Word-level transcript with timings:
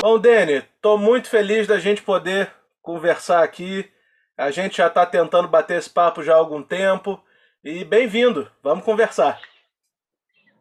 Bom, 0.00 0.16
Dene, 0.16 0.58
estou 0.76 0.96
muito 0.96 1.28
feliz 1.28 1.66
da 1.66 1.78
gente 1.78 2.02
poder 2.02 2.52
conversar 2.80 3.42
aqui. 3.42 3.90
A 4.36 4.48
gente 4.52 4.76
já 4.76 4.86
está 4.86 5.04
tentando 5.04 5.48
bater 5.48 5.76
esse 5.76 5.90
papo 5.90 6.22
já 6.22 6.34
há 6.34 6.36
algum 6.36 6.62
tempo. 6.62 7.20
E 7.64 7.84
bem-vindo, 7.84 8.48
vamos 8.62 8.84
conversar. 8.84 9.40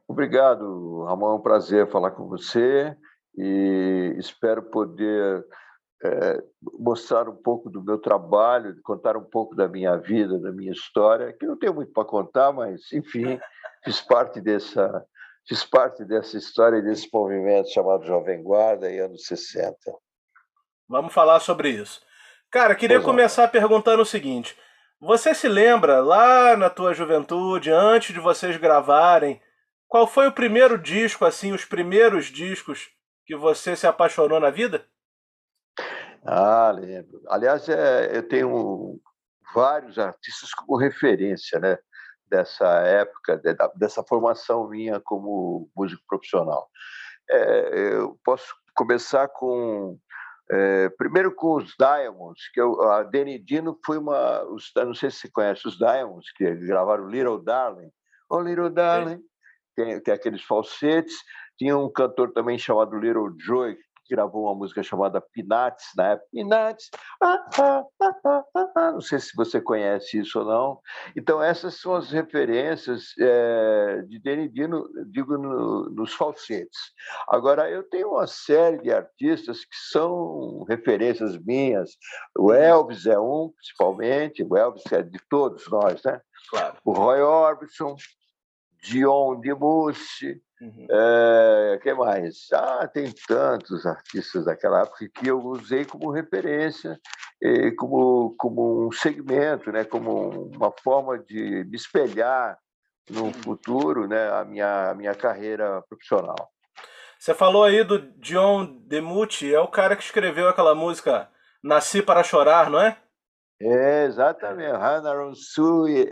Obrigado, 0.08 1.04
Ramon. 1.04 1.34
É 1.34 1.36
um 1.36 1.42
prazer 1.42 1.88
falar 1.92 2.12
com 2.12 2.28
você 2.28 2.98
e 3.38 4.16
espero 4.18 4.64
poder 4.64 5.46
é, 6.04 6.44
mostrar 6.80 7.30
um 7.30 7.36
pouco 7.36 7.70
do 7.70 7.84
meu 7.84 8.00
trabalho, 8.00 8.76
contar 8.84 9.16
um 9.16 9.24
pouco 9.24 9.56
da 9.56 9.68
minha 9.68 9.98
vida, 9.98 10.40
da 10.40 10.52
minha 10.52 10.72
história, 10.72 11.32
que 11.32 11.46
não 11.46 11.58
tenho 11.58 11.76
muito 11.76 11.94
para 11.94 12.06
contar, 12.06 12.52
mas, 12.52 12.92
enfim, 12.92 13.40
fiz 13.84 14.02
parte 14.02 14.42
dessa, 14.42 15.06
fiz 15.48 15.64
parte 15.64 16.04
dessa 16.04 16.38
história, 16.38 16.82
desse 16.82 17.10
movimento 17.12 17.70
chamado 17.70 18.06
Jovem 18.06 18.44
Guarda 18.44 18.92
em 18.92 19.00
anos 19.00 19.26
60. 19.26 19.76
Vamos 20.88 21.14
falar 21.14 21.40
sobre 21.40 21.70
isso. 21.70 22.02
Cara, 22.52 22.76
queria 22.76 22.98
pois 22.98 23.06
começar 23.06 23.44
é. 23.44 23.48
perguntando 23.48 24.02
o 24.02 24.06
seguinte: 24.06 24.58
você 25.00 25.34
se 25.34 25.48
lembra 25.48 26.02
lá 26.02 26.56
na 26.56 26.70
tua 26.70 26.94
juventude, 26.94 27.72
antes 27.72 28.14
de 28.14 28.20
vocês 28.20 28.58
gravarem, 28.58 29.42
qual 29.88 30.06
foi 30.06 30.28
o 30.28 30.34
primeiro 30.34 30.78
disco, 30.78 31.26
assim, 31.26 31.54
os 31.54 31.66
primeiros 31.66 32.26
discos 32.26 32.90
que 33.26 33.36
você 33.36 33.76
se 33.76 33.88
apaixonou 33.88 34.40
na 34.40 34.50
vida? 34.50 34.86
Ah, 36.26 36.72
lembro. 36.72 37.22
Aliás, 37.30 37.70
é, 37.70 38.18
eu 38.18 38.28
tenho 38.28 39.00
vários 39.54 39.98
artistas 39.98 40.54
como 40.54 40.78
referência, 40.78 41.60
né? 41.60 41.78
Dessa 42.30 42.68
época, 42.82 43.42
dessa 43.76 44.04
formação 44.04 44.68
minha 44.70 45.00
como 45.00 45.70
músico 45.76 46.04
profissional. 46.08 46.70
É, 47.30 47.94
eu 47.96 48.20
posso 48.24 48.54
começar 48.76 49.28
com 49.30 49.98
é, 50.50 50.90
primeiro 50.98 51.34
com 51.36 51.56
os 51.56 51.76
Diamonds, 51.78 52.50
que 52.54 52.62
eu, 52.62 52.82
a 52.90 53.04
Danny 53.04 53.38
Dino 53.38 53.78
foi 53.86 53.98
uma. 53.98 54.44
Os, 54.46 54.72
não 54.78 54.94
sei 54.94 55.12
se 55.12 55.18
você 55.18 55.30
conhece 55.30 55.68
os 55.68 55.78
Diamonds, 55.78 56.32
que 56.32 56.50
gravaram 56.56 57.10
Little 57.10 57.44
Darling. 57.44 57.92
Oh, 58.30 58.40
Little 58.40 58.70
Darling. 58.70 59.22
Tem, 59.76 60.02
tem 60.02 60.14
aqueles 60.14 60.42
falsetes. 60.44 61.16
Tinha 61.58 61.78
um 61.78 61.92
cantor 61.92 62.32
também 62.32 62.58
chamado 62.58 62.98
Little 62.98 63.34
Joy, 63.40 63.78
gravou 64.10 64.46
uma 64.46 64.56
música 64.56 64.82
chamada 64.84 65.22
Pinates, 65.22 65.86
na 65.96 66.12
época. 66.12 66.28
Pinates, 66.32 66.90
ah, 67.22 67.46
ah, 67.60 67.84
ah, 68.02 68.44
ah, 68.76 68.92
não 68.94 69.02
sei 69.02 69.20
se 69.20 69.36
você 69.36 69.62
conhece 69.62 70.20
isso 70.20 70.40
ou 70.40 70.46
não. 70.46 70.80
Então, 71.16 71.42
essas 71.42 71.80
são 71.80 71.96
as 71.96 72.12
referências 72.12 73.14
é, 73.20 74.02
de 74.08 74.20
Danny 74.20 74.50
Dino, 74.50 74.88
digo, 75.08 75.38
no, 75.38 75.90
nos 75.90 76.14
falsetes. 76.14 76.80
Agora, 77.28 77.70
eu 77.70 77.84
tenho 77.84 78.12
uma 78.12 78.28
série 78.28 78.80
de 78.80 78.92
artistas 78.92 79.62
que 79.66 79.76
são 79.92 80.64
referências 80.68 81.38
minhas. 81.38 81.92
O 82.38 82.52
Elvis 82.54 83.06
é 83.06 83.20
um, 83.20 83.52
principalmente, 83.56 84.44
o 84.44 84.58
Elvis 84.58 84.84
é 84.92 85.02
de 85.04 85.20
todos 85.30 85.68
nós, 85.70 86.02
né? 86.04 86.22
Claro. 86.50 86.78
O 86.86 86.94
Roy 86.94 87.22
Orbison, 87.22 87.96
Dion 88.82 89.40
DeMussy, 89.40 90.42
Uhum. 90.60 90.88
É, 90.90 91.80
que 91.82 91.94
mais? 91.94 92.48
Ah, 92.52 92.88
tem 92.88 93.14
tantos 93.28 93.86
artistas 93.86 94.46
daquela 94.46 94.82
época 94.82 95.08
que 95.14 95.28
eu 95.28 95.40
usei 95.40 95.86
como 95.86 96.12
referência, 96.12 97.00
como, 97.78 98.36
como 98.38 98.88
um 98.88 98.92
segmento, 98.92 99.72
né? 99.72 99.84
como 99.84 100.50
uma 100.56 100.74
forma 100.84 101.20
de, 101.20 101.64
de 101.64 101.76
espelhar 101.76 102.58
no 103.10 103.26
uhum. 103.26 103.34
futuro 103.34 104.08
né? 104.08 104.30
a, 104.32 104.44
minha, 104.44 104.90
a 104.90 104.96
minha 104.96 105.14
carreira 105.14 105.82
profissional. 105.88 106.52
Você 107.20 107.34
falou 107.34 107.64
aí 107.64 107.84
do 107.84 108.00
John 108.20 108.80
DeMucci, 108.88 109.54
é 109.54 109.60
o 109.60 109.68
cara 109.68 109.96
que 109.96 110.04
escreveu 110.04 110.48
aquela 110.48 110.76
música 110.76 111.30
Nasci 111.64 112.02
para 112.02 112.24
Chorar, 112.24 112.70
não 112.70 112.80
é? 112.80 112.98
É, 113.60 114.06
exatamente. 114.06 114.72
Hannah 114.72 115.34
Sue 115.34 116.08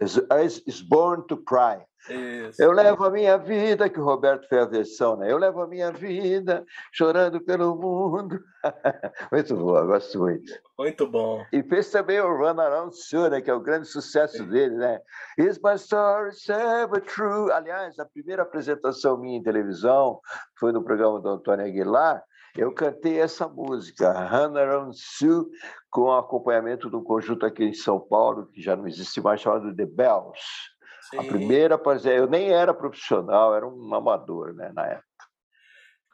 is, 0.00 0.62
is 0.66 0.82
Born 0.82 1.26
to 1.26 1.36
Cry. 1.36 1.84
Isso. 2.08 2.62
Eu 2.62 2.70
levo 2.70 3.04
a 3.04 3.10
minha 3.10 3.36
vida, 3.36 3.88
que 3.88 3.98
o 3.98 4.04
Roberto 4.04 4.48
fez 4.48 4.62
a 4.62 4.66
versão, 4.66 5.16
né? 5.16 5.30
Eu 5.30 5.38
levo 5.38 5.60
a 5.60 5.66
minha 5.66 5.90
vida 5.90 6.64
chorando 6.92 7.40
pelo 7.40 7.74
mundo. 7.74 8.40
muito 9.32 9.56
boa, 9.56 9.84
gosto 9.84 10.18
muito. 10.20 10.52
Muito 10.78 11.06
bom. 11.08 11.44
E 11.52 11.62
fez 11.64 11.90
também 11.90 12.20
o 12.20 12.36
Run 12.36 12.60
Around 12.60 12.96
Sue, 12.96 13.28
né? 13.28 13.40
que 13.40 13.50
é 13.50 13.54
o 13.54 13.60
grande 13.60 13.88
sucesso 13.88 14.38
Sim. 14.38 14.48
dele, 14.48 14.76
né? 14.76 15.00
Is 15.38 15.58
my 15.62 15.74
story 15.74 16.30
ever 16.48 17.00
true? 17.02 17.50
Aliás, 17.50 17.98
a 17.98 18.04
primeira 18.04 18.42
apresentação 18.42 19.16
minha 19.18 19.38
em 19.38 19.42
televisão 19.42 20.20
foi 20.58 20.72
no 20.72 20.84
programa 20.84 21.20
do 21.20 21.28
Antônio 21.28 21.66
Aguilar. 21.66 22.22
Eu 22.56 22.72
cantei 22.72 23.20
essa 23.20 23.46
música, 23.46 24.10
Run 24.12 24.56
Around 24.56 24.96
Sue, 24.98 25.46
com 25.90 26.10
acompanhamento 26.12 26.88
do 26.88 27.02
conjunto 27.02 27.44
aqui 27.44 27.64
em 27.64 27.74
São 27.74 28.00
Paulo, 28.00 28.46
que 28.46 28.62
já 28.62 28.74
não 28.74 28.86
existe 28.86 29.20
mais, 29.20 29.40
chamado 29.40 29.74
The 29.74 29.86
Bells. 29.86 30.40
Sim. 31.10 31.18
A 31.18 31.24
primeira, 31.24 31.80
eu 32.04 32.26
nem 32.26 32.50
era 32.50 32.74
profissional, 32.74 33.54
era 33.54 33.66
um 33.66 33.94
amador, 33.94 34.54
né, 34.54 34.72
na 34.74 34.86
época. 34.86 35.06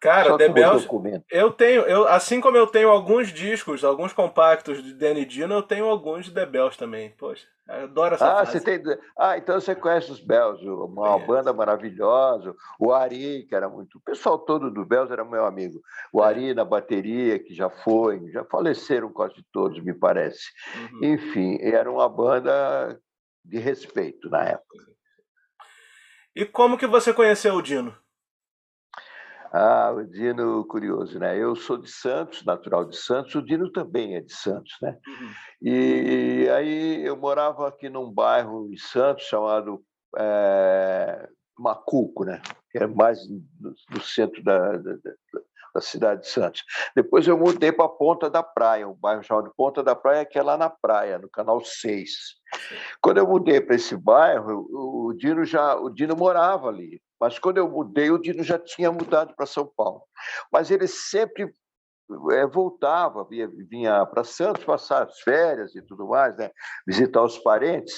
Cara, 0.02 0.36
The 0.36 0.48
Bells, 0.48 0.88
eu 1.30 1.52
tenho, 1.52 1.82
eu, 1.82 2.08
assim 2.08 2.40
como 2.40 2.56
eu 2.56 2.66
tenho 2.66 2.88
alguns 2.88 3.32
discos, 3.32 3.84
alguns 3.84 4.12
compactos 4.12 4.82
de 4.82 4.92
Danny 4.94 5.24
Dino, 5.24 5.54
eu 5.54 5.62
tenho 5.62 5.84
alguns 5.84 6.24
de 6.24 6.34
The 6.34 6.44
Bells 6.44 6.76
também. 6.76 7.10
Poxa, 7.10 7.46
adoro 7.68 8.16
essa 8.16 8.40
ah, 8.40 8.44
Você 8.44 8.60
tem, 8.60 8.82
ah, 9.16 9.38
então 9.38 9.60
você 9.60 9.76
conhece 9.76 10.10
os 10.10 10.18
Bells, 10.18 10.68
uma 10.68 11.20
é. 11.20 11.24
banda 11.24 11.52
maravilhosa. 11.52 12.52
O 12.80 12.92
Ari, 12.92 13.46
que 13.48 13.54
era 13.54 13.68
muito. 13.68 13.98
O 13.98 14.00
pessoal 14.00 14.40
todo 14.40 14.72
do 14.72 14.84
Bells 14.84 15.12
era 15.12 15.24
meu 15.24 15.46
amigo. 15.46 15.80
O 16.12 16.20
é. 16.20 16.26
Ari 16.26 16.52
na 16.52 16.64
bateria, 16.64 17.38
que 17.38 17.54
já 17.54 17.70
foi, 17.70 18.28
já 18.32 18.44
faleceram 18.46 19.08
quase 19.08 19.36
todos, 19.52 19.80
me 19.84 19.94
parece. 19.94 20.50
Uhum. 20.74 21.14
Enfim, 21.14 21.58
era 21.60 21.88
uma 21.88 22.08
banda 22.08 23.00
de 23.44 23.60
respeito 23.60 24.28
na 24.28 24.42
época. 24.42 24.84
E 26.34 26.44
como 26.44 26.76
que 26.76 26.88
você 26.88 27.14
conheceu 27.14 27.54
o 27.54 27.62
Dino? 27.62 27.96
Ah, 29.54 29.92
o 29.92 30.02
Dino, 30.02 30.64
curioso, 30.64 31.18
né? 31.18 31.36
Eu 31.36 31.54
sou 31.54 31.76
de 31.76 31.90
Santos, 31.90 32.42
natural 32.42 32.86
de 32.86 32.96
Santos, 32.96 33.34
o 33.34 33.42
Dino 33.42 33.70
também 33.70 34.16
é 34.16 34.22
de 34.22 34.32
Santos, 34.32 34.72
né? 34.80 34.96
Uhum. 35.06 35.30
E 35.60 36.48
aí 36.56 37.04
eu 37.04 37.18
morava 37.18 37.68
aqui 37.68 37.90
num 37.90 38.10
bairro 38.10 38.72
em 38.72 38.78
Santos 38.78 39.24
chamado 39.24 39.84
é, 40.16 41.28
Macuco, 41.58 42.24
né? 42.24 42.40
Que 42.70 42.78
é 42.78 42.86
mais 42.86 43.18
no, 43.28 44.00
centro 44.00 44.42
da, 44.42 44.78
da, 44.78 44.96
da 45.74 45.80
cidade 45.82 46.22
de 46.22 46.28
Santos. 46.28 46.64
Depois 46.96 47.28
eu 47.28 47.36
mudei 47.36 47.72
para 47.72 47.88
Ponta 47.88 48.30
da 48.30 48.42
Praia, 48.42 48.88
um 48.88 48.94
bairro 48.94 49.22
chamado 49.22 49.52
Ponta 49.54 49.82
da 49.82 49.94
Praia, 49.94 50.24
que 50.24 50.38
é 50.38 50.42
lá 50.42 50.56
na 50.56 50.70
praia, 50.70 51.18
no 51.18 51.28
canal 51.28 51.62
6. 51.62 52.10
Quando 53.02 53.18
eu 53.18 53.26
mudei 53.26 53.60
para 53.60 53.76
esse 53.76 53.96
bairro, 53.96 54.66
o 54.70 55.12
Dino 55.14 55.44
já, 55.44 55.76
o 55.76 55.90
Dino 55.90 56.16
morava 56.16 56.68
ali. 56.68 57.02
Mas 57.22 57.38
quando 57.38 57.58
eu 57.58 57.70
mudei, 57.70 58.10
o 58.10 58.18
Dino 58.18 58.42
já 58.42 58.58
tinha 58.58 58.90
mudado 58.90 59.32
para 59.36 59.46
São 59.46 59.64
Paulo. 59.64 60.02
Mas 60.52 60.72
ele 60.72 60.88
sempre 60.88 61.54
é, 62.32 62.44
voltava, 62.48 63.24
vinha, 63.24 63.48
vinha 63.70 64.04
para 64.06 64.24
Santos 64.24 64.64
passar 64.64 65.04
as 65.04 65.20
férias 65.20 65.72
e 65.76 65.82
tudo 65.82 66.08
mais, 66.08 66.36
né? 66.36 66.50
visitar 66.84 67.22
os 67.22 67.38
parentes 67.38 67.94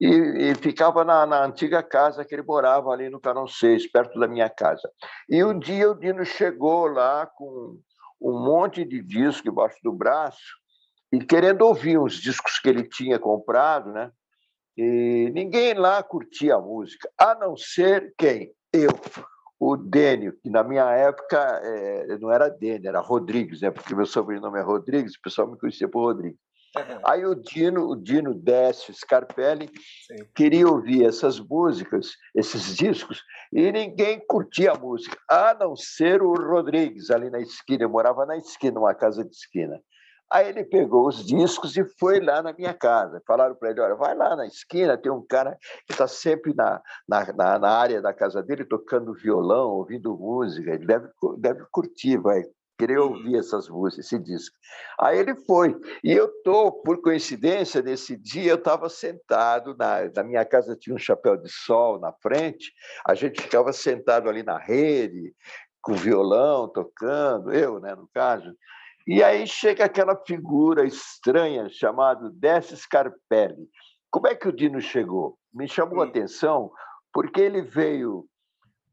e, 0.00 0.06
e 0.06 0.54
ficava 0.54 1.04
na, 1.04 1.26
na, 1.26 1.44
antiga 1.44 1.82
casa 1.82 2.24
que 2.24 2.32
ele 2.32 2.44
morava 2.44 2.90
ali 2.90 3.10
no 3.10 3.18
Canal 3.18 3.48
6, 3.48 3.90
perto 3.90 4.20
da 4.20 4.28
minha 4.28 4.48
casa. 4.48 4.88
E 5.28 5.42
um 5.42 5.58
dia 5.58 5.90
o 5.90 5.98
Dino 5.98 6.24
chegou 6.24 6.86
lá 6.86 7.26
com 7.26 7.76
um 8.20 8.38
monte 8.38 8.84
de 8.84 9.02
disco 9.02 9.48
embaixo 9.48 9.78
do 9.82 9.92
braço 9.92 10.38
e 11.12 11.18
querendo 11.18 11.62
ouvir 11.62 11.98
os 11.98 12.14
discos 12.14 12.60
que 12.60 12.68
ele 12.68 12.88
tinha 12.88 13.18
comprado, 13.18 13.90
né? 13.90 14.12
E 14.76 15.28
ninguém 15.34 15.74
lá 15.74 16.00
curtia 16.04 16.54
a 16.54 16.60
música, 16.60 17.10
a 17.18 17.34
não 17.34 17.56
ser 17.56 18.14
quem? 18.16 18.54
Eu. 18.72 18.90
O 19.58 19.76
Dênio, 19.76 20.32
que 20.40 20.48
na 20.48 20.64
minha 20.64 20.90
época 20.90 21.36
é, 21.62 22.18
não 22.18 22.32
era 22.32 22.48
Dênio, 22.48 22.88
era 22.88 23.00
Rodrigues, 23.00 23.60
né? 23.60 23.70
porque 23.70 23.94
meu 23.94 24.06
sobrenome 24.06 24.58
é 24.58 24.62
Rodrigues, 24.62 25.14
o 25.14 25.22
pessoal 25.22 25.50
me 25.50 25.58
conhecia 25.58 25.88
por 25.88 26.00
Rodrigues. 26.00 26.40
Aí 27.04 27.26
o 27.26 27.34
Dino, 27.34 27.88
o 27.88 27.96
Dino 27.96 28.32
Décio 28.32 28.94
Scarpelli 28.94 29.68
Sim. 30.06 30.24
queria 30.36 30.68
ouvir 30.68 31.04
essas 31.04 31.40
músicas, 31.40 32.12
esses 32.34 32.76
discos, 32.76 33.22
e 33.52 33.72
ninguém 33.72 34.24
curtia 34.26 34.72
a 34.72 34.78
música, 34.78 35.18
a 35.28 35.52
não 35.58 35.74
ser 35.74 36.22
o 36.22 36.32
Rodrigues, 36.32 37.10
ali 37.10 37.28
na 37.28 37.40
esquina. 37.40 37.84
Eu 37.84 37.90
morava 37.90 38.24
na 38.24 38.36
esquina, 38.36 38.78
uma 38.78 38.94
casa 38.94 39.24
de 39.24 39.34
esquina. 39.34 39.80
Aí 40.32 40.48
ele 40.48 40.64
pegou 40.64 41.08
os 41.08 41.26
discos 41.26 41.76
e 41.76 41.84
foi 41.98 42.20
lá 42.20 42.40
na 42.42 42.52
minha 42.52 42.72
casa. 42.72 43.20
Falaram 43.26 43.54
para 43.54 43.70
ele: 43.70 43.80
olha, 43.80 43.96
vai 43.96 44.14
lá 44.14 44.36
na 44.36 44.46
esquina, 44.46 44.96
tem 44.96 45.10
um 45.10 45.24
cara 45.26 45.58
que 45.86 45.92
está 45.92 46.06
sempre 46.06 46.54
na, 46.54 46.80
na, 47.08 47.58
na, 47.58 47.70
área 47.70 48.00
da 48.00 48.14
casa 48.14 48.42
dele 48.42 48.64
tocando 48.64 49.12
violão, 49.12 49.70
ouvindo 49.70 50.16
música. 50.16 50.70
Ele 50.70 50.86
deve, 50.86 51.08
deve 51.38 51.64
curtir, 51.72 52.16
vai 52.16 52.44
querer 52.78 52.98
ouvir 52.98 53.36
essas 53.36 53.68
músicas, 53.68 54.06
esse 54.06 54.18
disco. 54.18 54.56
Aí 54.98 55.18
ele 55.18 55.34
foi. 55.34 55.76
E 56.02 56.12
eu 56.12 56.28
tô, 56.42 56.72
por 56.72 57.02
coincidência, 57.02 57.82
nesse 57.82 58.16
dia 58.16 58.52
eu 58.52 58.56
estava 58.56 58.88
sentado 58.88 59.76
na, 59.76 60.08
na 60.14 60.22
minha 60.22 60.44
casa 60.46 60.76
tinha 60.76 60.96
um 60.96 60.98
chapéu 60.98 61.36
de 61.36 61.50
sol 61.50 62.00
na 62.00 62.12
frente. 62.22 62.72
A 63.06 63.14
gente 63.14 63.42
ficava 63.42 63.72
sentado 63.72 64.30
ali 64.30 64.42
na 64.42 64.58
rede, 64.58 65.34
com 65.82 65.92
violão, 65.92 66.68
tocando, 66.68 67.52
eu, 67.52 67.80
né, 67.80 67.94
no 67.94 68.08
caso. 68.14 68.50
E 69.12 69.24
aí 69.24 69.44
chega 69.44 69.86
aquela 69.86 70.14
figura 70.24 70.86
estranha 70.86 71.68
chamada 71.68 72.30
Décio 72.30 72.76
Scarpelli. 72.76 73.68
Como 74.08 74.28
é 74.28 74.36
que 74.36 74.46
o 74.46 74.52
Dino 74.52 74.80
chegou? 74.80 75.36
Me 75.52 75.66
chamou 75.66 76.00
a 76.00 76.04
atenção 76.04 76.70
porque 77.12 77.40
ele 77.40 77.60
veio 77.60 78.24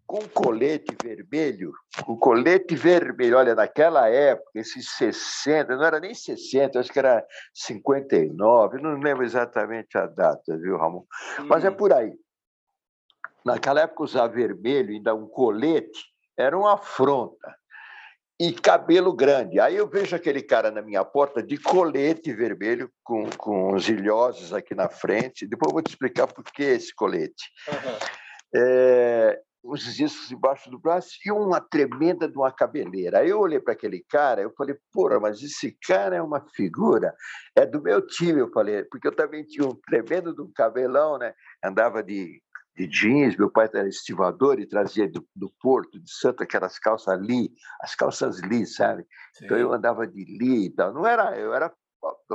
com 0.07 0.27
colete 0.29 0.95
vermelho, 1.03 1.71
com 2.03 2.17
colete 2.17 2.75
vermelho, 2.75 3.37
olha, 3.37 3.53
naquela 3.53 4.09
época, 4.09 4.49
esses 4.55 4.89
60, 4.95 5.75
não 5.75 5.83
era 5.83 5.99
nem 5.99 6.15
60, 6.15 6.79
acho 6.79 6.91
que 6.91 6.97
era 6.97 7.23
59, 7.53 8.81
não 8.81 8.97
lembro 8.97 9.23
exatamente 9.23 9.99
a 9.99 10.07
data, 10.07 10.57
viu, 10.57 10.77
Ramon? 10.77 11.03
Mas 11.45 11.63
é 11.63 11.69
por 11.69 11.93
aí. 11.93 12.17
Naquela 13.45 13.81
época, 13.81 14.03
usar 14.03 14.27
vermelho, 14.27 14.95
ainda 14.95 15.13
um 15.13 15.27
colete, 15.27 16.05
era 16.35 16.57
uma 16.57 16.73
afronta. 16.73 17.55
E 18.39 18.53
cabelo 18.53 19.13
grande. 19.13 19.59
Aí 19.59 19.75
eu 19.75 19.87
vejo 19.87 20.15
aquele 20.15 20.43
cara 20.43 20.69
na 20.69 20.81
minha 20.81 21.03
porta 21.03 21.41
de 21.41 21.57
colete 21.57 22.31
vermelho, 22.33 22.91
com, 23.03 23.27
com 23.31 23.73
os 23.73 23.89
ilhosos 23.89 24.53
aqui 24.53 24.75
na 24.75 24.87
frente. 24.89 25.47
Depois 25.47 25.69
eu 25.69 25.73
vou 25.73 25.81
te 25.81 25.89
explicar 25.89 26.27
por 26.27 26.43
que 26.43 26.61
esse 26.61 26.93
colete. 26.93 27.43
Uhum. 27.67 28.61
É, 28.61 29.41
os 29.67 29.83
discos 29.95 30.31
embaixo 30.31 30.69
do 30.69 30.79
braço 30.79 31.09
e 31.25 31.31
uma 31.31 31.59
tremenda 31.59 32.27
de 32.27 32.37
uma 32.37 32.51
cabeleira. 32.51 33.19
Aí 33.19 33.29
eu 33.29 33.39
olhei 33.39 33.59
para 33.59 33.73
aquele 33.73 34.03
cara, 34.09 34.41
eu 34.41 34.53
falei, 34.55 34.77
porra, 34.93 35.19
mas 35.19 35.41
esse 35.43 35.77
cara 35.85 36.15
é 36.15 36.21
uma 36.21 36.45
figura, 36.55 37.13
é 37.55 37.65
do 37.65 37.81
meu 37.81 38.05
time, 38.05 38.39
eu 38.39 38.49
falei, 38.51 38.83
porque 38.85 39.07
eu 39.07 39.15
também 39.15 39.43
tinha 39.43 39.67
um 39.67 39.75
tremendo 39.75 40.33
de 40.33 40.41
um 40.41 40.51
cabelão, 40.53 41.17
né? 41.17 41.33
Andava 41.63 42.01
de, 42.01 42.41
de 42.77 42.87
jeans, 42.87 43.35
meu 43.35 43.49
pai 43.49 43.67
era 43.73 43.87
estivador 43.87 44.59
e 44.59 44.67
trazia 44.67 45.09
do, 45.09 45.27
do 45.35 45.51
Porto, 45.59 45.99
de 45.99 46.11
Santo, 46.11 46.43
aquelas 46.43 46.77
calças 46.77 47.19
li, 47.19 47.51
as 47.81 47.95
calças 47.95 48.39
li, 48.39 48.67
sabe? 48.67 49.03
Sim. 49.33 49.45
Então 49.45 49.57
eu 49.57 49.73
andava 49.73 50.05
de 50.05 50.23
li 50.23 50.67
e 50.67 50.69
tal. 50.69 50.93
Não 50.93 51.05
era, 51.05 51.35
eu 51.37 51.53
era 51.55 51.73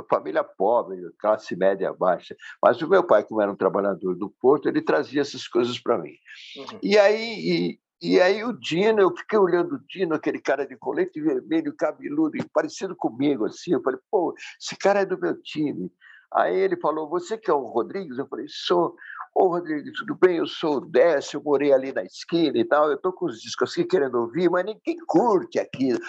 família 0.09 0.43
pobre, 0.43 0.99
classe 1.17 1.55
média 1.55 1.93
baixa. 1.93 2.35
Mas 2.61 2.81
o 2.81 2.89
meu 2.89 3.05
pai, 3.05 3.23
como 3.23 3.41
era 3.41 3.51
um 3.51 3.55
trabalhador 3.55 4.15
do 4.15 4.29
Porto, 4.41 4.67
ele 4.67 4.81
trazia 4.81 5.21
essas 5.21 5.47
coisas 5.47 5.79
para 5.79 5.97
mim. 5.97 6.13
Uhum. 6.57 6.79
E 6.83 6.97
aí 6.97 7.39
e, 7.39 7.79
e 8.01 8.19
aí 8.19 8.43
o 8.43 8.51
Dino, 8.51 8.99
eu 8.99 9.15
fiquei 9.15 9.39
olhando 9.39 9.75
o 9.75 9.83
Dino, 9.87 10.13
aquele 10.13 10.41
cara 10.41 10.67
de 10.67 10.75
colete 10.75 11.21
vermelho, 11.21 11.73
cabeludo, 11.73 12.37
parecido 12.53 12.97
comigo, 12.97 13.45
assim. 13.45 13.71
Eu 13.71 13.81
falei, 13.81 13.99
pô, 14.11 14.35
esse 14.61 14.75
cara 14.75 14.99
é 14.99 15.05
do 15.05 15.17
meu 15.17 15.41
time. 15.41 15.89
Aí 16.33 16.57
ele 16.57 16.75
falou, 16.77 17.07
você 17.07 17.37
que 17.37 17.49
é 17.49 17.53
o 17.53 17.63
Rodrigues? 17.63 18.17
Eu 18.17 18.27
falei, 18.27 18.47
sou. 18.49 18.95
Ô, 19.35 19.47
Rodrigues, 19.47 19.93
tudo 19.97 20.15
bem? 20.15 20.37
Eu 20.37 20.47
sou 20.47 20.77
o 20.77 20.81
Décio, 20.81 21.37
eu 21.37 21.43
morei 21.43 21.73
ali 21.73 21.91
na 21.91 22.03
esquina 22.03 22.57
e 22.57 22.65
tal. 22.65 22.91
Eu 22.91 22.97
tô 22.97 23.11
com 23.11 23.25
os 23.25 23.39
discos 23.39 23.71
assim 23.71 23.85
querendo 23.85 24.15
ouvir, 24.15 24.49
mas 24.49 24.65
ninguém 24.65 24.97
curte 25.07 25.59
aquilo 25.59 25.99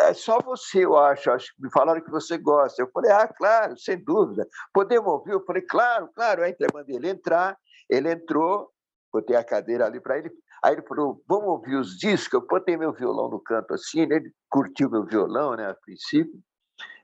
é 0.00 0.12
só 0.12 0.38
você, 0.40 0.84
eu 0.84 0.96
acho. 0.96 1.30
acho 1.30 1.52
me 1.58 1.70
falaram 1.70 2.00
que 2.00 2.10
você 2.10 2.36
gosta. 2.36 2.82
Eu 2.82 2.90
falei, 2.92 3.10
ah, 3.10 3.28
claro, 3.28 3.78
sem 3.78 4.02
dúvida. 4.02 4.46
Podemos 4.72 5.10
ouvir? 5.12 5.32
Eu 5.32 5.44
falei, 5.44 5.62
claro, 5.62 6.08
claro. 6.14 6.42
Aí 6.42 6.54
mandei 6.72 6.96
ele 6.96 7.08
entrar, 7.08 7.56
ele 7.88 8.10
entrou, 8.10 8.70
botei 9.12 9.36
a 9.36 9.44
cadeira 9.44 9.86
ali 9.86 10.00
para 10.00 10.18
ele. 10.18 10.30
Aí 10.62 10.74
ele 10.74 10.82
falou, 10.82 11.22
vamos 11.28 11.48
ouvir 11.48 11.76
os 11.76 11.96
discos? 11.98 12.40
Eu 12.40 12.46
botei 12.46 12.76
meu 12.76 12.92
violão 12.92 13.28
no 13.28 13.40
canto 13.40 13.74
assim, 13.74 14.00
ele 14.00 14.32
curtiu 14.48 14.90
meu 14.90 15.04
violão, 15.04 15.54
né, 15.54 15.68
a 15.68 15.74
princípio. 15.74 16.40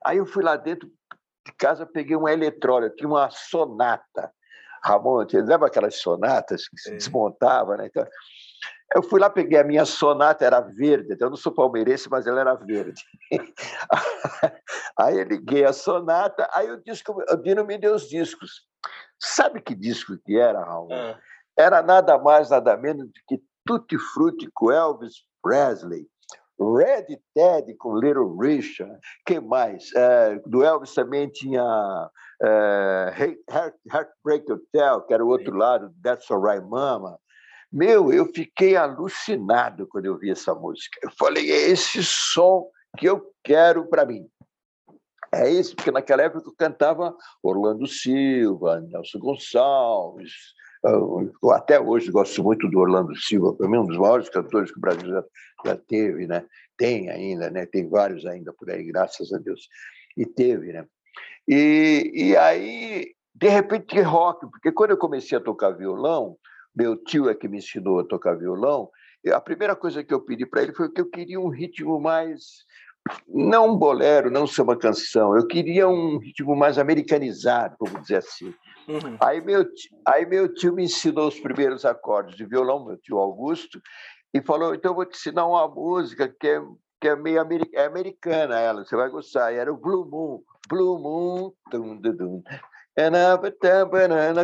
Aí 0.04 0.16
eu 0.16 0.26
fui 0.26 0.42
lá 0.42 0.56
dentro 0.56 0.88
de 1.46 1.52
casa, 1.58 1.84
peguei 1.84 2.16
uma 2.16 2.32
eletrônica, 2.32 2.94
tinha 2.96 3.08
uma 3.08 3.28
sonata. 3.30 4.32
Ramon, 4.82 5.26
lembra 5.32 5.66
aquelas 5.66 5.96
sonatas 5.96 6.68
que 6.68 6.78
se 6.78 6.90
desmontava, 6.92 7.76
né? 7.76 7.86
Então, 7.86 8.06
eu 8.94 9.02
fui 9.02 9.20
lá, 9.20 9.30
peguei 9.30 9.58
a 9.58 9.64
minha 9.64 9.84
sonata, 9.84 10.44
era 10.44 10.60
verde, 10.60 11.16
eu 11.18 11.30
não 11.30 11.36
sou 11.36 11.52
palmeirense, 11.52 12.08
mas 12.10 12.26
ela 12.26 12.40
era 12.40 12.54
verde. 12.54 13.02
aí 14.98 15.18
eu 15.18 15.24
liguei 15.24 15.64
a 15.64 15.72
sonata, 15.72 16.48
aí 16.52 16.70
o 16.70 16.82
disco, 16.82 17.22
o 17.30 17.36
Dino 17.36 17.64
me 17.64 17.78
deu 17.78 17.94
os 17.94 18.08
discos. 18.08 18.66
Sabe 19.18 19.60
que 19.60 19.74
disco 19.74 20.18
que 20.24 20.38
era, 20.38 20.64
Raul? 20.64 20.92
É. 20.92 21.18
Era 21.56 21.82
nada 21.82 22.18
mais, 22.18 22.50
nada 22.50 22.76
menos 22.76 23.06
do 23.06 23.12
que 23.28 23.40
Tutti 23.64 23.96
Frutti 23.98 24.50
com 24.52 24.72
Elvis 24.72 25.24
Presley. 25.42 26.08
Red 26.60 27.18
Ted 27.34 27.74
com 27.78 27.96
Little 27.96 28.36
Richard, 28.36 28.98
quem 29.24 29.40
mais? 29.40 29.90
É, 29.94 30.38
do 30.46 30.62
Elvis 30.62 30.92
também 30.94 31.28
tinha 31.28 32.10
é, 32.42 33.36
Heart, 33.50 33.74
Heartbreak 33.90 34.52
Hotel, 34.52 35.00
que 35.02 35.14
era 35.14 35.24
o 35.24 35.28
outro 35.28 35.56
lado, 35.56 35.94
That's 36.02 36.30
Alright 36.30 36.66
Mama. 36.66 37.18
Meu, 37.72 38.12
eu 38.12 38.26
fiquei 38.26 38.76
alucinado 38.76 39.86
quando 39.86 40.06
eu 40.06 40.18
vi 40.18 40.30
essa 40.30 40.54
música. 40.54 40.98
Eu 41.02 41.10
falei, 41.18 41.50
é 41.50 41.70
esse 41.70 42.02
som 42.02 42.68
que 42.98 43.06
eu 43.06 43.32
quero 43.44 43.88
para 43.88 44.04
mim. 44.04 44.28
É 45.32 45.48
isso, 45.48 45.76
porque 45.76 45.92
naquela 45.92 46.22
época 46.22 46.48
eu 46.48 46.54
cantava 46.58 47.16
Orlando 47.42 47.86
Silva, 47.86 48.80
Nelson 48.80 49.18
Gonçalves. 49.20 50.32
Eu, 50.82 51.30
até 51.52 51.78
hoje 51.78 52.10
gosto 52.10 52.42
muito 52.42 52.68
do 52.68 52.78
Orlando 52.78 53.14
Silva, 53.16 53.54
para 53.54 53.68
mim 53.68 53.78
um 53.78 53.86
dos 53.86 53.98
maiores 53.98 54.28
cantores 54.30 54.70
que 54.70 54.78
o 54.78 54.80
Brasil 54.80 55.08
já, 55.08 55.24
já 55.66 55.76
teve, 55.76 56.26
né? 56.26 56.44
Tem 56.76 57.10
ainda, 57.10 57.50
né? 57.50 57.66
Tem 57.66 57.88
vários 57.88 58.24
ainda 58.24 58.52
por 58.52 58.70
aí, 58.70 58.84
graças 58.84 59.32
a 59.32 59.38
Deus. 59.38 59.68
E 60.16 60.24
teve, 60.24 60.72
né? 60.72 60.86
E, 61.46 62.10
e 62.14 62.36
aí, 62.36 63.14
de 63.34 63.48
repente, 63.48 64.00
rock, 64.00 64.48
porque 64.50 64.72
quando 64.72 64.92
eu 64.92 64.96
comecei 64.96 65.36
a 65.36 65.40
tocar 65.40 65.70
violão, 65.70 66.36
meu 66.74 66.96
tio 66.96 67.28
é 67.28 67.34
que 67.34 67.48
me 67.48 67.58
ensinou 67.58 68.00
a 68.00 68.04
tocar 68.04 68.34
violão, 68.34 68.88
a 69.32 69.40
primeira 69.40 69.76
coisa 69.76 70.02
que 70.02 70.14
eu 70.14 70.20
pedi 70.20 70.46
para 70.46 70.62
ele 70.62 70.72
foi 70.72 70.90
que 70.90 71.00
eu 71.00 71.10
queria 71.10 71.38
um 71.38 71.48
ritmo 71.48 72.00
mais 72.00 72.64
não 73.26 73.70
um 73.70 73.76
bolero, 73.76 74.30
não 74.30 74.44
uma 74.58 74.76
canção, 74.76 75.36
eu 75.36 75.46
queria 75.46 75.88
um 75.88 76.18
ritmo 76.18 76.54
mais 76.54 76.78
americanizado, 76.78 77.76
vamos 77.80 78.02
dizer 78.02 78.16
assim. 78.16 78.54
Uhum. 78.90 79.16
Aí, 79.20 79.40
meu, 79.40 79.64
aí 80.06 80.26
meu 80.26 80.52
tio 80.52 80.74
me 80.74 80.84
ensinou 80.84 81.28
os 81.28 81.38
primeiros 81.38 81.84
acordes 81.84 82.36
de 82.36 82.44
violão, 82.44 82.84
meu 82.84 82.96
tio 82.96 83.18
Augusto, 83.18 83.80
e 84.34 84.42
falou: 84.42 84.74
então 84.74 84.90
eu 84.90 84.96
vou 84.96 85.06
te 85.06 85.16
ensinar 85.16 85.46
uma 85.46 85.68
música 85.68 86.28
que 86.28 86.48
é, 86.48 86.60
que 87.00 87.08
é 87.08 87.16
meio 87.16 87.40
americ 87.40 87.74
é 87.74 87.84
americana, 87.84 88.58
ela, 88.58 88.84
você 88.84 88.96
vai 88.96 89.08
gostar. 89.08 89.52
E 89.52 89.56
era 89.56 89.72
o 89.72 89.76
Blue 89.76 90.04
Moon, 90.04 90.42
Blue 90.68 90.98
Moon, 90.98 91.52
dum, 91.70 91.96
dum, 91.96 92.16
dum. 92.16 92.42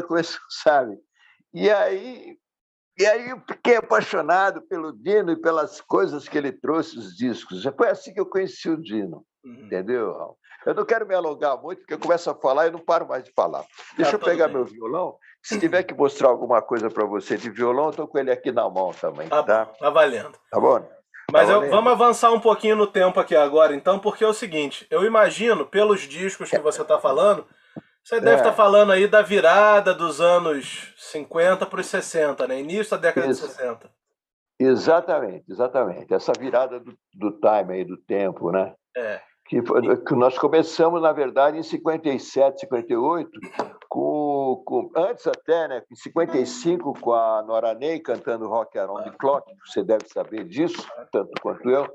Começou, 0.03 0.41
sabe? 0.49 0.97
E 1.53 1.69
aí, 1.69 2.39
e 2.99 3.07
aí 3.07 3.31
eu 3.31 3.43
fiquei 3.49 3.77
apaixonado 3.77 4.63
pelo 4.63 4.93
Dino 4.93 5.33
e 5.33 5.41
pelas 5.41 5.81
coisas 5.81 6.29
que 6.29 6.39
ele 6.39 6.53
trouxe, 6.53 6.99
os 6.99 7.17
discos. 7.17 7.65
Foi 7.77 7.89
assim 7.89 8.13
que 8.13 8.21
eu 8.21 8.27
conheci 8.27 8.69
o 8.71 8.81
Dino, 8.81 9.25
uhum. 9.45 9.67
entendeu? 9.67 10.37
Eu 10.67 10.75
não 10.75 10.85
quero 10.85 11.07
me 11.07 11.15
alongar 11.15 11.57
muito, 11.63 11.79
porque 11.79 11.95
eu 11.95 11.99
começo 11.99 12.29
a 12.29 12.35
falar 12.35 12.67
e 12.67 12.71
não 12.73 12.81
paro 12.81 13.07
mais 13.07 13.23
de 13.23 13.31
falar. 13.31 13.65
Deixa 13.97 14.11
tá 14.11 14.17
eu 14.17 14.21
pegar 14.21 14.49
bem. 14.49 14.57
meu 14.57 14.65
violão. 14.65 15.17
Se 15.41 15.61
tiver 15.61 15.85
que 15.85 15.95
mostrar 15.95 16.29
alguma 16.29 16.61
coisa 16.61 16.91
para 16.91 17.05
você 17.05 17.37
de 17.37 17.49
violão, 17.49 17.85
eu 17.85 17.91
estou 17.91 18.09
com 18.09 18.19
ele 18.19 18.33
aqui 18.33 18.51
na 18.51 18.69
mão 18.69 18.91
também. 18.91 19.29
Tá, 19.29 19.45
tá? 19.45 19.67
tá 19.67 19.91
valendo. 19.91 20.37
Tá 20.51 20.59
bom? 20.59 20.85
Mas 21.33 21.49
tá 21.49 21.55
eu, 21.55 21.71
vamos 21.71 21.93
avançar 21.93 22.33
um 22.33 22.41
pouquinho 22.41 22.75
no 22.75 22.87
tempo 22.89 23.21
aqui 23.21 23.37
agora, 23.37 23.75
então, 23.75 24.01
porque 24.01 24.25
é 24.25 24.27
o 24.27 24.35
seguinte: 24.35 24.87
eu 24.91 25.05
imagino, 25.05 25.65
pelos 25.65 26.01
discos 26.01 26.51
que 26.51 26.59
você 26.59 26.83
está 26.83 26.99
falando, 26.99 27.47
você 28.03 28.21
deve 28.21 28.37
estar 28.37 28.49
é. 28.49 28.51
tá 28.51 28.57
falando 28.57 28.91
aí 28.91 29.07
da 29.07 29.23
virada 29.23 29.95
dos 29.95 30.21
anos 30.21 30.93
50 30.97 31.65
para 31.67 31.81
os 31.81 31.87
60, 31.87 32.47
né? 32.49 32.59
Início 32.59 32.91
da 32.93 32.97
década 32.97 33.29
Isso. 33.29 33.47
de 33.47 33.53
60. 33.53 33.89
Exatamente, 34.59 35.45
exatamente. 35.49 36.13
Essa 36.13 36.33
virada 36.37 36.81
do, 36.81 36.97
do 37.15 37.31
time 37.33 37.75
aí, 37.75 37.85
do 37.85 37.97
tempo, 37.97 38.51
né? 38.51 38.75
É. 38.97 39.21
Que, 39.49 39.63
que 39.63 40.15
nós 40.15 40.37
começamos, 40.39 41.01
na 41.01 41.13
verdade, 41.13 41.59
em 41.59 41.63
57, 41.63 42.61
58, 42.61 43.31
com, 43.89 44.63
com, 44.67 44.91
antes 44.97 45.27
até, 45.27 45.69
né, 45.69 45.83
em 45.91 45.95
55, 45.95 47.01
com 47.01 47.13
a 47.13 47.43
Nora 47.43 47.73
Ney 47.73 48.01
cantando 48.01 48.49
Rock 48.49 48.77
Around 48.77 49.05
the 49.05 49.17
Clock, 49.17 49.51
você 49.65 49.85
deve 49.85 50.09
saber 50.09 50.45
disso, 50.45 50.85
tanto 51.13 51.31
quanto 51.41 51.71
eu, 51.71 51.87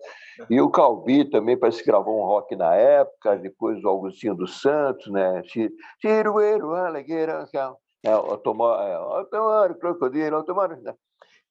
e 0.50 0.62
o 0.62 0.70
Calbi 0.70 1.30
também 1.30 1.58
parece 1.58 1.80
que 1.80 1.92
gravou 1.92 2.20
um 2.20 2.26
rock 2.26 2.56
na 2.56 2.74
época, 2.74 3.36
depois 3.36 3.84
o 3.84 3.90
Augustinho 3.90 4.34
dos 4.34 4.62
Santos, 4.62 5.12
né, 5.12 5.44
Tirueiro, 6.00 6.74
Alegueira, 6.74 7.46
é, 8.04 8.16
Otomaro, 8.16 9.76
Crocodilo, 9.78 10.38
Otomaro, 10.38 10.82
né? 10.82 10.96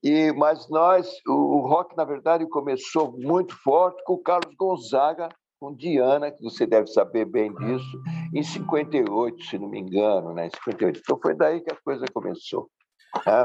E, 0.02 0.32
mas 0.32 0.68
nós, 0.70 1.08
o 1.28 1.60
rock, 1.60 1.94
na 1.96 2.04
verdade, 2.04 2.46
começou 2.48 3.12
muito 3.12 3.54
forte 3.62 4.02
com 4.04 4.14
o 4.14 4.22
Carlos 4.22 4.54
Gonzaga, 4.56 5.28
com 5.60 5.74
Diana, 5.74 6.30
que 6.32 6.42
você 6.42 6.66
deve 6.66 6.86
saber 6.86 7.26
bem 7.26 7.54
disso, 7.54 8.02
em 8.34 8.42
58, 8.42 9.44
se 9.44 9.58
não 9.58 9.68
me 9.68 9.78
engano, 9.78 10.32
né? 10.32 10.46
Em 10.46 10.50
58. 10.50 10.98
Então 10.98 11.20
foi 11.22 11.36
daí 11.36 11.60
que 11.60 11.70
a 11.70 11.76
coisa 11.76 12.06
começou. 12.12 12.70
É. 13.26 13.42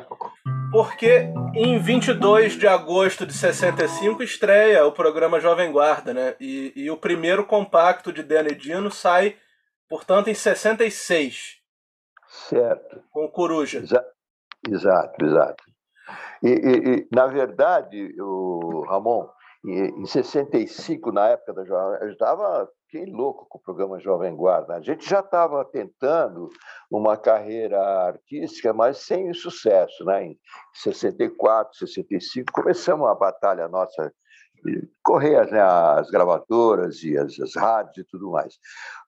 Porque 0.71 1.29
em 1.55 1.77
22 1.77 2.53
de 2.53 2.67
agosto 2.67 3.25
de 3.25 3.33
65 3.33 4.23
estreia 4.23 4.85
o 4.85 4.91
programa 4.91 5.39
Jovem 5.39 5.71
Guarda, 5.71 6.13
né? 6.13 6.35
E, 6.39 6.71
e 6.75 6.89
o 6.89 6.97
primeiro 6.97 7.45
compacto 7.45 8.13
de 8.13 8.23
Dino 8.55 8.91
sai, 8.91 9.35
portanto, 9.89 10.29
em 10.29 10.33
66. 10.35 11.57
Certo. 12.27 13.03
Com 13.11 13.27
Coruja. 13.27 13.79
Exa 13.79 14.05
exato, 14.69 15.25
exato. 15.25 15.63
E, 16.43 16.49
e, 16.49 16.95
e, 16.99 17.07
na 17.11 17.25
verdade, 17.25 18.13
o 18.21 18.85
Ramon, 18.87 19.27
em 19.71 20.05
65, 20.05 21.11
na 21.11 21.29
época 21.29 21.53
da 21.53 21.65
Jovem 21.65 21.99
eu 22.01 22.11
estava 22.11 22.69
fiquei 22.89 23.11
louco 23.11 23.45
com 23.49 23.57
o 23.57 23.61
programa 23.61 23.99
Jovem 23.99 24.35
Guarda. 24.35 24.75
A 24.75 24.81
gente 24.81 25.07
já 25.07 25.19
estava 25.19 25.65
tentando 25.65 26.49
uma 26.89 27.17
carreira 27.17 27.79
artística, 27.79 28.73
mas 28.73 28.99
sem 28.99 29.33
sucesso. 29.33 30.05
Né? 30.05 30.27
Em 30.27 30.39
64, 30.73 31.77
65, 31.77 32.53
começamos 32.53 33.07
a 33.07 33.15
batalha 33.15 33.67
nossa 33.67 34.11
correr 35.03 35.35
as, 35.35 35.51
né, 35.51 35.61
as 35.61 36.09
gravadoras 36.09 37.03
e 37.03 37.15
as, 37.17 37.39
as, 37.39 37.55
rádios 37.55 37.97
e 37.97 38.03
tudo 38.05 38.31
mais. 38.31 38.57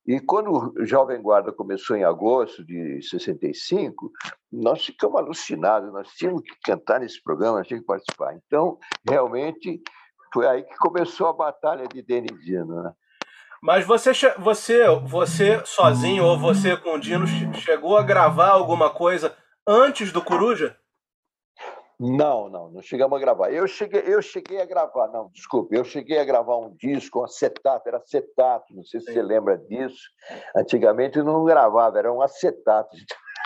E 0.06 0.20
quando 0.20 0.52
o 0.52 0.86
Jovem 0.86 1.22
Guarda 1.22 1.52
começou 1.52 1.96
em 1.96 2.04
agosto 2.04 2.64
de 2.64 3.02
65, 3.02 4.12
nós 4.52 4.86
ficamos 4.86 5.18
alucinados, 5.20 5.92
nós 5.92 6.10
tínhamos 6.10 6.42
que 6.42 6.56
cantar 6.64 7.00
nesse 7.00 7.22
programa, 7.24 7.58
nós 7.58 7.68
tínhamos 7.68 7.86
que 7.86 7.88
participar. 7.88 8.36
Então, 8.36 8.78
realmente, 9.08 9.82
foi 10.38 10.46
aí 10.46 10.62
que 10.62 10.76
começou 10.78 11.26
a 11.30 11.34
batalha 11.34 11.88
de 11.88 12.00
Denidino, 12.00 12.84
né? 12.84 12.94
Mas 13.60 13.84
você, 13.88 14.12
você, 14.38 14.86
você 15.00 15.66
sozinho 15.66 16.24
ou 16.24 16.38
você 16.38 16.78
com 16.78 16.94
o 16.94 17.00
Dino 17.00 17.26
chegou 17.56 17.98
a 17.98 18.04
gravar 18.04 18.50
alguma 18.50 18.92
coisa 18.92 19.36
antes 19.68 20.12
do 20.12 20.24
Coruja? 20.24 20.78
Não, 22.00 22.48
não, 22.50 22.70
não 22.70 22.84
chegamos 22.84 23.18
a 23.18 23.20
gravar. 23.20 23.52
Eu 23.52 23.66
cheguei, 23.68 24.04
eu 24.06 24.22
cheguei 24.22 24.62
a 24.62 24.66
gravar, 24.66 25.08
não, 25.08 25.32
desculpe, 25.34 25.76
eu 25.76 25.84
cheguei 25.84 26.20
a 26.20 26.24
gravar 26.24 26.58
um 26.58 26.76
disco, 26.76 27.20
um 27.20 27.24
acetato, 27.24 27.90
era 27.90 27.98
acetato, 27.98 28.76
não 28.76 28.84
sei 28.84 29.00
se 29.00 29.08
Sim. 29.08 29.14
você 29.14 29.24
lembra 29.24 29.58
disso. 29.58 30.04
Antigamente 30.56 31.18
não 31.24 31.44
gravava, 31.44 31.98
era 31.98 32.14
um 32.14 32.22
acetato. 32.22 32.96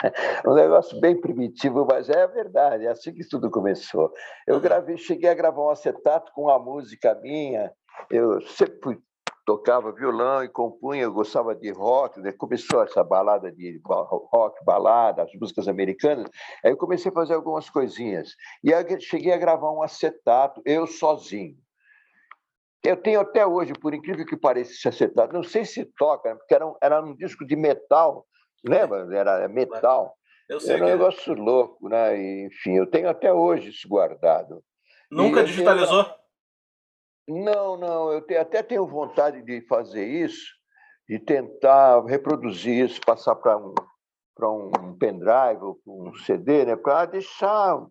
Um 0.46 0.54
negócio 0.54 1.00
bem 1.00 1.20
primitivo, 1.20 1.86
mas 1.88 2.08
é 2.08 2.22
a 2.22 2.26
verdade, 2.26 2.86
é 2.86 2.90
assim 2.90 3.12
que 3.12 3.26
tudo 3.28 3.50
começou. 3.50 4.12
Eu 4.46 4.60
gravei, 4.60 4.96
cheguei 4.96 5.30
a 5.30 5.34
gravar 5.34 5.62
um 5.62 5.70
acetato 5.70 6.32
com 6.32 6.42
uma 6.42 6.58
música 6.58 7.14
minha, 7.16 7.72
eu 8.10 8.40
sempre 8.42 8.78
fui 8.82 8.98
tocava 9.44 9.92
violão 9.92 10.44
e 10.44 10.48
compunha, 10.48 11.02
eu 11.02 11.12
gostava 11.12 11.54
de 11.54 11.70
rock, 11.72 12.20
né? 12.20 12.32
começou 12.32 12.82
essa 12.82 13.02
balada 13.02 13.50
de 13.50 13.80
rock, 13.84 14.64
balada, 14.64 15.22
as 15.22 15.34
músicas 15.34 15.66
americanas, 15.66 16.30
aí 16.64 16.70
eu 16.70 16.76
comecei 16.76 17.10
a 17.10 17.14
fazer 17.14 17.34
algumas 17.34 17.68
coisinhas. 17.68 18.36
E 18.62 18.72
aí 18.72 19.00
cheguei 19.00 19.32
a 19.32 19.38
gravar 19.38 19.72
um 19.72 19.82
acetato, 19.82 20.62
eu 20.64 20.86
sozinho. 20.86 21.56
Eu 22.84 22.96
tenho 22.96 23.20
até 23.20 23.46
hoje, 23.46 23.72
por 23.74 23.94
incrível 23.94 24.26
que 24.26 24.36
pareça, 24.36 24.72
esse 24.72 24.88
acetato, 24.88 25.34
não 25.34 25.42
sei 25.42 25.64
se 25.64 25.84
toca, 25.96 26.30
né? 26.30 26.36
porque 26.36 26.54
era 26.54 26.66
um, 26.66 26.74
era 26.80 27.04
um 27.04 27.14
disco 27.14 27.44
de 27.44 27.56
metal, 27.56 28.26
lembra? 28.64 29.06
Era 29.16 29.48
metal. 29.48 30.16
Eu 30.48 30.60
sei 30.60 30.74
era 30.74 30.84
um 30.84 30.88
é. 30.88 30.90
negócio 30.92 31.34
louco, 31.34 31.88
né? 31.88 32.16
E, 32.18 32.46
enfim, 32.46 32.76
eu 32.76 32.86
tenho 32.86 33.08
até 33.08 33.32
hoje 33.32 33.70
isso 33.70 33.88
guardado. 33.88 34.62
Nunca 35.10 35.44
digitalizou? 35.44 36.04
Tenho... 36.04 37.44
Não, 37.44 37.76
não, 37.76 38.12
eu 38.12 38.20
te, 38.20 38.36
até 38.36 38.62
tenho 38.62 38.86
vontade 38.86 39.42
de 39.42 39.60
fazer 39.66 40.04
isso, 40.04 40.52
de 41.08 41.18
tentar 41.18 42.04
reproduzir 42.04 42.84
isso, 42.84 43.00
passar 43.00 43.36
para 43.36 43.56
um, 43.56 43.74
para 44.34 44.50
um 44.50 44.96
pendrive 44.98 45.62
ou 45.62 45.74
para 45.76 45.92
um 45.92 46.14
CD, 46.16 46.64
né, 46.64 46.76
para 46.76 47.06
deixar 47.06 47.86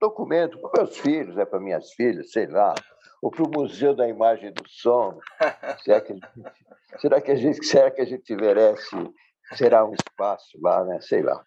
documento 0.00 0.58
para 0.60 0.82
meus 0.82 0.96
filhos, 0.96 1.36
né, 1.36 1.44
para 1.44 1.60
minhas 1.60 1.92
filhas, 1.92 2.32
sei 2.32 2.46
lá, 2.46 2.74
ou 3.20 3.30
para 3.30 3.44
o 3.44 3.50
Museu 3.50 3.94
da 3.94 4.08
Imagem 4.08 4.48
e 4.48 4.52
do 4.52 4.66
Som. 4.66 5.18
será, 5.84 6.00
que, 6.00 6.14
será, 6.98 7.20
que 7.20 7.30
a 7.30 7.36
gente, 7.36 7.64
será 7.66 7.90
que 7.90 8.00
a 8.00 8.06
gente 8.06 8.34
merece, 8.34 8.96
será 9.52 9.84
um 9.84 9.94
espaço 9.94 10.58
lá, 10.60 10.84
né? 10.84 10.98
Sei 11.00 11.22
lá. 11.22 11.42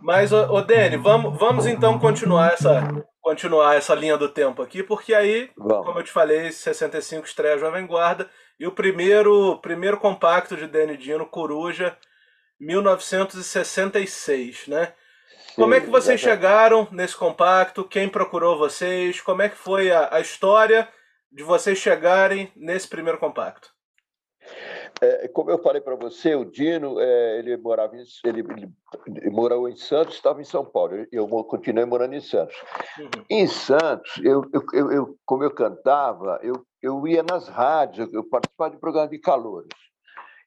Mas, 0.00 0.32
ô, 0.32 0.60
Dani, 0.60 0.96
vamos, 0.96 1.38
vamos 1.38 1.66
então 1.66 1.98
continuar 1.98 2.52
essa, 2.52 2.82
continuar 3.22 3.76
essa 3.76 3.94
linha 3.94 4.18
do 4.18 4.28
tempo 4.28 4.60
aqui, 4.60 4.82
porque 4.82 5.14
aí, 5.14 5.50
vamos. 5.56 5.86
como 5.86 5.98
eu 5.98 6.02
te 6.02 6.12
falei, 6.12 6.52
65 6.52 7.26
estreia 7.26 7.58
Jovem 7.58 7.86
Guarda, 7.86 8.28
e 8.60 8.66
o 8.66 8.72
primeiro, 8.72 9.58
primeiro 9.60 9.98
compacto 9.98 10.56
de 10.56 10.66
Dani 10.66 10.96
Dino, 10.96 11.26
Coruja, 11.26 11.96
1966, 12.60 14.68
né? 14.68 14.92
Sim, 15.48 15.54
como 15.56 15.74
é 15.74 15.80
que 15.80 15.90
vocês 15.90 16.20
é 16.20 16.24
chegaram 16.24 16.86
nesse 16.90 17.16
compacto? 17.16 17.84
Quem 17.84 18.08
procurou 18.08 18.58
vocês? 18.58 19.20
Como 19.20 19.42
é 19.42 19.48
que 19.48 19.56
foi 19.56 19.90
a, 19.90 20.16
a 20.16 20.20
história 20.20 20.88
de 21.32 21.42
vocês 21.42 21.78
chegarem 21.78 22.52
nesse 22.54 22.88
primeiro 22.88 23.18
compacto? 23.18 23.73
É, 25.00 25.28
como 25.28 25.50
eu 25.50 25.58
falei 25.58 25.80
para 25.80 25.96
você, 25.96 26.34
o 26.34 26.44
Dino, 26.44 27.00
é, 27.00 27.38
ele 27.38 27.56
morava 27.56 27.96
em, 27.96 28.04
ele, 28.24 28.40
ele, 29.06 29.30
morou 29.30 29.68
em 29.68 29.76
Santos, 29.76 30.14
estava 30.14 30.40
em 30.40 30.44
São 30.44 30.64
Paulo. 30.64 31.06
Eu, 31.10 31.26
continuei 31.44 31.84
morando 31.84 32.14
em 32.14 32.20
Santos. 32.20 32.54
Uhum. 32.98 33.24
Em 33.28 33.46
Santos, 33.46 34.12
eu, 34.22 34.42
eu, 34.52 34.92
eu, 34.92 35.18
como 35.24 35.42
eu 35.42 35.50
cantava, 35.50 36.38
eu, 36.42 36.64
eu 36.80 37.06
ia 37.06 37.22
nas 37.22 37.48
rádios, 37.48 38.12
eu, 38.12 38.24
participava 38.24 38.70
de 38.70 38.80
programa 38.80 39.08
de 39.08 39.18
calores. 39.18 39.68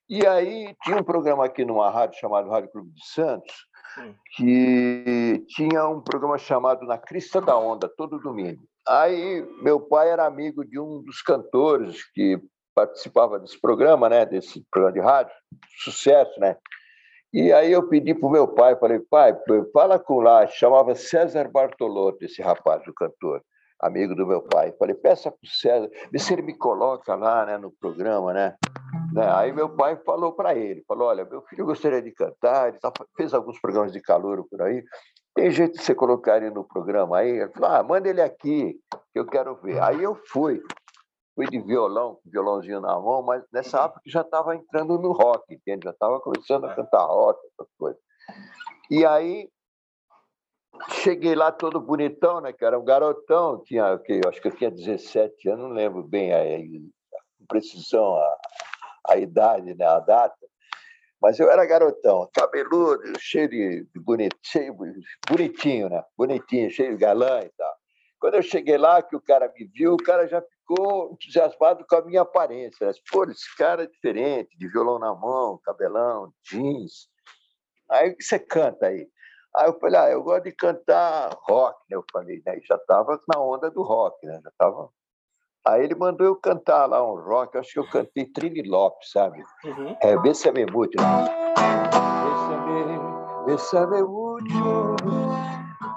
E 0.09 0.25
aí 0.25 0.73
tinha 0.83 0.97
um 0.97 1.03
programa 1.03 1.45
aqui 1.45 1.65
numa 1.65 1.89
rádio 1.89 2.19
chamado 2.19 2.49
Rádio 2.49 2.71
Clube 2.71 2.91
de 2.91 3.05
Santos, 3.07 3.53
uhum. 3.97 4.15
que 4.35 5.45
tinha 5.49 5.87
um 5.87 6.01
programa 6.01 6.37
chamado 6.37 6.85
Na 6.85 6.97
Crista 6.97 7.41
da 7.41 7.57
Onda, 7.57 7.89
todo 7.89 8.19
domingo. 8.19 8.61
Aí 8.87 9.45
meu 9.61 9.81
pai 9.81 10.09
era 10.09 10.25
amigo 10.25 10.63
de 10.63 10.79
um 10.79 11.03
dos 11.03 11.21
cantores 11.21 12.09
que 12.13 12.41
participava 12.77 13.39
desse 13.39 13.59
programa, 13.59 14.07
né, 14.07 14.23
desse 14.23 14.63
programa 14.71 14.93
de 14.93 14.99
rádio, 14.99 15.33
sucesso, 15.83 16.39
né? 16.39 16.55
E 17.33 17.51
aí 17.51 17.71
eu 17.71 17.89
pedi 17.89 18.13
para 18.13 18.27
o 18.27 18.31
meu 18.31 18.47
pai, 18.47 18.75
falei, 18.75 18.99
pai, 18.99 19.35
fala 19.73 19.97
com 19.97 20.19
lá, 20.19 20.45
chamava 20.45 20.93
César 20.93 21.49
Bartolotto, 21.49 22.23
esse 22.23 22.39
rapaz, 22.39 22.85
o 22.87 22.93
cantor, 22.93 23.41
amigo 23.81 24.13
do 24.13 24.27
meu 24.27 24.43
pai. 24.43 24.71
Falei, 24.77 24.93
peça 24.93 25.31
para 25.31 25.43
o 25.43 25.49
César, 25.49 25.89
vê 26.11 26.19
se 26.19 26.33
ele 26.33 26.43
me 26.43 26.55
coloca 26.55 27.15
lá 27.15 27.47
né, 27.47 27.57
no 27.57 27.71
programa, 27.71 28.31
né? 28.31 28.55
né? 29.11 29.27
Aí 29.33 29.51
meu 29.51 29.69
pai 29.69 29.97
falou 30.05 30.33
para 30.33 30.53
ele, 30.55 30.83
falou, 30.87 31.07
olha, 31.07 31.25
meu 31.25 31.41
filho 31.49 31.65
gostaria 31.65 32.01
de 32.01 32.11
cantar, 32.11 32.69
ele 32.69 32.77
tá, 32.77 32.93
fez 33.15 33.33
alguns 33.33 33.59
programas 33.59 33.91
de 33.91 34.01
calor 34.01 34.45
por 34.47 34.61
aí, 34.61 34.83
tem 35.33 35.49
jeito 35.49 35.77
de 35.77 35.83
você 35.83 35.95
colocar 35.95 36.37
ele 36.37 36.51
no 36.51 36.63
programa 36.63 37.17
aí? 37.17 37.39
Ele 37.39 37.51
falou, 37.53 37.69
ah, 37.71 37.83
manda 37.83 38.07
ele 38.07 38.21
aqui, 38.21 38.79
que 39.11 39.19
eu 39.19 39.25
quero 39.25 39.55
ver. 39.55 39.81
Aí 39.81 40.01
eu 40.01 40.15
fui, 40.31 40.61
fui 41.37 41.45
de 41.45 41.61
violão, 41.61 42.19
violãozinho 42.25 42.81
na 42.81 42.99
mão, 42.99 43.21
mas 43.21 43.43
nessa 43.53 43.83
época 43.83 44.01
já 44.07 44.21
estava 44.21 44.55
entrando 44.55 44.97
no 44.97 45.11
rock, 45.11 45.53
entende? 45.53 45.83
Já 45.83 45.91
estava 45.91 46.19
começando 46.19 46.65
a 46.65 46.73
cantar 46.73 47.05
rock, 47.05 47.39
essas 47.45 47.71
coisas. 47.77 48.01
E 48.89 49.05
aí 49.05 49.47
cheguei 51.03 51.35
lá 51.35 51.51
todo 51.51 51.79
bonitão, 51.79 52.41
né? 52.41 52.51
Que 52.51 52.65
era 52.65 52.79
um 52.79 52.83
garotão, 52.83 53.61
tinha, 53.63 53.99
que 53.99 54.19
acho 54.27 54.41
que 54.41 54.47
eu 54.47 54.55
tinha 54.55 54.71
17 54.71 55.49
anos, 55.49 55.65
não 55.65 55.75
lembro 55.75 56.01
bem 56.01 56.33
a, 56.33 56.39
a 56.39 57.47
precisão 57.47 58.15
a, 58.15 58.37
a 59.09 59.17
idade, 59.17 59.75
né? 59.75 59.85
A 59.85 59.99
data. 59.99 60.35
Mas 61.21 61.39
eu 61.39 61.51
era 61.51 61.65
garotão, 61.67 62.27
cabeludo, 62.33 63.13
cheio 63.19 63.47
de, 63.47 63.87
cheio, 64.43 64.75
bonitinho, 65.29 65.89
né? 65.89 66.03
Bonitinho, 66.17 66.71
cheio 66.71 66.93
de 66.93 66.97
galã 66.97 67.41
e 67.41 67.49
tal. 67.55 67.75
Quando 68.19 68.35
eu 68.35 68.41
cheguei 68.41 68.77
lá, 68.77 69.01
que 69.01 69.15
o 69.15 69.21
cara 69.21 69.51
me 69.55 69.65
viu, 69.65 69.93
o 69.93 70.03
cara 70.03 70.27
já 70.27 70.41
ficou 70.41 71.11
entusiasmado 71.13 71.85
com 71.87 71.95
a 71.95 72.01
minha 72.01 72.21
aparência. 72.21 72.91
Pô, 73.11 73.23
esse 73.25 73.55
cara 73.55 73.83
é 73.83 73.87
diferente, 73.87 74.57
de 74.57 74.67
violão 74.67 74.97
na 74.97 75.13
mão, 75.13 75.59
cabelão, 75.63 76.33
jeans. 76.43 77.07
Aí 77.89 78.09
o 78.09 78.17
que 78.17 78.23
você 78.23 78.39
canta 78.39 78.87
aí? 78.87 79.07
Aí 79.55 79.67
eu 79.67 79.79
falei, 79.79 79.99
ah, 79.99 80.09
eu 80.09 80.23
gosto 80.23 80.43
de 80.43 80.51
cantar 80.51 81.35
rock, 81.47 81.79
né? 81.89 81.97
Eu 81.97 82.03
falei, 82.11 82.41
né? 82.45 82.59
Já 82.67 82.75
estava 82.75 83.19
na 83.33 83.41
onda 83.41 83.71
do 83.71 83.81
rock, 83.81 84.25
né? 84.25 84.39
Já 84.43 84.51
tava... 84.57 84.89
Aí 85.65 85.83
ele 85.83 85.95
mandou 85.95 86.25
eu 86.25 86.35
cantar 86.35 86.85
lá 86.85 87.03
um 87.03 87.19
rock, 87.19 87.57
acho 87.57 87.73
que 87.73 87.79
eu 87.79 87.89
cantei 87.89 88.25
Trini 88.25 88.61
Lopes, 88.61 89.11
sabe? 89.11 89.43
Uhum. 89.65 89.97
É, 90.01 90.17
Bessame 90.17 90.65
Muito. 90.65 90.95
Né? 91.01 91.05
Bessame, 92.25 93.45
Bessame 93.45 94.03
Muito. 94.03 95.16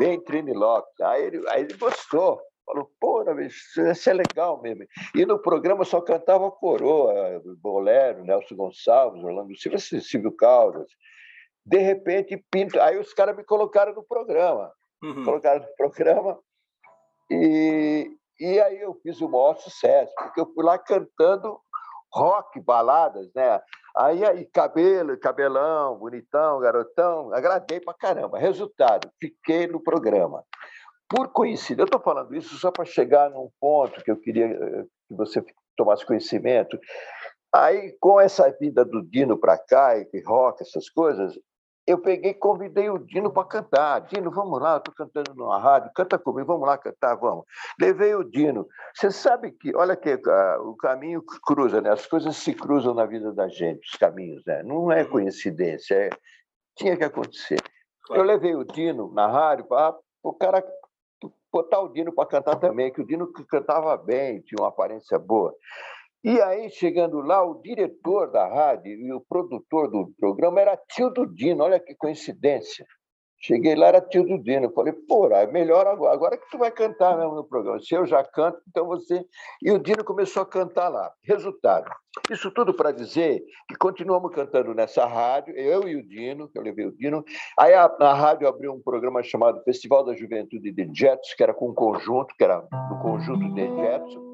Bem 0.01 0.19
Trini 0.19 0.55
Lopes. 0.55 0.99
Aí 1.03 1.25
ele, 1.25 1.47
aí 1.51 1.61
ele 1.61 1.77
gostou. 1.77 2.41
Falou, 2.65 2.91
pô, 2.99 3.23
isso 3.43 4.09
é 4.09 4.13
legal 4.15 4.63
mesmo. 4.63 4.87
E 5.15 5.27
no 5.27 5.39
programa 5.39 5.85
só 5.85 6.01
cantava 6.01 6.51
coroa, 6.51 7.43
bolero, 7.61 8.25
Nelson 8.25 8.55
Gonçalves, 8.55 9.23
Orlando 9.23 9.55
Silva, 9.59 9.77
Silvio 9.79 10.35
Caldas. 10.35 10.91
De 11.67 11.77
repente, 11.79 12.43
pinto. 12.51 12.81
Aí 12.81 12.97
os 12.97 13.13
caras 13.13 13.37
me 13.37 13.45
colocaram 13.45 13.93
no 13.93 14.03
programa. 14.03 14.73
Uhum. 15.03 15.23
Colocaram 15.23 15.61
no 15.61 15.77
programa. 15.77 16.39
E, 17.31 18.11
e 18.39 18.59
aí 18.59 18.81
eu 18.81 18.99
fiz 19.03 19.21
o 19.21 19.29
maior 19.29 19.59
sucesso, 19.59 20.15
porque 20.17 20.41
eu 20.41 20.51
fui 20.55 20.65
lá 20.65 20.79
cantando 20.79 21.61
rock, 22.13 22.61
baladas, 22.61 23.31
né? 23.35 23.61
Aí, 23.97 24.25
aí 24.25 24.45
cabelo, 24.47 25.19
cabelão, 25.19 25.97
bonitão, 25.99 26.61
garotão, 26.61 27.33
agradei 27.33 27.81
pra 27.81 27.95
caramba. 27.95 28.39
Resultado, 28.39 29.11
fiquei 29.21 29.67
no 29.67 29.83
programa. 29.83 30.45
Por 31.09 31.33
coincidência, 31.33 31.83
eu 31.83 31.87
estou 31.87 32.01
falando 32.01 32.35
isso 32.35 32.57
só 32.57 32.71
para 32.71 32.85
chegar 32.85 33.31
num 33.31 33.51
ponto 33.61 34.03
que 34.03 34.11
eu 34.11 34.17
queria 34.17 34.47
eh, 34.47 34.85
que 35.09 35.15
você 35.15 35.45
tomasse 35.77 36.07
conhecimento. 36.07 36.79
Aí, 37.53 37.97
com 38.01 38.21
essa 38.21 38.49
vinda 38.61 38.85
do 38.85 39.03
Dino 39.03 39.37
para 39.37 39.59
cá, 39.59 39.99
e 39.99 40.23
rock, 40.25 40.63
essas 40.63 40.89
coisas, 40.89 41.37
eu 41.87 41.99
peguei 41.99 42.33
e 42.33 42.35
convidei 42.35 42.89
o 42.91 42.99
Dino 42.99 43.33
para 43.33 43.47
cantar. 43.47 44.01
Dino, 44.03 44.31
vamos 44.31 44.61
lá, 44.61 44.75
eu 44.75 44.79
estou 44.79 44.95
cantando 44.95 45.35
numa 45.35 45.59
rádio, 45.59 45.91
canta 45.95 46.19
comigo, 46.19 46.47
vamos 46.47 46.67
lá 46.67 46.79
cantar, 46.79 47.15
vamos. 47.17 47.45
Levei 47.81 48.15
o 48.15 48.25
Dino. 48.25 48.69
Você 48.95 49.11
sabe 49.11 49.53
que, 49.53 49.75
olha 49.75 49.97
que 49.97 50.15
uh, 50.15 50.69
o 50.69 50.77
caminho 50.77 51.23
cruza, 51.23 51.81
né? 51.81 51.91
as 51.91 52.07
coisas 52.07 52.37
se 52.37 52.55
cruzam 52.55 52.95
na 52.95 53.07
vida 53.07 53.33
da 53.33 53.49
gente, 53.49 53.89
os 53.89 53.99
caminhos, 53.99 54.43
né? 54.47 54.63
não 54.63 54.93
é 54.93 55.05
coincidência, 55.05 55.95
é... 55.95 56.11
tinha 56.77 56.97
que 56.97 57.05
acontecer. 57.05 57.59
Eu 58.11 58.23
levei 58.23 58.55
o 58.55 58.65
Dino 58.65 59.13
na 59.13 59.27
rádio 59.27 59.67
para 59.67 59.97
o 60.23 60.33
cara 60.33 60.65
botar 61.53 61.81
o 61.81 61.89
Dino 61.89 62.13
para 62.13 62.29
cantar 62.29 62.57
também, 62.57 62.93
que 62.93 63.01
o 63.01 63.07
Dino 63.07 63.33
cantava 63.49 63.97
bem, 63.97 64.41
tinha 64.43 64.61
uma 64.61 64.69
aparência 64.69 65.19
boa. 65.19 65.55
E 66.23 66.39
aí, 66.41 66.69
chegando 66.69 67.21
lá, 67.21 67.43
o 67.43 67.63
diretor 67.63 68.31
da 68.31 68.47
rádio 68.47 68.93
e 68.93 69.11
o 69.11 69.23
produtor 69.23 69.91
do 69.91 70.13
programa 70.19 70.61
era 70.61 70.77
tio 70.77 71.09
do 71.09 71.27
Dino, 71.27 71.65
olha 71.65 71.81
que 71.81 71.95
coincidência. 71.95 72.85
Cheguei 73.43 73.75
lá, 73.75 73.87
era 73.87 74.03
tio 74.03 74.23
do 74.23 74.37
Dino. 74.37 74.71
Falei, 74.73 74.93
pô, 74.93 75.27
é 75.29 75.47
melhor 75.47 75.87
agora, 75.87 76.13
agora 76.13 76.37
que 76.37 76.51
tu 76.51 76.59
vai 76.59 76.71
cantar 76.71 77.17
mesmo 77.17 77.35
no 77.35 77.45
programa. 77.45 77.81
Se 77.81 77.95
eu 77.95 78.05
já 78.05 78.23
canto, 78.23 78.61
então 78.69 78.87
você. 78.87 79.25
E 79.63 79.73
o 79.73 79.79
Dino 79.79 80.05
começou 80.05 80.43
a 80.43 80.47
cantar 80.47 80.91
lá. 80.91 81.11
Resultado. 81.25 81.91
Isso 82.31 82.51
tudo 82.51 82.75
para 82.75 82.93
dizer 82.93 83.43
que 83.67 83.75
continuamos 83.77 84.31
cantando 84.35 84.75
nessa 84.75 85.07
rádio, 85.07 85.55
eu 85.57 85.89
e 85.89 85.97
o 85.97 86.07
Dino, 86.07 86.51
que 86.51 86.59
eu 86.59 86.63
levei 86.63 86.85
o 86.85 86.93
Dino. 86.95 87.25
Aí 87.59 87.73
a, 87.73 87.87
rádio 88.13 88.47
abriu 88.47 88.75
um 88.75 88.83
programa 88.83 89.23
chamado 89.23 89.63
Festival 89.63 90.05
da 90.05 90.15
Juventude 90.15 90.71
de 90.71 90.91
Jets, 90.93 91.35
que 91.35 91.43
era 91.43 91.55
com 91.55 91.71
um 91.71 91.75
conjunto, 91.75 92.35
que 92.37 92.45
era 92.45 92.61
do 92.61 92.99
conjunto 93.01 93.55
de 93.55 93.63
Jets 93.63 94.30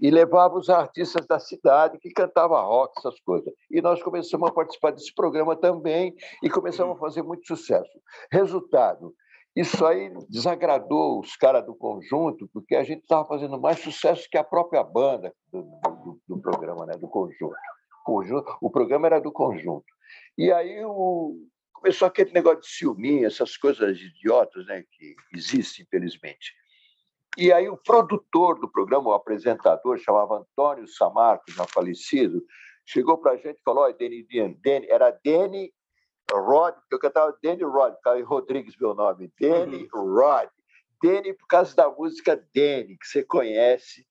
e 0.00 0.10
levava 0.10 0.56
os 0.56 0.68
artistas 0.68 1.26
da 1.26 1.38
cidade 1.38 1.98
que 1.98 2.10
cantavam 2.10 2.64
rock, 2.64 2.94
essas 2.98 3.18
coisas. 3.20 3.52
E 3.70 3.80
nós 3.80 4.02
começamos 4.02 4.48
a 4.48 4.52
participar 4.52 4.92
desse 4.92 5.14
programa 5.14 5.56
também 5.56 6.14
e 6.42 6.50
começamos 6.50 6.96
a 6.96 7.00
fazer 7.00 7.22
muito 7.22 7.46
sucesso. 7.46 7.90
Resultado, 8.30 9.14
isso 9.56 9.86
aí 9.86 10.12
desagradou 10.28 11.20
os 11.20 11.36
caras 11.36 11.64
do 11.64 11.74
conjunto, 11.76 12.48
porque 12.52 12.74
a 12.74 12.82
gente 12.82 13.02
estava 13.02 13.24
fazendo 13.24 13.60
mais 13.60 13.78
sucesso 13.78 14.28
que 14.28 14.36
a 14.36 14.42
própria 14.42 14.82
banda 14.82 15.32
do, 15.52 15.62
do, 15.62 16.20
do 16.28 16.40
programa, 16.40 16.86
né? 16.86 16.94
do 16.94 17.06
conjunto. 17.06 17.54
conjunto. 18.04 18.56
O 18.60 18.68
programa 18.68 19.06
era 19.06 19.20
do 19.20 19.30
conjunto. 19.30 19.86
E 20.36 20.52
aí 20.52 20.84
o, 20.84 21.36
começou 21.72 22.08
aquele 22.08 22.32
negócio 22.32 22.62
de 22.62 22.66
ciúminho, 22.68 23.26
essas 23.26 23.56
coisas 23.56 23.96
idiotas 23.96 24.66
né? 24.66 24.82
que 24.90 25.14
existem, 25.32 25.84
infelizmente. 25.84 26.52
E 27.36 27.52
aí 27.52 27.68
o 27.68 27.76
produtor 27.76 28.60
do 28.60 28.70
programa, 28.70 29.10
o 29.10 29.14
apresentador, 29.14 29.98
chamava 29.98 30.38
Antônio 30.38 30.86
Samarco, 30.86 31.50
já 31.50 31.66
falecido, 31.66 32.44
chegou 32.86 33.18
para 33.18 33.32
a 33.32 33.36
gente 33.36 33.58
e 33.58 33.62
falou, 33.64 33.84
olha, 33.84 33.94
Danny, 33.94 34.24
Danny, 34.62 34.86
era 34.88 35.10
Danny 35.24 35.72
Rod, 36.32 36.74
eu 36.90 36.98
cantava 36.98 37.36
Danny 37.42 37.64
Rod, 37.64 37.94
Caio 38.02 38.24
Rodrigues 38.24 38.76
meu 38.80 38.94
nome, 38.94 39.32
Danny 39.40 39.88
uhum. 39.92 40.14
Rod. 40.14 40.48
Danny 41.02 41.34
por 41.34 41.46
causa 41.48 41.74
da 41.74 41.90
música 41.90 42.36
Danny, 42.54 42.96
que 42.96 43.06
você 43.06 43.22
conhece, 43.22 44.06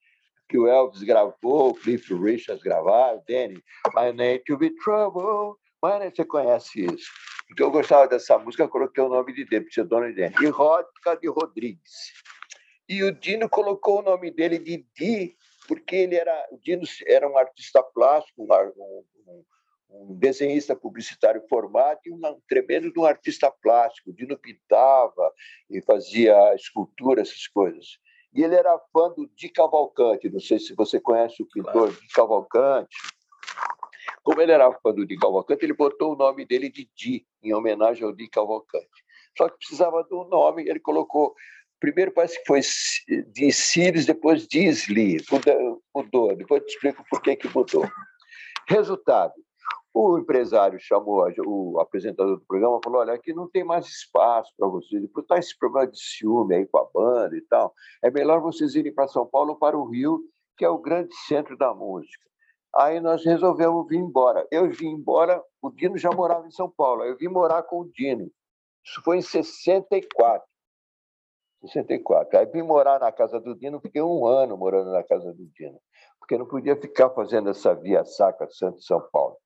que 0.49 0.57
o 0.57 0.67
Elvis 0.67 1.01
gravou, 1.01 1.69
o 1.69 1.73
Cliff 1.73 2.13
Richards 2.13 2.61
gravaram, 2.61 3.23
Danny, 3.27 3.63
My 3.95 4.11
Name 4.13 4.39
to 4.45 4.57
Be 4.57 4.69
Trouble, 4.75 5.57
My 5.81 5.99
name, 5.99 6.11
você 6.15 6.23
conhece 6.23 6.85
isso. 6.85 7.11
Porque 7.47 7.63
eu 7.63 7.71
gostava 7.71 8.07
dessa 8.07 8.37
música, 8.37 8.67
coloquei 8.67 9.03
o 9.03 9.09
nome 9.09 9.33
de 9.33 9.45
Danny, 9.45 9.65
porque 9.65 9.81
é 9.81 9.83
dono 9.83 10.07
de 10.07 10.15
Danny. 10.15 10.35
E 10.41 10.47
Rod 10.47 10.85
por 10.85 11.01
causa 11.01 11.19
de 11.19 11.27
Rodrigues. 11.27 12.13
E 12.87 13.03
o 13.03 13.11
Dino 13.11 13.49
colocou 13.49 13.99
o 13.99 14.01
nome 14.01 14.29
dele 14.31 14.59
de 14.59 14.85
Di, 14.95 15.35
porque 15.67 15.95
ele 15.95 16.15
era, 16.15 16.47
o 16.51 16.57
Dino 16.57 16.83
era 17.07 17.29
um 17.29 17.37
artista 17.37 17.81
plástico, 17.81 18.43
um, 18.43 19.03
um, 19.27 19.43
um 19.89 20.15
desenhista 20.15 20.75
publicitário 20.75 21.41
formado 21.47 21.99
e 22.05 22.11
um 22.11 22.19
tremendo 22.47 22.91
de 22.91 22.99
um 22.99 23.05
artista 23.05 23.49
plástico. 23.49 24.09
O 24.09 24.13
Dino 24.13 24.37
pintava 24.37 25.31
e 25.69 25.81
fazia 25.81 26.53
escultura, 26.55 27.21
essas 27.21 27.47
coisas. 27.47 27.99
E 28.33 28.43
ele 28.43 28.55
era 28.55 28.77
fã 28.91 29.09
do 29.09 29.29
Di 29.35 29.47
Cavalcante, 29.47 30.29
não 30.29 30.39
sei 30.39 30.59
se 30.59 30.73
você 30.75 30.99
conhece 30.99 31.41
o 31.43 31.47
pintor 31.47 31.71
claro. 31.71 31.91
Di 31.93 32.07
Cavalcante. 32.07 32.97
Como 34.23 34.41
ele 34.41 34.51
era 34.51 34.71
fã 34.79 34.91
do 34.91 35.05
Di 35.05 35.17
Cavalcante, 35.17 35.63
ele 35.63 35.73
botou 35.73 36.13
o 36.13 36.15
nome 36.17 36.45
dele 36.45 36.69
de 36.69 36.89
Di, 36.95 37.25
em 37.43 37.53
homenagem 37.53 38.03
ao 38.03 38.11
Di 38.11 38.27
Cavalcante. 38.27 39.03
Só 39.37 39.49
que 39.49 39.57
precisava 39.57 40.03
de 40.03 40.13
um 40.15 40.27
nome, 40.27 40.67
ele 40.67 40.79
colocou 40.79 41.35
primeiro 41.83 42.13
parece 42.13 42.39
que 42.39 42.45
foi 42.45 42.61
de 43.27 43.51
Sirius, 43.51 44.05
depois 44.05 44.47
de 44.47 44.63
Sli, 44.67 45.17
mudou, 45.93 46.33
depois 46.33 46.61
eu 46.61 46.65
te 46.65 46.75
explico 46.75 47.03
por 47.09 47.21
que, 47.21 47.35
que 47.35 47.53
mudou. 47.53 47.85
Resultado, 48.69 49.33
o 49.93 50.17
empresário 50.17 50.79
chamou 50.79 51.27
o 51.45 51.81
apresentador 51.81 52.37
do 52.37 52.45
programa 52.45 52.77
e 52.77 52.85
falou: 52.85 53.01
Olha, 53.01 53.13
aqui 53.13 53.33
não 53.33 53.49
tem 53.49 53.65
mais 53.65 53.85
espaço 53.85 54.53
para 54.57 54.69
vocês, 54.69 55.01
depois 55.01 55.25
está 55.25 55.37
esse 55.37 55.57
problema 55.59 55.91
de 55.91 55.99
ciúme 55.99 56.55
aí 56.55 56.65
com 56.65 56.77
a 56.77 56.85
banda 56.85 57.35
e 57.35 57.41
tal. 57.41 57.73
É 58.01 58.09
melhor 58.09 58.39
vocês 58.39 58.75
irem 58.75 58.93
para 58.93 59.09
São 59.09 59.27
Paulo 59.27 59.49
ou 59.49 59.57
para 59.57 59.77
o 59.77 59.83
Rio, 59.83 60.21
que 60.57 60.63
é 60.63 60.69
o 60.69 60.77
grande 60.77 61.13
centro 61.27 61.57
da 61.57 61.73
música. 61.73 62.23
Aí 62.77 63.01
nós 63.01 63.25
resolvemos 63.25 63.89
vir 63.89 63.97
embora. 63.97 64.47
Eu 64.49 64.71
vim 64.71 64.87
embora, 64.87 65.43
o 65.61 65.69
Dino 65.69 65.97
já 65.97 66.11
morava 66.11 66.47
em 66.47 66.51
São 66.51 66.69
Paulo, 66.69 67.03
eu 67.03 67.17
vim 67.17 67.27
morar 67.27 67.63
com 67.63 67.81
o 67.81 67.91
Dino. 67.91 68.31
Isso 68.85 69.01
foi 69.03 69.17
em 69.17 69.21
64. 69.21 70.52
64. 71.67 72.39
Aí 72.39 72.45
vim 72.45 72.61
morar 72.61 72.99
na 72.99 73.11
casa 73.11 73.39
do 73.39 73.55
Dino, 73.55 73.79
fiquei 73.79 74.01
um 74.01 74.25
ano 74.25 74.57
morando 74.57 74.91
na 74.91 75.03
casa 75.03 75.33
do 75.33 75.45
Dino, 75.57 75.79
porque 76.19 76.37
não 76.37 76.45
podia 76.45 76.75
ficar 76.75 77.09
fazendo 77.11 77.49
essa 77.49 77.73
via 77.73 78.03
saca 78.05 78.47
Santo-São 78.49 79.01
Paulo. 79.11 79.37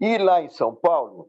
E 0.00 0.18
lá 0.18 0.42
em 0.42 0.48
São 0.48 0.74
Paulo, 0.74 1.28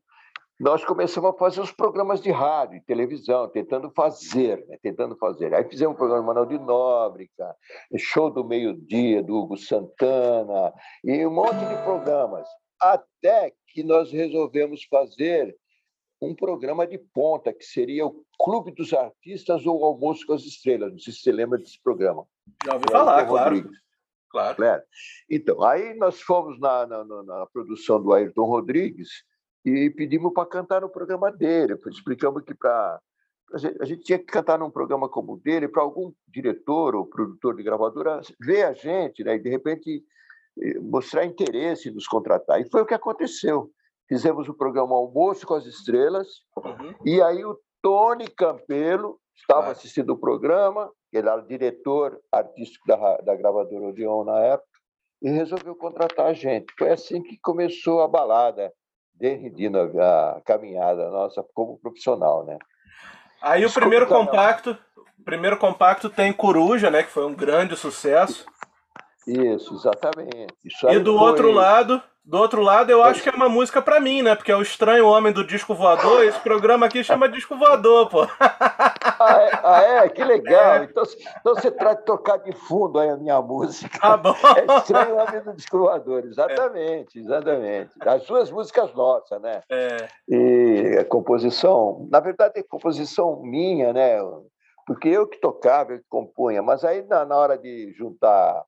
nós 0.59 0.85
começamos 0.85 1.31
a 1.31 1.37
fazer 1.37 1.61
os 1.61 1.71
programas 1.71 2.21
de 2.21 2.31
rádio 2.31 2.77
e 2.77 2.81
televisão, 2.81 3.49
tentando 3.49 3.91
fazer, 3.91 4.65
né? 4.67 4.77
tentando 4.81 5.17
fazer. 5.17 5.53
Aí 5.53 5.67
fizemos 5.67 5.95
o 5.95 5.97
programa 5.97 6.27
Manuel 6.27 6.45
de 6.45 6.59
Nóbrega, 6.59 7.55
Show 7.97 8.29
do 8.29 8.45
Meio-Dia, 8.45 9.23
do 9.23 9.35
Hugo 9.35 9.57
Santana, 9.57 10.71
e 11.03 11.25
um 11.25 11.31
monte 11.31 11.65
de 11.65 11.83
programas. 11.83 12.47
Até 12.79 13.51
que 13.67 13.83
nós 13.83 14.11
resolvemos 14.11 14.83
fazer 14.89 15.55
um 16.25 16.35
programa 16.35 16.87
de 16.87 16.97
ponta, 16.97 17.53
que 17.53 17.63
seria 17.63 18.05
o 18.05 18.23
Clube 18.39 18.71
dos 18.71 18.93
Artistas 18.93 19.65
ou 19.65 19.83
Almoço 19.83 20.25
com 20.25 20.33
as 20.33 20.43
Estrelas. 20.43 20.91
Não 20.91 20.99
sei 20.99 21.13
se 21.13 21.19
você 21.19 21.31
lembra 21.31 21.59
desse 21.59 21.81
programa. 21.81 22.25
Já 22.65 22.73
ouvi 22.73 22.85
falar, 22.91 23.25
claro. 23.25 23.69
claro. 24.29 24.63
É. 24.63 24.83
Então, 25.29 25.61
aí 25.63 25.93
nós 25.95 26.21
fomos 26.21 26.59
na, 26.59 26.85
na, 26.85 27.03
na, 27.03 27.45
produção 27.47 28.01
do 28.01 28.13
Ayrton 28.13 28.45
Rodrigues 28.45 29.09
e 29.65 29.89
pedimos 29.89 30.33
para 30.33 30.47
cantar 30.47 30.81
no 30.81 30.89
programa 30.89 31.31
dele. 31.31 31.77
Explicamos 31.87 32.43
que 32.43 32.53
para 32.53 32.99
a 33.53 33.85
gente 33.85 34.03
tinha 34.03 34.17
que 34.17 34.25
cantar 34.25 34.57
num 34.57 34.71
programa 34.71 35.07
como 35.07 35.33
o 35.33 35.39
dele 35.39 35.67
para 35.67 35.83
algum 35.83 36.11
diretor 36.27 36.95
ou 36.95 37.05
produtor 37.05 37.55
de 37.55 37.61
gravadora 37.61 38.19
ver 38.41 38.63
a 38.63 38.73
gente 38.73 39.23
né, 39.23 39.35
e, 39.35 39.39
de 39.39 39.49
repente, 39.49 40.03
eh, 40.59 40.79
mostrar 40.79 41.23
interesse 41.23 41.89
em 41.89 41.93
nos 41.93 42.07
contratar. 42.07 42.59
E 42.59 42.69
foi 42.69 42.81
o 42.81 42.85
que 42.85 42.95
aconteceu 42.95 43.69
fizemos 44.13 44.47
o 44.47 44.53
programa 44.53 44.95
Almoço 44.95 45.47
com 45.47 45.55
as 45.55 45.65
Estrelas, 45.65 46.27
uhum. 46.55 46.93
e 47.03 47.19
aí 47.19 47.43
o 47.43 47.57
Tony 47.81 48.27
Campelo 48.27 49.17
estava 49.35 49.71
assistindo 49.71 50.11
o 50.11 50.17
programa, 50.17 50.91
ele 51.11 51.27
era 51.27 51.41
diretor 51.41 52.19
artístico 52.31 52.85
da, 52.85 53.17
da 53.17 53.35
gravadora 53.35 53.87
Odeon 53.87 54.23
na 54.23 54.39
época, 54.39 54.69
e 55.19 55.31
resolveu 55.31 55.75
contratar 55.75 56.27
a 56.27 56.33
gente. 56.33 56.71
Foi 56.77 56.91
assim 56.91 57.23
que 57.23 57.39
começou 57.41 58.01
a 58.01 58.07
balada, 58.07 58.71
desde 59.15 59.67
a 59.99 60.41
caminhada 60.45 61.09
nossa 61.09 61.43
como 61.51 61.79
profissional, 61.79 62.45
né? 62.45 62.59
Aí 63.41 63.61
Desculpa, 63.61 63.79
o 63.79 63.89
primeiro 63.89 64.07
compacto, 64.07 64.77
o 65.19 65.23
primeiro 65.23 65.57
compacto 65.57 66.07
tem 66.07 66.31
Coruja, 66.31 66.91
né, 66.91 67.01
que 67.01 67.09
foi 67.09 67.25
um 67.25 67.33
grande 67.33 67.75
sucesso. 67.75 68.45
Isso, 69.25 69.73
exatamente. 69.73 70.53
Isso 70.63 70.87
e 70.87 70.99
do 70.99 71.17
foi... 71.17 71.27
outro 71.27 71.51
lado, 71.51 72.01
do 72.25 72.37
outro 72.37 72.61
lado, 72.61 72.89
eu 72.89 73.03
acho 73.03 73.21
que 73.21 73.27
é 73.27 73.33
uma 73.33 73.49
música 73.49 73.81
pra 73.81 73.99
mim, 73.99 74.21
né? 74.21 74.33
Porque 74.33 74.51
é 74.51 74.55
o 74.55 74.61
estranho 74.61 75.07
homem 75.07 75.33
do 75.33 75.45
disco 75.45 75.75
voador. 75.75 76.23
Esse 76.23 76.39
programa 76.39 76.85
aqui 76.85 77.03
chama 77.03 77.27
disco 77.27 77.57
voador, 77.57 78.09
pô. 78.09 78.21
Ah, 78.39 79.41
é? 79.41 79.49
Ah, 79.63 79.81
é? 79.81 80.09
Que 80.09 80.23
legal. 80.23 80.53
É. 80.63 80.83
Então, 80.85 81.03
então 81.39 81.55
você 81.55 81.71
trata 81.71 81.99
de 81.99 82.05
tocar 82.05 82.37
de 82.37 82.53
fundo 82.53 82.97
aí 82.97 83.09
a 83.09 83.17
minha 83.17 83.41
música. 83.41 83.99
Ah, 84.01 84.15
bom. 84.17 84.35
É 84.55 84.77
estranho 84.77 85.17
homem 85.17 85.41
do 85.43 85.53
disco 85.53 85.77
voador. 85.77 86.23
Exatamente, 86.25 87.19
exatamente. 87.19 87.91
As 88.01 88.23
suas 88.23 88.49
músicas 88.49 88.93
nossas, 88.93 89.41
né? 89.41 89.61
É. 89.69 90.07
E 90.27 90.97
a 90.99 91.05
composição, 91.05 92.07
na 92.09 92.19
verdade, 92.19 92.59
é 92.59 92.63
composição 92.63 93.41
minha, 93.41 93.91
né? 93.91 94.17
Porque 94.85 95.09
eu 95.09 95.27
que 95.27 95.39
tocava, 95.39 95.93
eu 95.93 95.99
que 95.99 96.05
compunha. 96.09 96.61
Mas 96.61 96.83
aí, 96.83 97.03
na, 97.03 97.25
na 97.25 97.35
hora 97.35 97.57
de 97.57 97.93
juntar 97.97 98.63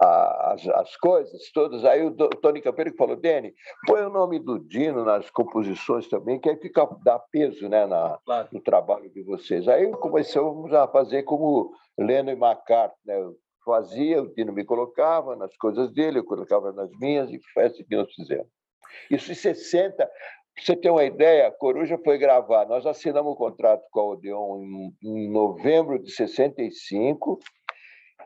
as, 0.00 0.66
as 0.68 0.96
coisas 0.96 1.50
todas. 1.52 1.84
Aí 1.84 2.04
o 2.04 2.10
Tony 2.10 2.60
Campeiro 2.60 2.92
que 2.92 2.96
falou, 2.96 3.16
Dene, 3.16 3.54
põe 3.86 4.02
o 4.02 4.10
nome 4.10 4.38
do 4.38 4.58
Dino 4.58 5.04
nas 5.04 5.30
composições 5.30 6.08
também, 6.08 6.38
que 6.38 6.48
aí 6.48 6.56
fica, 6.56 6.86
dá 7.02 7.18
peso 7.18 7.68
né, 7.68 7.86
na, 7.86 8.18
claro. 8.24 8.48
no 8.52 8.60
trabalho 8.60 9.10
de 9.10 9.22
vocês. 9.22 9.66
Aí 9.68 9.90
começamos 9.92 10.72
a 10.72 10.86
fazer 10.86 11.22
como 11.22 11.72
Leno 11.98 12.30
e 12.30 12.34
McCartney, 12.34 12.96
né? 13.06 13.20
Eu 13.20 13.36
fazia, 13.64 14.22
o 14.22 14.32
Dino 14.32 14.52
me 14.52 14.64
colocava 14.64 15.34
nas 15.34 15.56
coisas 15.56 15.90
dele, 15.92 16.20
eu 16.20 16.24
colocava 16.24 16.72
nas 16.72 16.88
minhas, 17.00 17.28
e 17.32 17.40
foi 17.52 17.64
assim 17.64 17.84
que 17.84 17.96
nós 17.96 18.12
fizemos. 18.14 18.46
Isso 19.10 19.32
em 19.32 19.34
60, 19.34 20.08
você 20.56 20.76
ter 20.76 20.88
uma 20.88 21.04
ideia, 21.04 21.48
a 21.48 21.50
Coruja 21.50 21.98
foi 22.04 22.16
gravar. 22.16 22.64
Nós 22.66 22.86
assinamos 22.86 23.32
o 23.32 23.36
contrato 23.36 23.82
com 23.90 24.00
a 24.00 24.04
Odeon 24.10 24.62
em, 24.62 24.96
em 25.02 25.30
novembro 25.30 25.98
de 25.98 26.12
65 26.12 27.40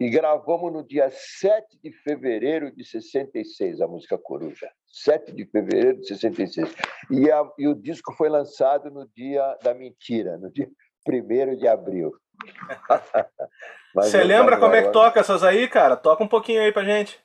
e 0.00 0.08
gravamos 0.08 0.72
no 0.72 0.82
dia 0.82 1.10
7 1.10 1.78
de 1.84 1.92
fevereiro 1.92 2.74
de 2.74 2.82
66 2.82 3.82
a 3.82 3.86
música 3.86 4.16
Coruja. 4.16 4.70
7 4.86 5.30
de 5.32 5.44
fevereiro 5.44 6.00
de 6.00 6.08
66. 6.08 6.74
E, 7.10 7.30
a, 7.30 7.46
e 7.58 7.68
o 7.68 7.74
disco 7.74 8.14
foi 8.14 8.30
lançado 8.30 8.90
no 8.90 9.06
dia 9.14 9.58
da 9.62 9.74
mentira, 9.74 10.38
no 10.38 10.50
dia 10.50 10.66
1 11.06 11.56
de 11.56 11.68
abril. 11.68 12.12
Você 13.94 14.24
lembra 14.24 14.58
como 14.58 14.74
é 14.74 14.82
que 14.82 14.90
toca 14.90 15.20
essas 15.20 15.42
aí, 15.42 15.68
cara? 15.68 15.96
Toca 15.96 16.24
um 16.24 16.28
pouquinho 16.28 16.62
aí 16.62 16.72
pra 16.72 16.82
gente. 16.82 17.20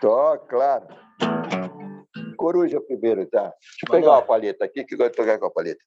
Toca, 0.00 0.44
claro. 0.48 0.88
Coruja 2.36 2.80
primeiro, 2.80 3.26
tá? 3.26 3.42
Deixa 3.42 3.86
eu 3.86 3.92
pegar 3.92 4.10
uma 4.12 4.22
palheta 4.22 4.64
aqui, 4.64 4.84
que 4.84 4.94
eu 4.94 4.98
vou 4.98 5.10
tocar 5.10 5.38
com 5.38 5.46
a 5.46 5.50
palheta. 5.50 5.80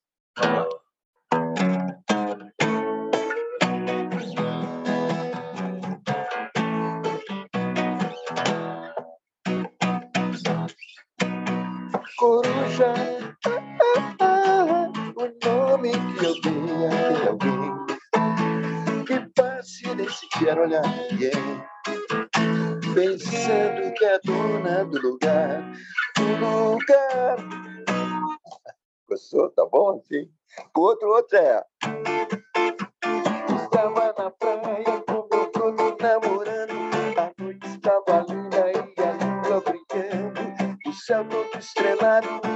O 15.15 15.25
nome 15.45 15.91
que 15.91 16.25
eu 16.25 16.33
dei 16.41 16.87
a 16.87 17.29
alguém 17.29 17.71
que 19.05 19.17
passe 19.35 19.95
nem 19.95 20.09
sequer 20.09 20.57
olhar 20.59 20.81
ninguém, 20.81 21.31
pensando 22.93 23.93
que 23.93 24.05
é 24.05 24.19
dona 24.23 24.85
do 24.85 25.01
lugar 25.01 25.71
lugar. 26.41 27.37
Gostou? 29.07 29.49
Tá 29.51 29.65
bom 29.65 29.99
assim? 29.99 30.29
O 30.75 30.81
outro, 30.81 31.09
outro 31.09 31.37
é. 31.37 31.63
Estava 33.63 34.13
na 34.17 34.31
praia 34.31 35.03
com 35.07 35.27
meu 35.31 35.51
dono 35.51 35.97
namorando. 35.99 36.73
A 37.17 37.41
noite 37.41 37.67
estava 37.67 38.25
linda 38.27 38.71
e 38.71 38.77
a 39.01 39.47
lua 39.47 39.61
brilhando. 39.61 40.41
O 40.87 40.93
céu 40.93 41.25
todo 41.25 41.59
estrelado 41.59 42.50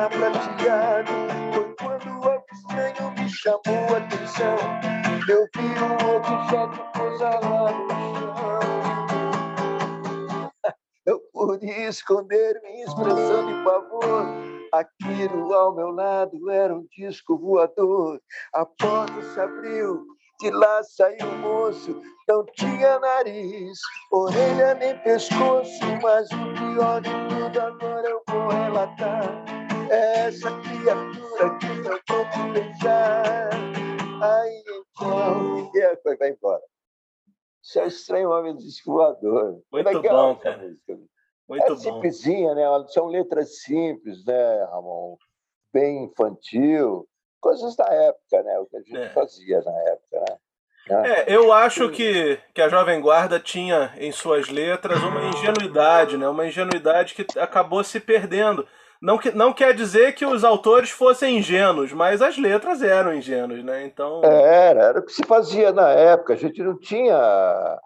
o 0.00 0.02
mar 0.02 0.10
prateado. 0.10 1.12
Foi 1.52 1.74
quando 1.78 2.28
algo 2.28 2.44
estranho 2.52 3.10
me 3.12 3.28
chamou 3.28 3.94
a 3.94 3.98
atenção. 3.98 4.56
Eu 5.28 5.46
vi 5.54 5.68
um 5.78 6.16
objeto 6.16 6.78
pousar 6.94 7.40
lá 7.40 7.70
no 7.72 8.00
eu 11.06 11.20
pude 11.32 11.66
esconder 11.66 12.60
minha 12.62 12.84
expressão 12.84 13.46
de 13.46 13.64
pavor. 13.64 14.26
Aquilo 14.72 15.52
ao 15.52 15.74
meu 15.74 15.90
lado 15.90 16.50
era 16.50 16.74
um 16.74 16.86
disco 16.96 17.36
voador. 17.36 18.20
A 18.54 18.64
porta 18.64 19.20
se 19.22 19.40
abriu, 19.40 20.04
de 20.40 20.50
lá 20.50 20.82
saiu 20.84 21.26
o 21.26 21.38
moço. 21.38 22.00
Não 22.28 22.44
tinha 22.56 22.98
nariz, 23.00 23.78
orelha 24.12 24.74
nem 24.74 24.96
pescoço. 24.98 25.80
Mas 26.00 26.30
o 26.30 26.54
pior 26.54 27.00
de 27.00 27.10
tudo 27.28 27.60
agora 27.60 28.08
eu 28.08 28.22
vou 28.28 28.48
relatar. 28.48 29.69
É 29.90 30.28
essa 30.28 30.50
criatura 30.60 31.58
que 31.58 31.66
eu 31.66 32.16
vou 32.16 32.30
te 32.30 32.52
beijar. 32.52 33.50
Aí 34.22 34.60
então, 34.60 35.72
e 35.74 35.82
aí, 35.82 36.16
vai 36.16 36.30
embora. 36.30 36.62
Isso 37.60 37.80
é 37.80 37.86
estranho 37.88 38.30
homem 38.30 38.56
disco 38.56 38.92
voador. 38.92 39.60
Muito 39.72 39.88
é 39.88 39.92
legal, 39.92 40.34
bom, 40.34 40.40
cara. 40.40 40.58
Música. 40.58 40.98
Muito 41.48 41.72
é 41.72 41.76
simplesinha, 41.76 42.54
né? 42.54 42.62
São 42.90 43.06
letras 43.06 43.62
simples, 43.62 44.24
né, 44.24 44.64
Ramon? 44.70 45.16
Bem 45.72 46.04
infantil. 46.04 47.08
Coisas 47.40 47.74
da 47.74 47.86
época, 47.86 48.44
né? 48.44 48.60
O 48.60 48.66
que 48.66 48.76
a 48.76 48.80
gente 48.82 48.96
é. 48.96 49.08
fazia 49.08 49.60
na 49.60 49.76
época, 49.90 50.20
né? 50.20 50.38
É, 50.88 51.34
eu 51.34 51.52
acho 51.52 51.90
que, 51.90 52.38
que 52.54 52.62
a 52.62 52.68
Jovem 52.68 53.00
Guarda 53.00 53.38
tinha 53.38 53.92
em 53.98 54.10
suas 54.10 54.48
letras 54.48 55.02
uma 55.02 55.24
ingenuidade, 55.24 56.16
né? 56.16 56.28
Uma 56.28 56.46
ingenuidade 56.46 57.14
que 57.14 57.38
acabou 57.38 57.82
se 57.82 57.98
perdendo. 58.00 58.66
Não, 59.00 59.16
que, 59.16 59.30
não 59.30 59.52
quer 59.52 59.74
dizer 59.74 60.14
que 60.14 60.26
os 60.26 60.44
autores 60.44 60.90
fossem 60.90 61.38
ingênuos, 61.38 61.92
mas 61.92 62.20
as 62.20 62.36
letras 62.36 62.82
eram 62.82 63.14
ingênuas, 63.14 63.64
né? 63.64 63.86
Então. 63.86 64.22
Era, 64.22 64.82
era 64.84 65.00
o 65.00 65.02
que 65.02 65.12
se 65.12 65.24
fazia 65.24 65.72
na 65.72 65.88
época. 65.88 66.34
A 66.34 66.36
gente 66.36 66.62
não 66.62 66.78
tinha, 66.78 67.80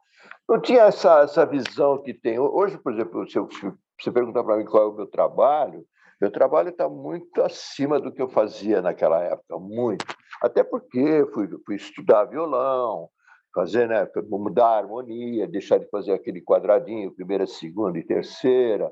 não 0.49 0.61
tinha 0.61 0.83
essa, 0.83 1.21
essa 1.21 1.47
visão 1.47 2.03
que 2.03 2.13
tem. 2.13 2.39
Hoje, 2.39 2.77
por 2.79 2.93
exemplo, 2.93 3.25
se 3.29 3.39
você 3.39 4.11
perguntar 4.11 4.43
para 4.43 4.57
mim 4.57 4.65
qual 4.65 4.83
é 4.83 4.87
o 4.87 4.97
meu 4.97 5.07
trabalho, 5.07 5.85
meu 6.21 6.33
trabalho 6.33 6.71
está 6.71 6.89
muito 6.89 7.43
acima 7.43 8.01
do 8.01 8.13
que 8.13 8.21
eu 8.21 8.29
fazia 8.29 8.83
naquela 8.83 9.23
época, 9.23 9.59
muito. 9.59 10.05
Até 10.43 10.65
porque 10.65 11.27
fui, 11.33 11.49
fui 11.65 11.77
estudar 11.77 12.25
violão, 12.25 13.09
fazer, 13.55 13.89
né, 13.89 14.09
mudar 14.29 14.67
a 14.67 14.79
harmonia, 14.79 15.47
deixar 15.47 15.79
de 15.79 15.89
fazer 15.91 16.13
aquele 16.13 16.41
quadradinho, 16.41 17.15
primeira, 17.15 17.47
segunda 17.47 17.99
e 17.99 18.05
terceira, 18.05 18.91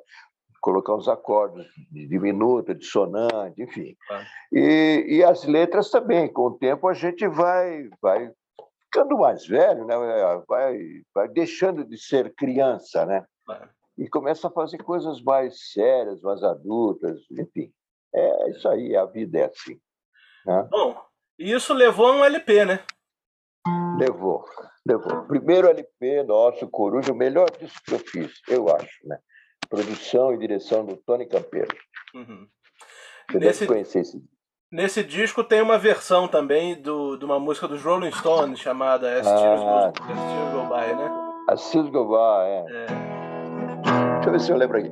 colocar 0.63 0.95
uns 0.95 1.09
acordes 1.09 1.67
de 1.91 2.07
diminuta, 2.07 2.75
dissonante, 2.75 3.61
enfim. 3.61 3.97
Ah. 4.09 4.25
E, 4.53 5.05
e 5.09 5.25
as 5.25 5.45
letras 5.45 5.91
também, 5.91 6.33
com 6.33 6.47
o 6.47 6.57
tempo 6.57 6.89
a 6.89 6.95
gente 6.95 7.27
vai, 7.27 7.91
vai 8.01 8.33
ficando 8.85 9.19
mais 9.19 9.45
velho, 9.47 9.85
né? 9.85 9.95
vai, 10.49 10.79
vai 11.13 11.29
deixando 11.29 11.85
de 11.85 11.99
ser 11.99 12.33
criança, 12.35 13.05
né? 13.05 13.27
Ah. 13.51 13.69
E 13.99 14.09
começa 14.09 14.47
a 14.47 14.53
fazer 14.53 14.79
coisas 14.79 15.21
mais 15.21 15.73
sérias, 15.73 16.23
mais 16.23 16.43
adultas, 16.43 17.21
enfim. 17.33 17.71
É 18.15 18.51
isso 18.51 18.69
aí, 18.69 18.97
a 18.97 19.05
vida 19.05 19.41
é 19.41 19.45
assim. 19.47 19.79
Né? 20.47 20.69
Bom, 20.71 20.97
e 21.39 21.53
isso 21.53 21.75
levou 21.75 22.07
a 22.07 22.13
um 22.13 22.25
LP, 22.25 22.65
né? 22.65 22.85
Levou, 23.99 24.45
levou. 24.87 25.25
Primeiro 25.25 25.69
LP 25.69 26.23
nosso, 26.23 26.69
Coruja, 26.69 27.13
o 27.13 27.17
melhor 27.17 27.51
disco 27.59 27.81
que 27.85 27.95
eu 27.95 27.99
fiz, 27.99 28.41
eu 28.49 28.75
acho, 28.75 29.07
né? 29.07 29.19
Produção 29.73 30.35
e 30.35 30.39
direção 30.39 30.85
do 30.85 30.97
Tony 30.99 31.27
Campeiro. 31.27 31.75
Uhum. 32.15 32.47
Você 33.31 33.39
nesse, 33.39 33.61
deve 33.61 33.73
conhecer 33.73 34.01
esse 34.01 34.23
Nesse 34.71 35.03
disco 35.03 35.43
tem 35.43 35.63
uma 35.63 35.79
versão 35.79 36.29
também 36.29 36.81
do, 36.81 37.17
de 37.17 37.25
uma 37.25 37.41
música 37.41 37.67
dos 37.67 37.83
Rolling 37.83 38.13
Stones 38.13 38.59
chamada 38.59 39.19
As 39.19 39.27
Tears, 39.27 39.61
ah, 39.63 39.93
Go, 39.99 40.61
Go 40.61 40.75
By, 40.75 40.95
né? 40.95 41.11
As 41.49 41.71
Tears 41.71 41.89
Go 41.89 42.09
By, 42.09 42.49
é. 42.49 42.67
é. 42.69 42.87
Deixa 44.15 44.29
eu 44.29 44.33
ver 44.33 44.41
se 44.41 44.53
eu 44.53 44.57
lembro 44.57 44.79
aqui. 44.79 44.91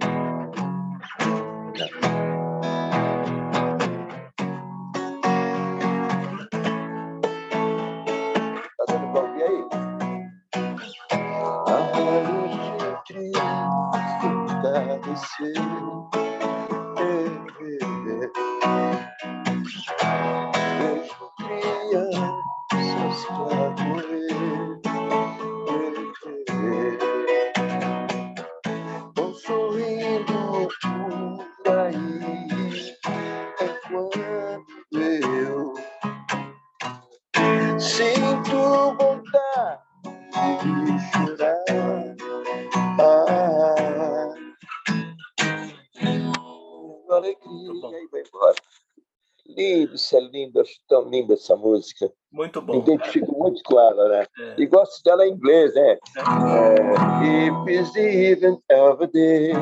Linda 51.11 51.35
essa 51.35 51.57
música. 51.57 52.11
Muito 52.31 52.61
bom. 52.62 52.75
Me 52.75 52.79
identifico 52.81 53.37
muito 53.37 53.62
com 53.64 53.79
ela, 53.81 54.09
né? 54.09 54.27
É. 54.38 54.55
E 54.59 54.66
gosto 54.66 55.03
dela 55.03 55.27
em 55.27 55.33
inglês, 55.33 55.75
né? 55.75 55.99
É. 56.16 56.20
É, 56.20 57.46
If 57.46 57.68
it's 57.68 57.92
the 57.92 58.31
even 58.31 58.59
of 58.73 59.03
a 59.03 59.07
day. 59.07 59.53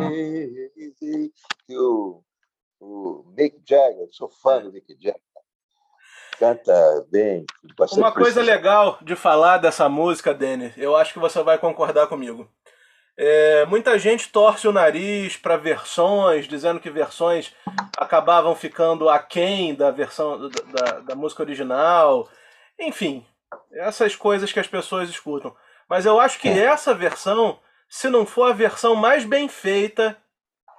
O, 1.70 2.22
o 2.80 3.24
Mick 3.36 3.60
Jagger, 3.68 4.08
sou 4.10 4.28
fã 4.28 4.60
do 4.60 4.72
Mick 4.72 4.94
Jagger. 5.00 5.20
Canta 6.38 7.06
bem. 7.10 7.44
Uma 7.92 8.12
coisa 8.12 8.40
legal 8.40 8.98
de 9.02 9.16
falar 9.16 9.58
dessa 9.58 9.88
música, 9.88 10.32
Denis, 10.32 10.72
eu 10.76 10.94
acho 10.94 11.12
que 11.12 11.18
você 11.18 11.42
vai 11.42 11.58
concordar 11.58 12.06
comigo. 12.06 12.48
É, 13.20 13.66
muita 13.66 13.98
gente 13.98 14.28
torce 14.28 14.68
o 14.68 14.72
nariz 14.72 15.36
para 15.36 15.56
versões, 15.56 16.46
dizendo 16.46 16.78
que 16.78 16.88
versões 16.88 17.52
acabavam 17.96 18.54
ficando 18.54 19.08
aquém 19.08 19.74
da 19.74 19.90
versão 19.90 20.48
da, 20.48 21.00
da, 21.00 21.14
música 21.16 21.42
original. 21.42 22.28
Enfim, 22.78 23.26
essas 23.72 24.14
coisas 24.14 24.52
que 24.52 24.60
as 24.60 24.68
pessoas 24.68 25.10
escutam. 25.10 25.52
Mas 25.88 26.06
eu 26.06 26.20
acho 26.20 26.38
que 26.38 26.48
é. 26.48 26.58
essa 26.58 26.94
versão, 26.94 27.58
se 27.88 28.08
não 28.08 28.24
for 28.24 28.50
a 28.50 28.54
versão 28.54 28.94
mais 28.94 29.24
bem 29.24 29.48
feita 29.48 30.16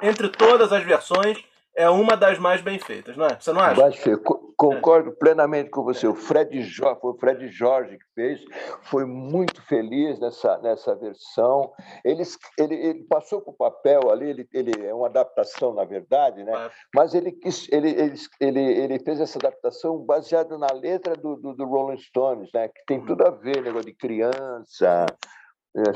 entre 0.02 0.30
todas 0.30 0.71
as 0.71 0.84
versões, 0.86 1.43
é 1.80 1.89
uma 1.89 2.18
das 2.18 2.38
mais 2.38 2.62
bem 2.62 2.78
feitas, 2.78 3.15
não 3.15 3.26
é? 3.26 3.39
Você 3.39 3.54
não 3.54 3.62
acha? 3.62 4.18
Concordo 4.58 5.12
é. 5.12 5.13
plenamente 5.13 5.70
com 5.70 5.82
você. 5.82 6.06
O 6.06 6.13
Fred 6.13 6.62
Jorge, 6.62 7.00
foi 7.00 7.12
o 7.12 7.18
Fred 7.18 7.48
Jorge 7.48 7.98
que 7.98 8.04
fez, 8.13 8.44
foi 8.84 9.06
muito 9.06 9.62
feliz 9.65 10.20
nessa, 10.20 10.58
nessa 10.58 10.94
versão. 10.96 11.72
Ele, 12.04 12.24
ele, 12.58 12.76
ele 12.76 13.04
passou 13.06 13.42
para 13.42 13.52
o 13.52 13.56
papel 13.56 14.12
ali, 14.12 14.30
ele, 14.30 14.50
ele 14.54 14.86
é 14.86 14.94
uma 14.94 15.08
adaptação, 15.08 15.74
na 15.74 15.86
verdade, 15.86 16.44
né? 16.44 16.52
É. 16.54 16.70
mas 16.94 17.13
ele, 17.13 17.32
quis, 17.32 17.70
ele, 17.72 17.92
ele, 17.92 18.15
ele, 18.42 18.60
ele 18.60 19.00
fez 19.00 19.22
essa 19.22 19.39
adaptação 19.39 20.00
baseada 20.00 20.58
na 20.58 20.68
letra 20.74 21.15
do, 21.15 21.38
do, 21.38 21.54
do 21.54 21.65
Rolling 21.65 21.98
Stones, 21.98 22.50
né? 22.54 22.68
que 22.68 22.84
tem 22.86 23.00
uhum. 23.00 23.06
tudo 23.06 23.26
a 23.26 23.32
ver, 23.32 23.63
negócio 23.63 23.86
de 23.86 23.96
criança, 23.96 25.06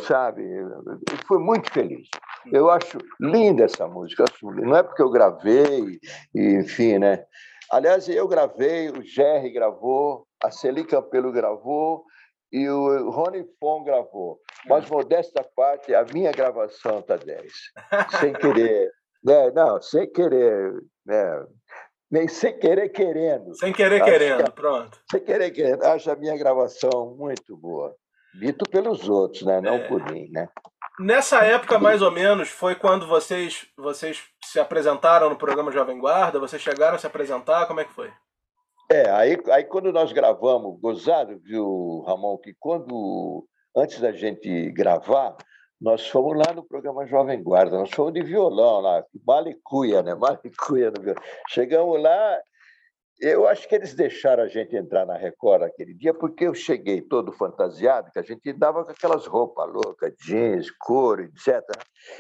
sabe? 0.06 0.44
Foi 1.28 1.40
muito 1.40 1.72
feliz. 1.72 2.08
Eu 2.52 2.70
acho 2.70 2.98
linda 3.20 3.66
essa 3.66 3.88
música. 3.88 4.26
Não 4.42 4.76
é 4.76 4.84
porque 4.84 5.02
eu 5.02 5.10
gravei, 5.10 6.00
enfim, 6.36 7.00
né? 7.00 7.26
Aliás, 7.72 8.08
eu 8.08 8.28
gravei, 8.28 8.90
o 8.90 9.02
Jerry 9.02 9.52
gravou, 9.52 10.28
a 10.44 10.52
Celi 10.52 10.84
Campelo 10.84 11.32
gravou 11.32 12.04
e 12.52 12.70
o 12.70 13.10
Rony 13.10 13.44
Fon 13.60 13.84
gravou. 13.84 14.40
Mas, 14.68 14.88
modesta 14.90 15.44
parte, 15.56 15.94
a 15.96 16.06
minha 16.14 16.32
gravação 16.32 17.00
está 17.00 17.18
10. 17.18 17.52
Sem 18.20 18.34
querer. 18.34 18.92
Né? 19.26 19.52
Não, 19.52 19.82
sem 19.82 20.12
querer. 20.12 20.74
Né? 21.06 21.46
Nem 22.12 22.28
sem 22.28 22.60
querer 22.60 22.90
querendo. 22.90 23.56
Sem 23.56 23.72
querer 23.72 24.04
querendo, 24.04 24.52
pronto. 24.52 25.00
Sem 25.10 25.22
querer 25.22 25.50
querendo. 25.52 25.82
Acho 25.82 26.12
a 26.12 26.16
minha 26.18 26.36
gravação 26.36 27.16
muito 27.18 27.56
boa. 27.56 27.96
Dito 28.34 28.70
pelos 28.70 29.08
outros, 29.08 29.44
né? 29.44 29.62
não 29.62 29.76
é. 29.76 29.88
por 29.88 30.04
mim. 30.12 30.30
Né? 30.32 30.50
Nessa 31.00 31.44
época, 31.44 31.80
mais 31.80 32.02
ou 32.02 32.12
menos, 32.12 32.50
foi 32.50 32.76
quando 32.76 33.08
vocês, 33.08 33.66
vocês 33.78 34.24
se 34.44 34.60
apresentaram 34.60 35.30
no 35.30 35.36
programa 35.36 35.72
Jovem 35.72 36.00
Guarda? 36.00 36.40
Vocês 36.40 36.62
chegaram 36.62 36.96
a 36.96 37.00
se 37.00 37.08
apresentar? 37.08 37.66
Como 37.66 37.80
é 37.80 37.86
que 37.86 37.94
foi? 37.94 38.12
É, 38.92 39.10
aí, 39.10 39.38
aí 39.52 39.64
quando 39.64 39.92
nós 39.92 40.12
gravamos, 40.12 40.80
gozado, 40.80 41.40
viu, 41.44 42.04
Ramon, 42.06 42.38
que 42.38 42.54
quando, 42.60 43.48
antes 43.76 44.00
da 44.00 44.12
gente 44.12 44.70
gravar, 44.72 45.36
nós 45.82 46.08
fomos 46.08 46.38
lá 46.38 46.54
no 46.54 46.64
programa 46.64 47.06
Jovem 47.08 47.42
Guarda, 47.42 47.78
nós 47.78 47.92
fomos 47.92 48.14
de 48.14 48.24
violão 48.24 48.80
lá, 48.80 49.04
malicuia, 49.26 50.04
né? 50.04 50.14
Malicuia 50.16 50.92
no 50.92 51.02
violão. 51.02 51.22
Chegamos 51.50 52.02
lá, 52.02 52.40
eu 53.20 53.48
acho 53.48 53.68
que 53.68 53.76
eles 53.76 53.94
deixaram 53.94 54.44
a 54.44 54.48
gente 54.48 54.76
entrar 54.76 55.06
na 55.06 55.16
Record 55.16 55.64
aquele 55.64 55.94
dia 55.94 56.14
porque 56.14 56.46
eu 56.46 56.54
cheguei 56.54 57.02
todo 57.02 57.32
fantasiado, 57.32 58.12
que 58.12 58.20
a 58.20 58.24
gente 58.24 58.52
dava 58.54 58.84
com 58.84 58.92
aquelas 58.92 59.26
roupas 59.26 59.72
loucas, 59.72 60.14
jeans, 60.26 60.70
couro, 60.72 61.24
etc. 61.24 61.62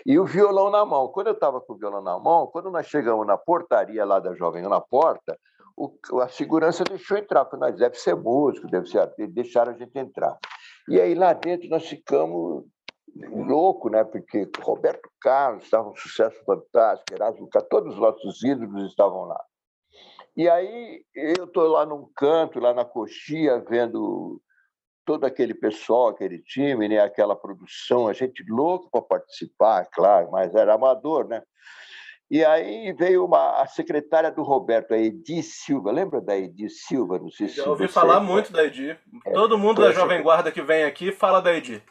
E 0.06 0.18
o 0.18 0.26
violão 0.26 0.70
na 0.70 0.86
mão. 0.86 1.10
Quando 1.10 1.28
eu 1.28 1.34
estava 1.34 1.60
com 1.60 1.74
o 1.74 1.78
violão 1.78 2.02
na 2.02 2.18
mão, 2.20 2.48
quando 2.48 2.72
nós 2.72 2.88
chegamos 2.88 3.26
na 3.28 3.38
portaria 3.38 4.06
lá 4.06 4.20
da 4.20 4.34
Jovem, 4.34 4.64
na 4.64 4.80
porta, 4.80 5.38
o, 5.76 5.92
a 6.22 6.28
segurança 6.28 6.84
deixou 6.84 7.18
entrar, 7.18 7.46
porque 7.46 7.58
nós 7.58 7.76
deve 7.76 7.96
ser 7.96 8.16
músico, 8.16 8.68
deve 8.68 8.88
ser, 8.88 9.12
deixaram 9.30 9.74
a 9.74 9.78
gente 9.78 9.98
entrar. 9.98 10.38
E 10.88 11.02
aí 11.02 11.16
lá 11.16 11.34
dentro 11.34 11.68
nós 11.70 11.88
ficamos 11.88 12.64
louco, 13.16 13.90
né? 13.90 14.04
Porque 14.04 14.50
Roberto 14.62 15.10
Carlos 15.20 15.64
estava 15.64 15.90
um 15.90 15.96
sucesso 15.96 16.42
fantástico, 16.46 17.14
Erasmo, 17.14 17.50
todos 17.70 17.94
os 17.94 18.00
nossos 18.00 18.44
ídolos 18.44 18.90
estavam 18.90 19.24
lá. 19.26 19.44
E 20.36 20.50
aí 20.50 21.04
eu 21.14 21.46
estou 21.46 21.68
lá 21.68 21.86
num 21.86 22.10
canto, 22.16 22.60
lá 22.60 22.74
na 22.74 22.84
coxia, 22.84 23.64
vendo 23.70 24.42
todo 25.06 25.26
aquele 25.26 25.54
pessoal, 25.54 26.08
aquele 26.08 26.40
time, 26.40 26.88
né? 26.88 27.00
aquela 27.00 27.36
produção, 27.36 28.08
a 28.08 28.14
gente 28.14 28.44
louco 28.50 28.90
para 28.90 29.02
participar, 29.02 29.86
claro, 29.92 30.32
mas 30.32 30.56
era 30.56 30.74
amador, 30.74 31.28
né? 31.28 31.44
E 32.32 32.44
aí 32.44 32.92
veio 32.94 33.26
uma, 33.26 33.62
a 33.62 33.68
secretária 33.68 34.32
do 34.32 34.42
Roberto, 34.42 34.94
a 34.94 34.98
Edi 34.98 35.44
Silva. 35.44 35.92
Lembra 35.92 36.20
da 36.20 36.36
Edi 36.36 36.68
Silva? 36.68 37.20
Não 37.20 37.30
sei 37.30 37.48
se 37.48 37.58
Já 37.58 37.70
ouvi 37.70 37.88
falar 37.88 38.20
muito 38.22 38.52
da 38.52 38.66
Edi. 38.66 38.98
É, 39.26 39.32
Todo 39.34 39.58
mundo 39.58 39.84
da 39.84 39.92
Jovem 39.92 40.24
Guarda 40.24 40.52
que 40.52 40.62
vem 40.62 40.84
aqui 40.84 41.12
fala 41.12 41.42
da 41.42 41.54
Edi. 41.54 41.84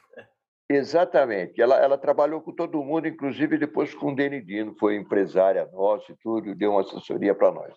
Exatamente. 0.73 1.61
Ela, 1.61 1.77
ela 1.77 1.99
trabalhou 1.99 2.41
com 2.41 2.51
todo 2.51 2.83
mundo, 2.83 3.07
inclusive 3.07 3.59
depois 3.59 3.95
com 3.95 4.13
o 4.13 4.15
Denidino, 4.15 4.75
foi 4.81 4.97
empresária 4.97 5.69
nossa 5.71 6.13
e 6.13 6.17
tudo, 6.23 6.55
deu 6.55 6.71
uma 6.71 6.81
assessoria 6.81 7.35
para 7.35 7.53
nós. 7.53 7.75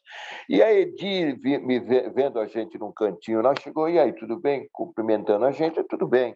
E 0.47 0.63
a 0.63 0.73
Edi, 0.73 1.37
me 1.43 1.79
vendo 1.79 2.39
a 2.39 2.47
gente 2.47 2.77
num 2.79 2.93
cantinho 2.93 3.41
lá, 3.41 3.53
chegou, 3.59 3.89
e 3.89 3.99
aí, 3.99 4.13
tudo 4.13 4.39
bem? 4.39 4.69
Cumprimentando 4.71 5.45
a 5.45 5.51
gente, 5.51 5.83
tudo 5.83 6.07
bem. 6.07 6.35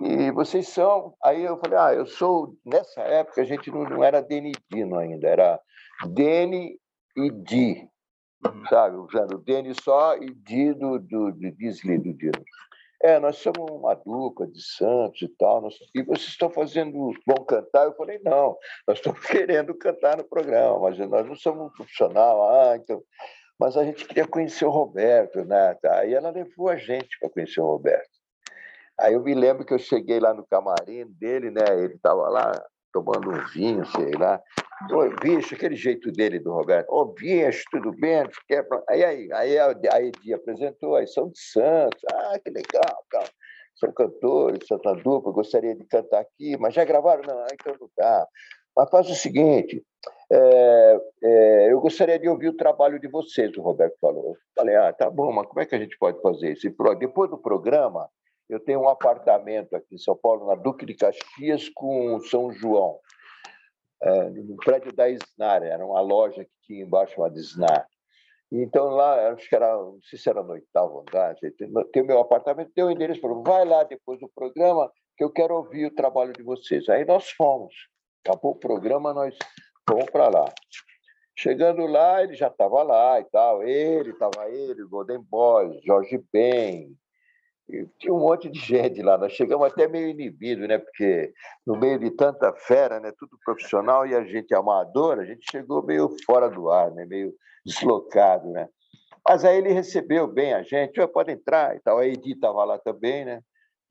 E 0.00 0.32
vocês 0.32 0.66
são? 0.68 1.14
Aí 1.22 1.44
eu 1.44 1.56
falei, 1.58 1.78
ah, 1.78 1.94
eu 1.94 2.06
sou... 2.06 2.56
Nessa 2.66 3.02
época 3.02 3.42
a 3.42 3.44
gente 3.44 3.70
não, 3.70 3.84
não 3.84 4.02
era 4.02 4.20
Denidino 4.20 4.98
ainda, 4.98 5.28
era 5.28 5.60
Deni 6.08 6.76
e 7.16 7.30
Di, 7.30 7.88
uhum. 8.44 8.66
sabe? 8.68 8.96
Usando 8.96 9.38
Deni 9.38 9.74
só 9.80 10.16
e 10.16 10.34
Di 10.34 10.74
do, 10.74 10.98
do, 10.98 11.30
do 11.30 11.52
Disney, 11.52 11.98
do 11.98 12.12
Dino. 12.14 12.42
É, 13.02 13.18
nós 13.18 13.38
somos 13.38 13.70
uma 13.70 13.94
dupla 13.94 14.46
de 14.46 14.60
Santos 14.62 15.22
e 15.22 15.28
tal, 15.28 15.62
nós, 15.62 15.74
e 15.94 16.02
vocês 16.02 16.28
estão 16.28 16.50
fazendo 16.50 17.12
bom 17.26 17.44
cantar? 17.46 17.86
Eu 17.86 17.94
falei, 17.94 18.20
não, 18.22 18.58
nós 18.86 18.98
estamos 18.98 19.20
querendo 19.26 19.74
cantar 19.74 20.18
no 20.18 20.24
programa, 20.24 20.78
mas 20.78 20.98
nós 20.98 21.26
não 21.26 21.34
somos 21.34 21.66
um 21.66 21.70
profissional, 21.70 22.50
ah, 22.50 22.76
então... 22.76 23.02
Mas 23.58 23.76
a 23.76 23.84
gente 23.84 24.06
queria 24.06 24.26
conhecer 24.26 24.64
o 24.64 24.70
Roberto, 24.70 25.44
né? 25.44 25.76
Aí 25.84 26.14
ela 26.14 26.30
levou 26.30 26.70
a 26.70 26.76
gente 26.76 27.18
para 27.20 27.28
conhecer 27.28 27.60
o 27.60 27.66
Roberto. 27.66 28.08
Aí 28.98 29.12
eu 29.12 29.22
me 29.22 29.34
lembro 29.34 29.66
que 29.66 29.74
eu 29.74 29.78
cheguei 29.78 30.18
lá 30.18 30.32
no 30.32 30.46
camarim 30.46 31.04
dele, 31.06 31.50
né? 31.50 31.64
Ele 31.76 31.94
estava 31.94 32.26
lá 32.30 32.52
tomando 32.92 33.30
um 33.30 33.46
vinho, 33.48 33.84
sei 33.86 34.12
lá. 34.12 34.40
Oi, 34.90 35.14
bicho, 35.20 35.54
aquele 35.54 35.76
jeito 35.76 36.10
dele 36.10 36.38
do 36.38 36.52
Roberto. 36.52 36.88
Ô, 36.90 37.00
oh, 37.00 37.06
bicho, 37.06 37.64
tudo 37.70 37.92
bem? 37.92 38.24
Aí, 38.88 39.04
aí, 39.04 39.32
aí 39.32 39.58
a 39.58 40.02
Edi 40.02 40.32
apresentou, 40.32 40.96
aí 40.96 41.06
são 41.06 41.28
de 41.28 41.38
Santos. 41.38 42.00
Ah, 42.12 42.38
que 42.38 42.50
legal, 42.50 43.04
cara. 43.10 43.28
São 43.76 43.92
cantores, 43.92 44.66
Santa 44.66 44.94
Dupla, 44.94 45.32
gostaria 45.32 45.74
de 45.74 45.84
cantar 45.84 46.20
aqui, 46.20 46.56
mas 46.58 46.74
já 46.74 46.84
gravaram? 46.84 47.22
Não, 47.26 47.46
então 47.52 47.76
não 47.80 47.88
dá. 47.96 48.26
Mas 48.76 48.90
faz 48.90 49.08
o 49.10 49.14
seguinte, 49.14 49.82
é, 50.32 51.00
é, 51.22 51.72
eu 51.72 51.80
gostaria 51.80 52.18
de 52.18 52.28
ouvir 52.28 52.48
o 52.48 52.56
trabalho 52.56 53.00
de 53.00 53.08
vocês, 53.08 53.56
o 53.56 53.62
Roberto 53.62 53.96
falou. 54.00 54.28
Eu 54.28 54.36
falei, 54.56 54.76
ah, 54.76 54.92
tá 54.92 55.10
bom, 55.10 55.32
mas 55.32 55.46
como 55.46 55.60
é 55.60 55.66
que 55.66 55.74
a 55.74 55.78
gente 55.78 55.98
pode 55.98 56.20
fazer 56.20 56.52
isso? 56.52 56.70
Depois 56.98 57.30
do 57.30 57.38
programa, 57.38 58.08
eu 58.50 58.60
tenho 58.60 58.80
um 58.80 58.88
apartamento 58.88 59.74
aqui 59.74 59.94
em 59.94 59.98
São 59.98 60.16
Paulo, 60.16 60.46
na 60.46 60.54
Duque 60.54 60.84
de 60.84 60.94
Caxias, 60.94 61.68
com 61.68 62.20
São 62.20 62.52
João, 62.52 62.98
é, 64.02 64.30
no 64.30 64.56
prédio 64.56 64.92
da 64.92 65.08
Snar, 65.08 65.62
era 65.62 65.84
uma 65.84 66.00
loja 66.00 66.44
que 66.44 66.50
tinha 66.62 66.84
embaixo 66.84 67.20
uma 67.20 67.28
Snar. 67.28 67.86
Então 68.52 68.88
lá, 68.88 69.30
acho 69.30 69.48
que 69.48 69.54
era, 69.54 69.76
não 69.76 70.00
sei 70.02 70.18
se 70.18 70.28
era 70.28 70.42
no 70.42 70.52
oitavo 70.52 71.00
andar, 71.00 71.36
tem 71.92 72.02
o 72.02 72.06
meu 72.06 72.18
apartamento, 72.18 72.72
deu 72.74 72.86
o 72.86 72.90
endereço, 72.90 73.20
falou, 73.20 73.42
vai 73.44 73.64
lá 73.64 73.84
depois 73.84 74.18
do 74.18 74.28
programa, 74.34 74.90
que 75.16 75.22
eu 75.22 75.30
quero 75.30 75.54
ouvir 75.54 75.86
o 75.86 75.94
trabalho 75.94 76.32
de 76.32 76.42
vocês. 76.42 76.88
Aí 76.88 77.04
nós 77.04 77.30
fomos. 77.30 77.74
Acabou 78.24 78.52
o 78.52 78.58
programa, 78.58 79.14
nós 79.14 79.36
fomos 79.88 80.06
para 80.10 80.28
lá. 80.28 80.46
Chegando 81.38 81.86
lá, 81.86 82.22
ele 82.22 82.34
já 82.34 82.48
estava 82.48 82.82
lá 82.82 83.20
e 83.20 83.24
tal. 83.24 83.62
Ele, 83.62 84.10
estava 84.10 84.48
ele, 84.48 84.84
Golden 84.84 85.20
Boys, 85.22 85.80
Jorge 85.84 86.22
Ben, 86.32 86.96
tinha 87.98 88.12
um 88.12 88.20
monte 88.20 88.50
de 88.50 88.58
gente 88.60 89.02
lá. 89.02 89.16
Nós 89.18 89.32
chegamos 89.32 89.66
até 89.66 89.88
meio 89.88 90.08
inibido, 90.08 90.66
né? 90.66 90.78
Porque 90.78 91.32
no 91.66 91.76
meio 91.76 91.98
de 91.98 92.10
tanta 92.10 92.52
fera, 92.52 93.00
né? 93.00 93.12
Tudo 93.18 93.38
profissional 93.44 94.06
e 94.06 94.14
a 94.14 94.24
gente 94.24 94.54
amador, 94.54 95.18
a 95.18 95.24
gente 95.24 95.44
chegou 95.50 95.84
meio 95.84 96.14
fora 96.24 96.48
do 96.48 96.70
ar, 96.70 96.90
né? 96.92 97.04
Meio 97.06 97.32
deslocado, 97.64 98.50
né? 98.50 98.68
Mas 99.26 99.44
aí 99.44 99.58
ele 99.58 99.72
recebeu 99.72 100.26
bem 100.26 100.54
a 100.54 100.62
gente, 100.62 101.06
pode 101.08 101.32
entrar 101.32 101.76
e 101.76 101.80
tal. 101.80 101.98
A 101.98 102.06
Edi 102.06 102.32
estava 102.32 102.64
lá 102.64 102.78
também, 102.78 103.24
né? 103.24 103.40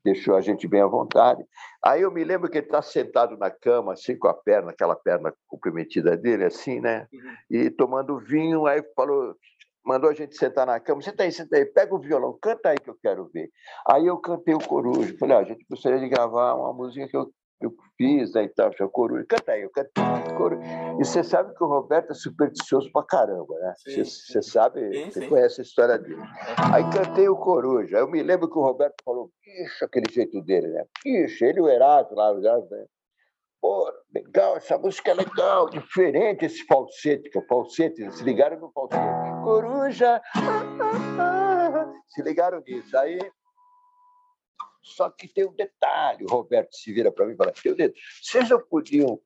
Deixou 0.04 0.34
a 0.34 0.40
gente 0.40 0.66
bem 0.66 0.80
à 0.80 0.86
vontade. 0.86 1.44
Aí 1.84 2.02
eu 2.02 2.10
me 2.10 2.24
lembro 2.24 2.50
que 2.50 2.58
ele 2.58 2.66
está 2.66 2.80
sentado 2.80 3.36
na 3.36 3.50
cama, 3.50 3.92
assim, 3.92 4.18
com 4.18 4.28
a 4.28 4.34
perna, 4.34 4.70
aquela 4.70 4.96
perna 4.96 5.32
comprometida 5.46 6.16
dele, 6.16 6.44
assim, 6.44 6.80
né? 6.80 7.06
Uhum. 7.12 7.34
E 7.50 7.70
tomando 7.70 8.18
vinho. 8.18 8.66
Aí 8.66 8.82
falou: 8.96 9.36
mandou 9.84 10.10
a 10.10 10.14
gente 10.14 10.36
sentar 10.36 10.66
na 10.66 10.78
cama, 10.78 11.02
senta 11.02 11.22
aí, 11.22 11.32
senta 11.32 11.56
aí, 11.56 11.64
pega 11.64 11.94
o 11.94 12.00
violão, 12.00 12.38
canta 12.40 12.70
aí 12.70 12.78
que 12.78 12.90
eu 12.90 12.96
quero 13.02 13.28
ver. 13.32 13.50
Aí 13.88 14.06
eu 14.06 14.18
cantei 14.18 14.54
o 14.54 14.58
Coruja, 14.58 15.16
falei, 15.18 15.36
ah, 15.36 15.40
a 15.40 15.44
gente 15.44 15.64
gostaria 15.68 15.98
de 15.98 16.08
gravar 16.08 16.54
uma 16.54 16.72
música 16.72 17.08
que 17.08 17.16
eu, 17.16 17.30
eu 17.60 17.72
fiz, 17.96 18.32
né, 18.34 18.44
e 18.44 18.48
tal, 18.48 18.70
Coruja, 18.90 19.24
canta 19.28 19.52
aí, 19.52 19.62
eu 19.62 19.70
cantei 19.70 20.04
Coruja. 20.36 20.62
E 20.98 21.04
você 21.04 21.22
sabe 21.22 21.54
que 21.54 21.64
o 21.64 21.66
Roberto 21.66 22.10
é 22.10 22.14
supersticioso 22.14 22.90
pra 22.92 23.04
caramba, 23.04 23.54
né? 23.58 23.74
Você, 23.86 24.42
sabe, 24.42 25.10
você 25.10 25.26
conhece 25.26 25.60
a 25.60 25.64
história 25.64 25.98
dele. 25.98 26.22
Aí 26.72 26.82
cantei 26.90 27.28
o 27.28 27.36
Coruja, 27.36 27.98
eu 27.98 28.10
me 28.10 28.22
lembro 28.22 28.50
que 28.50 28.58
o 28.58 28.62
Roberto 28.62 28.96
falou, 29.04 29.30
bicho, 29.44 29.84
aquele 29.84 30.12
jeito 30.12 30.40
dele, 30.42 30.68
né? 30.68 30.84
Bicho, 31.04 31.44
ele 31.44 31.58
e 31.58 31.62
o 31.62 31.68
Erato 31.68 32.14
lá, 32.14 32.32
né? 32.34 32.86
Pô, 33.60 33.92
legal, 34.14 34.56
essa 34.56 34.78
música 34.78 35.10
é 35.10 35.14
legal, 35.14 35.68
diferente 35.68 36.46
esse 36.46 36.64
falsete, 36.64 37.28
que 37.28 37.36
é 37.36 37.42
o 37.42 37.46
falsete, 37.46 38.10
se 38.10 38.24
ligaram 38.24 38.58
no 38.58 38.72
falsete. 38.72 39.04
Coruja, 39.42 40.20
se 42.08 42.22
ligaram 42.22 42.60
nisso. 42.60 42.96
Aí, 42.96 43.18
só 44.82 45.10
que 45.10 45.28
tem 45.28 45.46
um 45.46 45.54
detalhe, 45.54 46.24
o 46.24 46.28
Roberto 46.28 46.74
se 46.74 46.92
vira 46.92 47.12
para 47.12 47.26
mim 47.26 47.34
e 47.34 47.36
fala, 47.36 47.52
vocês 48.22 48.48
não 48.48 48.60
podiam 48.60 49.20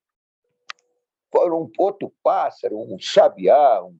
um 1.34 1.70
outro 1.78 2.12
pássaro, 2.22 2.78
um 2.78 2.98
sabiá, 3.00 3.82
um 3.82 3.98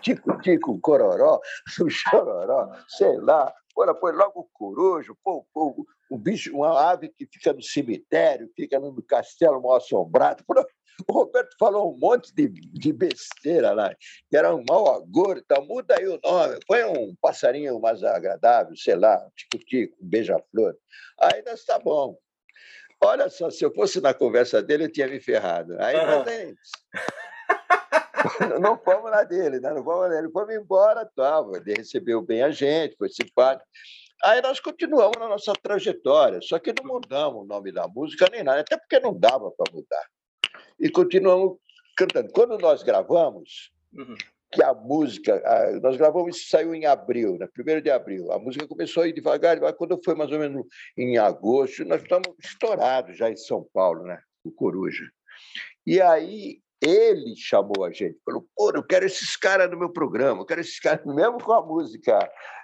tico-tico, 0.00 0.72
um 0.72 0.80
cororó, 0.80 1.40
um 1.80 1.90
chororó, 1.90 2.70
sei 2.88 3.18
lá. 3.18 3.52
Ora, 3.76 3.94
põe 3.94 4.12
logo 4.12 4.40
o 4.40 4.48
corujo, 4.52 5.16
pô, 5.22 5.46
pô, 5.54 5.86
um 6.10 6.18
bicho, 6.18 6.54
uma 6.54 6.90
ave 6.90 7.08
que 7.08 7.26
fica 7.26 7.52
no 7.52 7.62
cemitério, 7.62 8.50
fica 8.56 8.80
no 8.80 9.00
castelo 9.02 9.62
mal 9.62 9.76
assombrado. 9.76 10.44
O 11.08 11.12
Roberto 11.12 11.56
falou 11.58 11.94
um 11.94 11.98
monte 11.98 12.34
de, 12.34 12.48
de 12.48 12.92
besteira 12.92 13.72
lá, 13.72 13.94
que 14.28 14.36
era 14.36 14.54
um 14.54 14.64
mau 14.68 14.94
agouro, 14.94 15.38
então 15.38 15.64
muda 15.64 15.96
aí 15.96 16.06
o 16.06 16.20
nome, 16.22 16.58
põe 16.66 16.84
um 16.84 17.14
passarinho 17.20 17.80
mais 17.80 18.02
agradável, 18.02 18.76
sei 18.76 18.96
lá, 18.96 19.24
tico-tico, 19.36 19.96
um 20.00 20.08
beija-flor. 20.08 20.76
Aí 21.20 21.42
nós 21.46 21.64
tá 21.64 21.78
bom. 21.78 22.16
Olha 23.02 23.30
só, 23.30 23.50
se 23.50 23.64
eu 23.64 23.72
fosse 23.72 24.00
na 24.00 24.12
conversa 24.12 24.62
dele, 24.62 24.84
eu 24.84 24.92
tinha 24.92 25.08
me 25.08 25.20
ferrado. 25.20 25.74
Aí 25.80 25.96
uhum. 25.96 26.06
nós 26.06 26.26
nem... 26.26 26.54
não 28.60 28.78
fomos 28.78 29.10
na 29.10 29.24
dele, 29.24 29.58
né? 29.60 29.72
não 29.72 29.82
fomos 29.82 30.10
nele, 30.10 30.30
fomos 30.30 30.54
embora, 30.54 31.10
tal. 31.16 31.56
ele 31.56 31.74
recebeu 31.74 32.20
bem 32.20 32.42
a 32.42 32.50
gente, 32.50 32.96
foi 32.96 33.08
simpático. 33.08 33.66
Aí 34.22 34.42
nós 34.42 34.60
continuamos 34.60 35.16
na 35.18 35.28
nossa 35.28 35.52
trajetória, 35.62 36.40
só 36.42 36.58
que 36.58 36.74
não 36.74 36.86
mudamos 36.86 37.42
o 37.42 37.46
nome 37.46 37.72
da 37.72 37.88
música 37.88 38.28
nem 38.30 38.42
nada, 38.42 38.60
até 38.60 38.76
porque 38.76 39.00
não 39.00 39.18
dava 39.18 39.50
para 39.50 39.72
mudar. 39.72 40.06
E 40.78 40.90
continuamos 40.90 41.58
cantando. 41.96 42.30
Quando 42.32 42.58
nós 42.58 42.82
gravamos, 42.82 43.72
uhum. 43.92 44.16
que 44.52 44.62
a 44.62 44.72
música, 44.74 45.42
a, 45.44 45.80
nós 45.80 45.96
gravamos 45.96 46.36
isso 46.36 46.48
saiu 46.48 46.74
em 46.74 46.86
abril, 46.86 47.36
né? 47.38 47.46
primeiro 47.52 47.82
de 47.82 47.90
abril. 47.90 48.32
A 48.32 48.38
música 48.38 48.66
começou 48.66 49.02
a 49.02 49.08
ir 49.08 49.12
devagar, 49.12 49.56
devagar. 49.56 49.76
Quando 49.76 50.00
foi 50.02 50.14
mais 50.14 50.30
ou 50.32 50.38
menos 50.38 50.64
em 50.96 51.18
agosto, 51.18 51.84
nós 51.84 52.02
estamos 52.02 52.28
estourados 52.42 53.16
já 53.16 53.30
em 53.30 53.36
São 53.36 53.66
Paulo, 53.72 54.04
né? 54.04 54.20
O 54.44 54.50
Coruja. 54.50 55.04
E 55.86 56.00
aí 56.00 56.60
ele 56.80 57.36
chamou 57.36 57.84
a 57.84 57.90
gente, 57.90 58.18
falou: 58.24 58.44
pô, 58.56 58.70
eu 58.74 58.82
quero 58.82 59.04
esses 59.04 59.36
caras 59.36 59.70
no 59.70 59.78
meu 59.78 59.90
programa, 59.90 60.40
eu 60.40 60.46
quero 60.46 60.60
esses 60.60 60.80
caras, 60.80 61.04
mesmo 61.06 61.38
com 61.42 61.52
a 61.52 61.60
música 61.60 62.18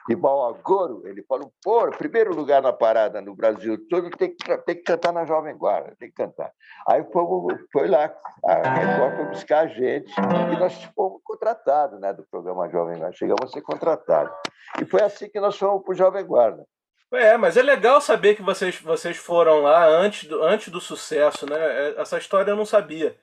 de 0.08 0.16
Balagoro, 0.16 1.06
ele 1.06 1.22
falou: 1.24 1.52
pô, 1.62 1.90
primeiro 1.90 2.34
lugar 2.34 2.62
na 2.62 2.72
parada 2.72 3.20
no 3.20 3.34
Brasil 3.34 3.76
todo 3.88 4.10
tem 4.10 4.34
que, 4.34 4.58
tem 4.58 4.76
que 4.76 4.82
cantar 4.82 5.12
na 5.12 5.24
Jovem 5.24 5.56
Guarda, 5.56 5.94
tem 5.98 6.08
que 6.08 6.14
cantar. 6.14 6.50
Aí 6.88 7.04
foi, 7.12 7.24
foi 7.70 7.88
lá, 7.88 8.14
a 8.44 8.74
Record 8.74 9.16
foi 9.16 9.24
buscar 9.26 9.60
a 9.60 9.66
gente 9.66 10.10
e 10.18 10.58
nós 10.58 10.82
fomos 10.94 11.20
contratados 11.22 12.00
né, 12.00 12.12
do 12.12 12.24
programa 12.30 12.68
Jovem 12.70 12.98
Guarda, 12.98 13.16
chegamos 13.16 13.44
a 13.44 13.48
ser 13.48 13.60
contratados. 13.60 14.32
E 14.80 14.86
foi 14.86 15.02
assim 15.02 15.28
que 15.28 15.40
nós 15.40 15.58
fomos 15.58 15.82
para 15.82 15.92
o 15.92 15.96
Jovem 15.96 16.24
Guarda. 16.24 16.64
É, 17.12 17.36
mas 17.36 17.56
é 17.56 17.62
legal 17.62 18.00
saber 18.00 18.34
que 18.34 18.42
vocês, 18.42 18.80
vocês 18.80 19.16
foram 19.16 19.62
lá 19.62 19.86
antes 19.86 20.28
do, 20.28 20.42
antes 20.42 20.68
do 20.68 20.80
sucesso, 20.80 21.48
né? 21.48 21.56
É, 21.56 22.00
essa 22.00 22.18
história 22.18 22.50
eu 22.50 22.56
não 22.56 22.64
sabia. 22.64 23.16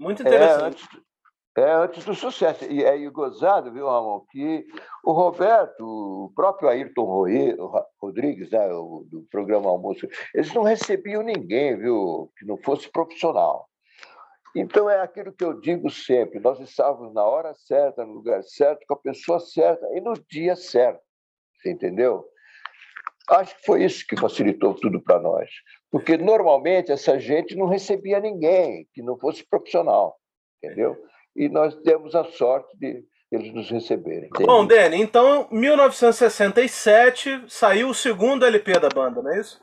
Muito 0.00 0.22
interessante. 0.22 0.62
É, 0.62 0.66
antes, 0.66 0.88
é, 1.58 1.72
antes 1.72 2.04
do 2.06 2.14
sucesso. 2.14 2.64
E 2.64 2.82
é 2.82 2.98
gozado, 3.10 3.70
viu, 3.70 3.86
Ramon, 3.86 4.20
que 4.30 4.66
o 5.04 5.12
Roberto, 5.12 5.84
o 5.84 6.32
próprio 6.34 6.70
Ayrton 6.70 7.04
Rodrigues, 8.00 8.50
né, 8.50 8.66
do 8.68 9.26
programa 9.30 9.68
Almoço, 9.68 10.08
eles 10.34 10.52
não 10.54 10.62
recebiam 10.62 11.22
ninguém, 11.22 11.76
viu, 11.76 12.32
que 12.38 12.46
não 12.46 12.56
fosse 12.56 12.90
profissional. 12.90 13.68
Então 14.56 14.88
é 14.88 15.00
aquilo 15.00 15.32
que 15.32 15.44
eu 15.44 15.60
digo 15.60 15.90
sempre: 15.90 16.40
nós 16.40 16.58
estávamos 16.60 17.12
na 17.12 17.22
hora 17.22 17.52
certa, 17.52 18.04
no 18.04 18.14
lugar 18.14 18.42
certo, 18.42 18.84
com 18.88 18.94
a 18.94 18.98
pessoa 18.98 19.38
certa 19.38 19.86
e 19.94 20.00
no 20.00 20.14
dia 20.30 20.56
certo. 20.56 21.02
Você 21.54 21.70
entendeu? 21.70 22.26
Acho 23.28 23.56
que 23.56 23.64
foi 23.64 23.84
isso 23.84 24.04
que 24.06 24.16
facilitou 24.16 24.74
tudo 24.74 25.00
para 25.00 25.20
nós. 25.20 25.48
Porque 25.90 26.16
normalmente 26.16 26.92
essa 26.92 27.18
gente 27.18 27.56
não 27.56 27.66
recebia 27.66 28.20
ninguém 28.20 28.86
que 28.92 29.02
não 29.02 29.18
fosse 29.18 29.44
profissional, 29.48 30.16
entendeu? 30.62 30.96
E 31.36 31.48
nós 31.48 31.74
temos 31.82 32.14
a 32.14 32.24
sorte 32.24 32.76
de 32.76 33.04
eles 33.30 33.52
nos 33.54 33.70
receberem. 33.70 34.28
Entendeu? 34.28 34.46
Bom, 34.46 34.66
Dani, 34.66 35.00
então 35.00 35.48
1967 35.50 37.44
saiu 37.48 37.90
o 37.90 37.94
segundo 37.94 38.44
LP 38.44 38.72
da 38.80 38.88
banda, 38.88 39.22
não 39.22 39.32
é 39.32 39.40
isso? 39.40 39.60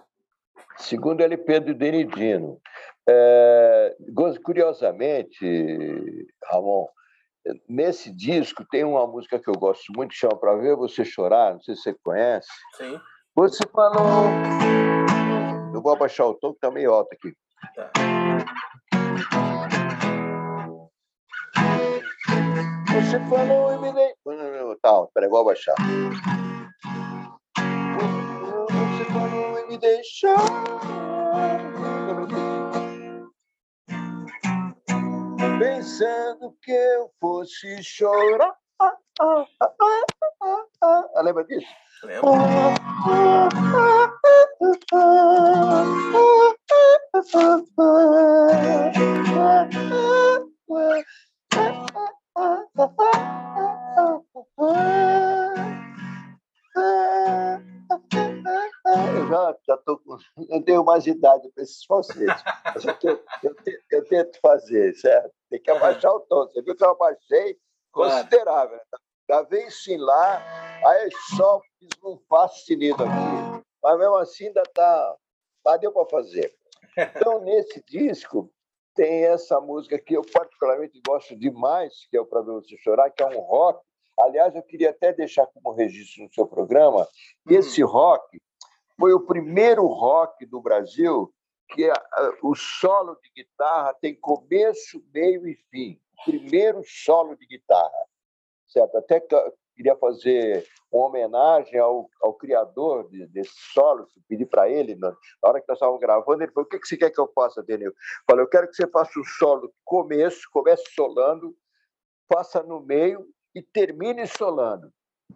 Segundo 0.77 1.21
LP 1.21 1.59
do 1.59 1.73
Denidino. 1.73 2.61
É, 3.09 3.95
curiosamente, 4.43 6.27
Ramon, 6.45 6.87
nesse 7.67 8.11
disco 8.13 8.65
tem 8.69 8.83
uma 8.83 9.07
música 9.07 9.39
que 9.39 9.49
eu 9.49 9.55
gosto 9.55 9.91
muito 9.95 10.11
que 10.11 10.17
chama 10.17 10.37
Para 10.37 10.55
Ver 10.55 10.75
Você 10.75 11.05
Chorar, 11.05 11.53
não 11.53 11.61
sei 11.61 11.75
se 11.75 11.83
você 11.83 11.95
conhece. 12.03 12.49
Sim. 12.77 12.99
Você 13.37 13.63
falou. 13.71 14.31
Eu 15.71 15.79
vou 15.79 15.93
abaixar 15.93 16.25
o 16.25 16.33
tom 16.33 16.53
que 16.55 16.59
tá 16.59 16.71
meio 16.71 16.91
alto 16.91 17.09
aqui. 17.13 17.31
Tá. 17.75 17.91
Você 22.95 23.19
falou 23.29 23.75
e 23.75 23.77
me 23.77 23.93
dei. 23.93 24.11
Tá, 24.81 25.05
peraí, 25.13 25.29
vou 25.29 25.41
abaixar. 25.41 25.75
Você 28.71 29.05
falou 29.13 29.59
e 29.59 29.67
me 29.67 29.77
deixou. 29.77 30.35
Pensando 35.59 36.55
que 36.63 36.71
eu 36.71 37.11
fosse 37.21 37.83
chorar. 37.83 38.55
Ah, 38.79 38.97
ah, 39.21 39.45
ah, 40.81 41.21
lembra 41.21 41.43
disso? 41.43 41.67
Lembro. 42.03 42.86
Eu 59.15 59.27
já, 59.27 59.55
já 59.67 59.77
tô 59.77 59.99
com, 59.99 60.17
tenho 60.63 60.83
mais 60.83 61.05
idade 61.05 61.49
para 61.53 61.63
esses 61.63 61.85
falsetes. 61.85 62.43
Eu, 63.43 63.55
eu, 63.91 64.05
tento 64.05 64.39
fazer, 64.41 64.93
certo? 64.95 65.31
Tem 65.49 65.61
que 65.61 65.69
abaixar 65.69 66.11
o 66.11 66.19
tom. 66.21 66.47
Você 66.47 66.61
viu 66.61 66.75
que 66.75 66.83
eu 66.83 66.91
abaixei 66.91 67.57
considerável. 67.91 68.79
Sim 69.69 69.97
lá, 69.97 70.41
aí 70.85 71.09
só 71.35 71.61
fiz 71.79 71.89
um 72.03 72.17
fascinido 72.29 73.03
aqui. 73.03 73.63
Mas 73.83 73.99
mesmo 73.99 74.15
assim 74.15 74.47
ainda 74.47 74.63
tá, 74.73 75.15
tá 75.63 75.77
deu 75.77 75.91
para 75.91 76.09
fazer. 76.09 76.53
Então, 76.97 77.39
nesse 77.43 77.83
disco, 77.85 78.49
tem 78.95 79.25
essa 79.25 79.59
música 79.59 79.99
que 79.99 80.15
eu 80.15 80.21
particularmente 80.33 81.01
gosto 81.05 81.35
demais, 81.37 82.07
que 82.09 82.17
é 82.17 82.21
o 82.21 82.25
Pra 82.25 82.41
Ver 82.41 82.53
Você 82.53 82.77
Chorar, 82.77 83.09
que 83.11 83.21
é 83.21 83.27
um 83.27 83.39
rock. 83.39 83.85
Aliás, 84.19 84.55
eu 84.55 84.63
queria 84.63 84.91
até 84.91 85.13
deixar 85.13 85.45
como 85.47 85.75
registro 85.75 86.23
no 86.23 86.33
seu 86.33 86.47
programa 86.47 87.07
que 87.47 87.53
uhum. 87.53 87.59
esse 87.59 87.83
rock 87.83 88.41
foi 88.97 89.13
o 89.13 89.25
primeiro 89.25 89.85
rock 89.85 90.45
do 90.45 90.61
Brasil 90.61 91.31
que 91.69 91.83
é, 91.83 91.93
o 92.41 92.55
solo 92.55 93.15
de 93.21 93.29
guitarra 93.43 93.93
tem 93.95 94.15
começo, 94.15 95.03
meio 95.13 95.45
e 95.45 95.53
fim. 95.69 95.99
Primeiro 96.25 96.81
solo 96.85 97.35
de 97.35 97.45
guitarra 97.45 98.07
Até 98.79 99.21
queria 99.75 99.95
fazer 99.95 100.65
uma 100.91 101.07
homenagem 101.07 101.79
ao, 101.79 102.09
ao 102.21 102.33
criador 102.33 103.09
de, 103.09 103.27
desse 103.27 103.53
solo, 103.73 104.07
pedi 104.27 104.45
para 104.45 104.69
ele, 104.69 104.95
na, 104.95 105.15
hora 105.43 105.61
que 105.61 105.67
nós 105.67 105.77
estávamos 105.77 106.01
gravando, 106.01 106.43
ele 106.43 106.51
falou, 106.51 106.65
o 106.65 106.69
que, 106.69 106.79
que 106.79 106.87
você 106.87 106.97
quer 106.97 107.11
que 107.11 107.19
eu 107.19 107.31
faça, 107.33 107.61
Denil? 107.61 107.93
Falei, 108.29 108.43
eu 108.43 108.49
quero 108.49 108.67
que 108.67 108.75
você 108.75 108.87
faça 108.87 109.19
o 109.19 109.25
solo 109.25 109.71
começo, 109.85 110.49
comece 110.51 110.83
solando, 110.93 111.55
faça 112.31 112.63
no 112.63 112.79
meio 112.79 113.27
e 113.53 113.61
termine 113.61 114.25
solando. 114.25 114.91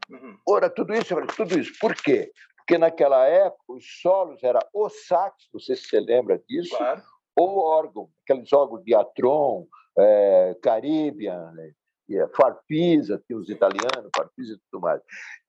Uhum. 0.10 0.38
Ora, 0.48 0.70
tudo 0.70 0.94
isso, 0.94 1.10
falei, 1.10 1.28
tudo 1.28 1.60
isso. 1.60 1.74
Por 1.80 1.94
quê? 1.96 2.32
Porque 2.58 2.78
naquela 2.78 3.26
época 3.28 3.64
os 3.68 3.86
solos 4.02 4.42
era 4.44 4.60
o 4.74 4.90
sax, 4.90 5.50
não 5.54 5.60
sei 5.60 5.76
se 5.76 5.88
você 5.88 6.00
lembra 6.00 6.40
disso, 6.48 6.76
claro. 6.78 7.02
ou 7.36 7.60
órgão, 7.60 8.10
aqueles 8.24 8.52
órgãos 8.54 8.84
de 8.84 8.96
Atron, 8.96 9.68
é, 9.98 10.56
Caribbean, 10.62 11.52
né? 11.52 11.74
É 12.18 12.28
Farfisa, 12.30 13.22
tinha 13.26 13.38
os 13.38 13.50
italianos, 13.50 14.12
Farfisa 14.16 14.54
e 14.54 14.60
tudo 14.70 14.82
mais. 14.82 15.02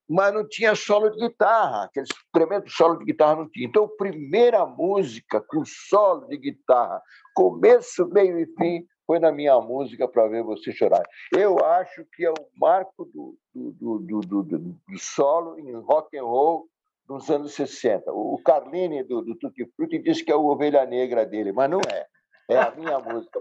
Mas 0.08 0.34
não 0.34 0.46
tinha 0.46 0.74
solo 0.74 1.10
de 1.10 1.18
guitarra, 1.18 1.84
aquele 1.84 2.06
tremendo 2.32 2.68
solo 2.68 2.98
de 2.98 3.04
guitarra 3.04 3.36
não 3.36 3.48
tinha. 3.48 3.66
Então, 3.66 3.88
primeira 3.96 4.66
música 4.66 5.40
com 5.40 5.64
solo 5.64 6.26
de 6.26 6.36
guitarra, 6.36 7.00
começo, 7.34 8.06
meio 8.08 8.38
e 8.38 8.46
fim, 8.58 8.86
foi 9.06 9.18
na 9.18 9.32
minha 9.32 9.60
música 9.60 10.06
para 10.08 10.28
ver 10.28 10.42
você 10.42 10.72
chorar. 10.72 11.02
Eu 11.36 11.64
acho 11.64 12.04
que 12.14 12.24
é 12.24 12.30
o 12.30 12.46
marco 12.56 13.04
do, 13.06 13.36
do, 13.54 13.98
do, 13.98 14.20
do, 14.20 14.42
do 14.42 14.78
solo 14.98 15.58
em 15.58 15.72
rock 15.72 16.16
and 16.16 16.24
roll 16.24 16.68
dos 17.06 17.28
anos 17.30 17.54
60. 17.54 18.10
O 18.12 18.40
Carlini, 18.44 19.02
do, 19.02 19.22
do 19.22 19.34
Tutti 19.36 19.66
Frutti, 19.76 19.98
disse 19.98 20.24
que 20.24 20.32
é 20.32 20.36
o 20.36 20.46
ovelha 20.46 20.86
negra 20.86 21.26
dele, 21.26 21.52
mas 21.52 21.70
não 21.70 21.80
é. 21.80 22.06
É 22.48 22.58
a 22.58 22.70
minha 22.70 22.98
música. 22.98 23.40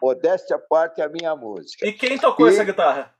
Modéstia 0.00 0.56
à 0.56 0.58
parte 0.58 1.00
é 1.00 1.04
a 1.04 1.08
minha 1.08 1.34
música. 1.34 1.86
E 1.86 1.92
quem 1.92 2.18
tocou 2.18 2.48
e... 2.48 2.52
essa 2.52 2.64
guitarra? 2.64 3.12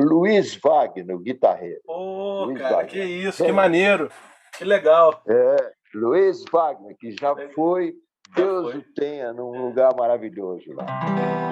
Luiz 0.00 0.56
Wagner, 0.56 1.18
guitarreiro. 1.18 1.80
Ô, 1.86 2.44
oh, 2.44 2.54
cara, 2.54 2.76
Wagner. 2.76 2.92
que 2.92 3.02
isso, 3.02 3.44
que 3.44 3.52
maneiro. 3.52 4.10
Que 4.56 4.64
legal. 4.64 5.22
É, 5.26 5.72
Luiz 5.94 6.44
Wagner, 6.52 6.96
que 6.98 7.10
já 7.12 7.34
foi 7.54 7.94
Deus 8.34 8.74
o 8.74 8.82
tenha 8.94 9.32
num 9.32 9.66
lugar 9.66 9.94
maravilhoso 9.96 10.72
lá. 10.74 10.84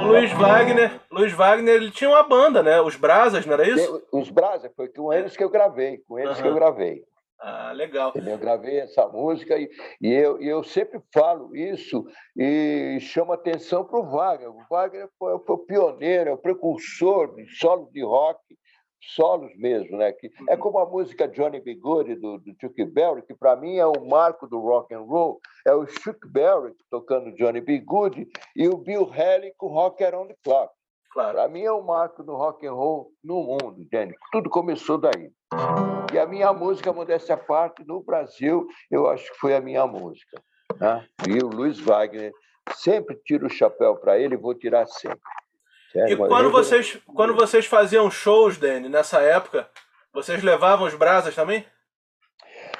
O 0.00 0.08
Luiz 0.08 0.30
Wagner, 0.32 1.00
Luiz 1.10 1.32
Wagner, 1.32 1.74
ele 1.74 1.90
tinha 1.90 2.10
uma 2.10 2.22
banda, 2.22 2.62
né? 2.62 2.80
Os 2.80 2.96
Brasas, 2.96 3.46
não 3.46 3.54
era 3.54 3.68
isso? 3.68 4.02
Os 4.12 4.30
Brasas, 4.30 4.70
foi 4.76 4.88
com 4.88 5.12
eles 5.12 5.36
que 5.36 5.42
eu 5.42 5.48
gravei, 5.48 5.98
com 6.06 6.18
eles 6.18 6.36
uhum. 6.36 6.42
que 6.42 6.48
eu 6.48 6.54
gravei. 6.54 7.02
Ah, 7.38 7.72
legal. 7.72 8.12
Eu 8.14 8.38
gravei 8.38 8.80
essa 8.80 9.06
música 9.08 9.58
e, 9.58 9.70
e 10.00 10.12
eu, 10.12 10.40
eu 10.40 10.64
sempre 10.64 11.00
falo 11.12 11.54
isso 11.54 12.06
e 12.36 12.98
chamo 13.00 13.32
atenção 13.32 13.84
para 13.84 13.98
o 13.98 14.10
Wagner. 14.10 14.50
O 14.50 14.64
Wagner 14.70 15.08
foi, 15.18 15.38
foi 15.40 15.56
o 15.56 15.66
pioneiro, 15.66 16.30
é 16.30 16.32
o 16.32 16.38
precursor 16.38 17.34
de 17.34 17.46
solo 17.56 17.90
de 17.92 18.02
rock 18.02 18.40
solos 19.14 19.54
mesmo, 19.56 19.96
né? 19.96 20.12
Que 20.12 20.30
é 20.48 20.54
uhum. 20.54 20.60
como 20.60 20.78
a 20.78 20.86
música 20.86 21.28
Johnny 21.28 21.60
B. 21.60 21.74
Good 21.74 22.16
do, 22.16 22.38
do 22.38 22.54
Chuck 22.60 22.84
Berry, 22.86 23.22
que 23.22 23.34
para 23.34 23.56
mim 23.56 23.76
é 23.76 23.86
o 23.86 24.04
marco 24.06 24.46
do 24.46 24.58
rock 24.58 24.94
and 24.94 25.02
roll, 25.02 25.40
é 25.66 25.72
o 25.72 25.86
Chuck 25.86 26.26
Berry 26.28 26.74
tocando 26.90 27.34
Johnny 27.34 27.60
B. 27.60 27.78
Good 27.80 28.26
e 28.54 28.68
o 28.68 28.78
Bill 28.78 29.10
Haley 29.12 29.52
com 29.56 29.68
Rock 29.68 30.02
Around 30.02 30.28
the 30.28 30.36
Clock. 30.42 30.75
Claro. 31.16 31.38
Para 31.38 31.48
mim 31.48 31.62
é 31.62 31.72
o 31.72 31.82
marco 31.82 32.22
do 32.22 32.34
rock 32.34 32.66
and 32.66 32.74
roll 32.74 33.10
no 33.24 33.42
mundo, 33.42 33.80
entende? 33.80 34.14
Tudo 34.30 34.50
começou 34.50 34.98
daí. 34.98 35.32
E 36.12 36.18
a 36.18 36.26
minha 36.26 36.52
música, 36.52 36.92
modéstia 36.92 37.36
à 37.36 37.38
parte, 37.38 37.82
no 37.86 38.02
Brasil, 38.02 38.66
eu 38.90 39.08
acho 39.08 39.32
que 39.32 39.38
foi 39.38 39.56
a 39.56 39.60
minha 39.60 39.86
música. 39.86 40.38
Né? 40.78 41.06
E 41.26 41.42
o 41.42 41.48
Luiz 41.48 41.80
Wagner, 41.80 42.32
sempre 42.74 43.16
tiro 43.24 43.46
o 43.46 43.50
chapéu 43.50 43.96
para 43.96 44.18
ele, 44.18 44.36
vou 44.36 44.54
tirar 44.54 44.86
sempre. 44.88 45.18
É, 45.94 46.12
e 46.12 46.16
quando 46.18 46.50
vocês, 46.50 47.00
quando 47.06 47.34
vocês 47.34 47.64
faziam 47.64 48.10
shows, 48.10 48.58
Dani, 48.58 48.90
nessa 48.90 49.22
época, 49.22 49.70
vocês 50.12 50.42
levavam 50.42 50.86
os 50.86 50.94
brasas 50.94 51.34
também? 51.34 51.64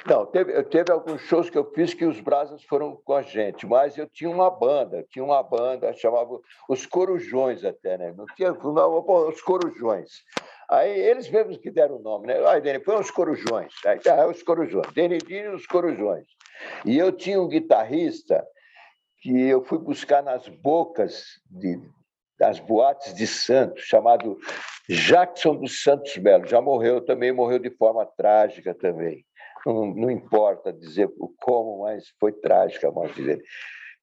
Não, 0.09 0.25
teve, 0.25 0.63
teve 0.65 0.93
alguns 0.93 1.21
shows 1.23 1.51
que 1.51 1.59
eu 1.59 1.69
fiz 1.73 1.93
que 1.93 2.05
os 2.05 2.21
brasas 2.21 2.63
foram 2.65 2.97
com 3.05 3.13
a 3.13 3.23
gente, 3.23 3.67
mas 3.67 3.99
eu 3.99 4.09
tinha 4.09 4.31
uma 4.31 4.49
banda, 4.49 5.05
tinha 5.11 5.25
uma 5.25 5.43
banda, 5.43 5.93
chamava 5.95 6.39
os 6.69 6.87
Corujões 6.87 7.65
até, 7.65 7.99
né? 7.99 8.15
Não 8.17 8.25
tinha, 8.37 8.53
não, 8.53 9.05
os 9.29 9.43
Corujões. 9.43 10.23
Aí 10.71 10.97
eles 10.97 11.29
mesmos 11.29 11.57
que 11.59 11.71
deram 11.73 11.97
o 11.97 12.03
nome, 12.03 12.29
né? 12.29 12.35
Ai, 12.47 12.61
Dani, 12.61 12.79
põe 12.79 13.01
os 13.01 13.11
Corujões. 13.11 13.73
Aí 13.85 13.99
tá, 13.99 14.29
os 14.29 14.43
Corujões. 14.45 14.87
Denidinho 14.93 15.53
e 15.53 15.55
os 15.55 15.67
Corujões. 15.67 16.27
E 16.85 16.97
eu 16.97 17.11
tinha 17.11 17.41
um 17.41 17.49
guitarrista 17.49 18.47
que 19.21 19.49
eu 19.49 19.65
fui 19.65 19.79
buscar 19.79 20.23
nas 20.23 20.47
bocas 20.49 21.25
de, 21.51 21.81
das 22.39 22.61
boates 22.61 23.13
de 23.13 23.27
Santos, 23.27 23.83
chamado 23.83 24.39
Jackson 24.89 25.57
dos 25.57 25.83
Santos 25.83 26.17
Melo. 26.17 26.47
Já 26.47 26.61
morreu 26.61 27.05
também, 27.05 27.33
morreu 27.33 27.59
de 27.59 27.71
forma 27.71 28.07
trágica 28.07 28.73
também. 28.73 29.25
Não, 29.67 29.87
não 29.87 30.11
importa 30.11 30.73
dizer 30.73 31.11
o 31.19 31.35
como, 31.41 31.83
mas 31.83 32.05
foi 32.21 32.33
trágica 32.33 32.89
a 32.89 32.93
morte 32.93 33.21
dele. 33.21 33.43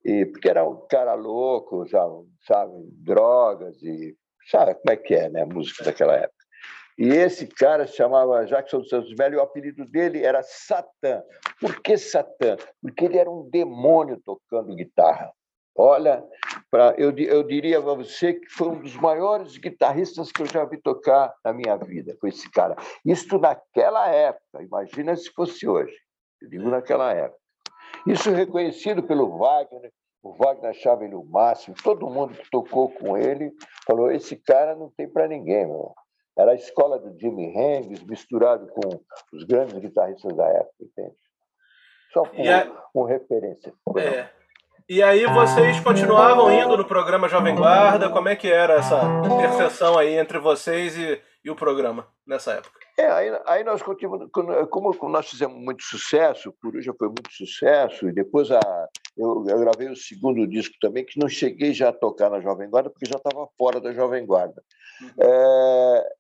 E, 0.04 0.26
porque 0.26 0.50
era 0.50 0.68
um 0.68 0.86
cara 0.88 1.14
louco, 1.14 1.88
sabe, 1.88 2.14
sabe, 2.46 2.74
drogas 2.92 3.82
e 3.82 4.14
sabe 4.52 4.76
como 4.76 4.92
é 4.92 4.98
que 4.98 5.16
é, 5.16 5.30
né, 5.30 5.44
a 5.44 5.46
música 5.46 5.86
daquela 5.86 6.16
época. 6.16 6.44
E 6.98 7.08
esse 7.08 7.48
cara 7.48 7.88
se 7.88 7.96
chamava 7.96 8.46
Jackson 8.46 8.80
dos 8.80 8.90
Santos 8.90 9.16
Melo 9.18 9.36
e 9.36 9.38
o 9.38 9.42
apelido 9.42 9.86
dele 9.86 10.24
era 10.24 10.44
Satã. 10.44 11.24
Por 11.60 11.82
que 11.82 11.98
Satã? 11.98 12.58
Porque 12.82 13.06
ele 13.06 13.18
era 13.18 13.32
um 13.32 13.50
demônio 13.50 14.22
tocando 14.24 14.76
guitarra. 14.76 15.32
Olha, 15.76 16.24
pra, 16.74 16.96
eu, 16.98 17.16
eu 17.16 17.44
diria 17.44 17.80
para 17.80 17.94
você 17.94 18.34
que 18.34 18.50
foi 18.50 18.70
um 18.70 18.82
dos 18.82 18.96
maiores 18.96 19.58
guitarristas 19.58 20.32
que 20.32 20.42
eu 20.42 20.48
já 20.48 20.66
vi 20.66 20.82
tocar 20.82 21.32
na 21.46 21.54
minha 21.54 21.78
vida, 21.78 22.18
com 22.20 22.26
esse 22.26 22.50
cara. 22.50 22.76
Isso 23.06 23.38
naquela 23.38 24.10
época, 24.10 24.64
imagina 24.64 25.16
se 25.16 25.30
fosse 25.34 25.68
hoje. 25.68 25.96
Eu 26.42 26.50
digo 26.50 26.68
naquela 26.72 27.14
época. 27.14 27.40
Isso 28.08 28.32
reconhecido 28.32 29.04
pelo 29.04 29.38
Wagner, 29.38 29.92
o 30.24 30.34
Wagner 30.34 30.72
achava 30.72 31.06
ele 31.06 31.14
o 31.14 31.24
máximo, 31.24 31.76
todo 31.84 32.10
mundo 32.10 32.34
que 32.34 32.50
tocou 32.50 32.90
com 32.90 33.16
ele 33.16 33.52
falou: 33.86 34.12
esse 34.12 34.36
cara 34.36 34.76
não 34.76 34.90
tem 34.98 35.08
para 35.08 35.28
ninguém, 35.28 35.68
meu. 35.68 35.94
Era 36.36 36.54
a 36.54 36.56
escola 36.56 36.98
do 36.98 37.16
Jimi 37.20 37.56
Hendrix 37.56 38.04
misturado 38.04 38.66
com 38.70 39.00
os 39.32 39.44
grandes 39.44 39.78
guitarristas 39.78 40.36
da 40.36 40.48
época, 40.48 40.74
entende? 40.82 41.16
Só 42.12 42.24
por 42.24 42.48
a... 42.48 42.90
uma 42.96 43.08
referência. 43.08 43.72
É. 43.96 44.43
E 44.88 45.02
aí 45.02 45.26
vocês 45.28 45.80
continuavam 45.80 46.52
indo 46.52 46.76
no 46.76 46.86
programa 46.86 47.30
Jovem 47.30 47.56
Guarda? 47.56 48.10
Como 48.10 48.28
é 48.28 48.36
que 48.36 48.52
era 48.52 48.74
essa 48.74 49.02
interseção 49.26 49.98
aí 49.98 50.18
entre 50.18 50.38
vocês 50.40 50.98
e, 50.98 51.22
e 51.44 51.50
o 51.50 51.56
programa 51.56 52.08
nessa 52.28 52.54
época? 52.54 52.80
É, 52.98 53.08
aí, 53.08 53.42
aí 53.46 53.64
nós 53.64 53.82
continuamos, 53.82 54.30
como 54.70 54.94
nós 55.10 55.30
fizemos 55.30 55.58
muito 55.58 55.84
sucesso, 55.84 56.50
o 56.50 56.54
Coruja 56.54 56.94
foi 56.98 57.08
muito 57.08 57.32
sucesso, 57.32 58.08
e 58.08 58.12
depois 58.12 58.52
a, 58.52 58.60
eu, 59.18 59.46
eu, 59.48 59.60
gravei 59.60 59.90
o 59.90 59.96
segundo 59.96 60.46
disco 60.46 60.76
também, 60.80 61.04
que 61.04 61.20
não 61.20 61.28
cheguei 61.28 61.74
já 61.74 61.90
a 61.90 61.94
tocar 61.94 62.30
na 62.30 62.40
Jovem 62.40 62.70
Guarda, 62.70 62.90
porque 62.90 63.10
já 63.10 63.16
estava 63.16 63.48
fora 63.58 63.82
da 63.82 63.94
Jovem 63.94 64.26
Guarda. 64.26 64.62
Uhum. 65.02 65.10
É, 65.22 66.14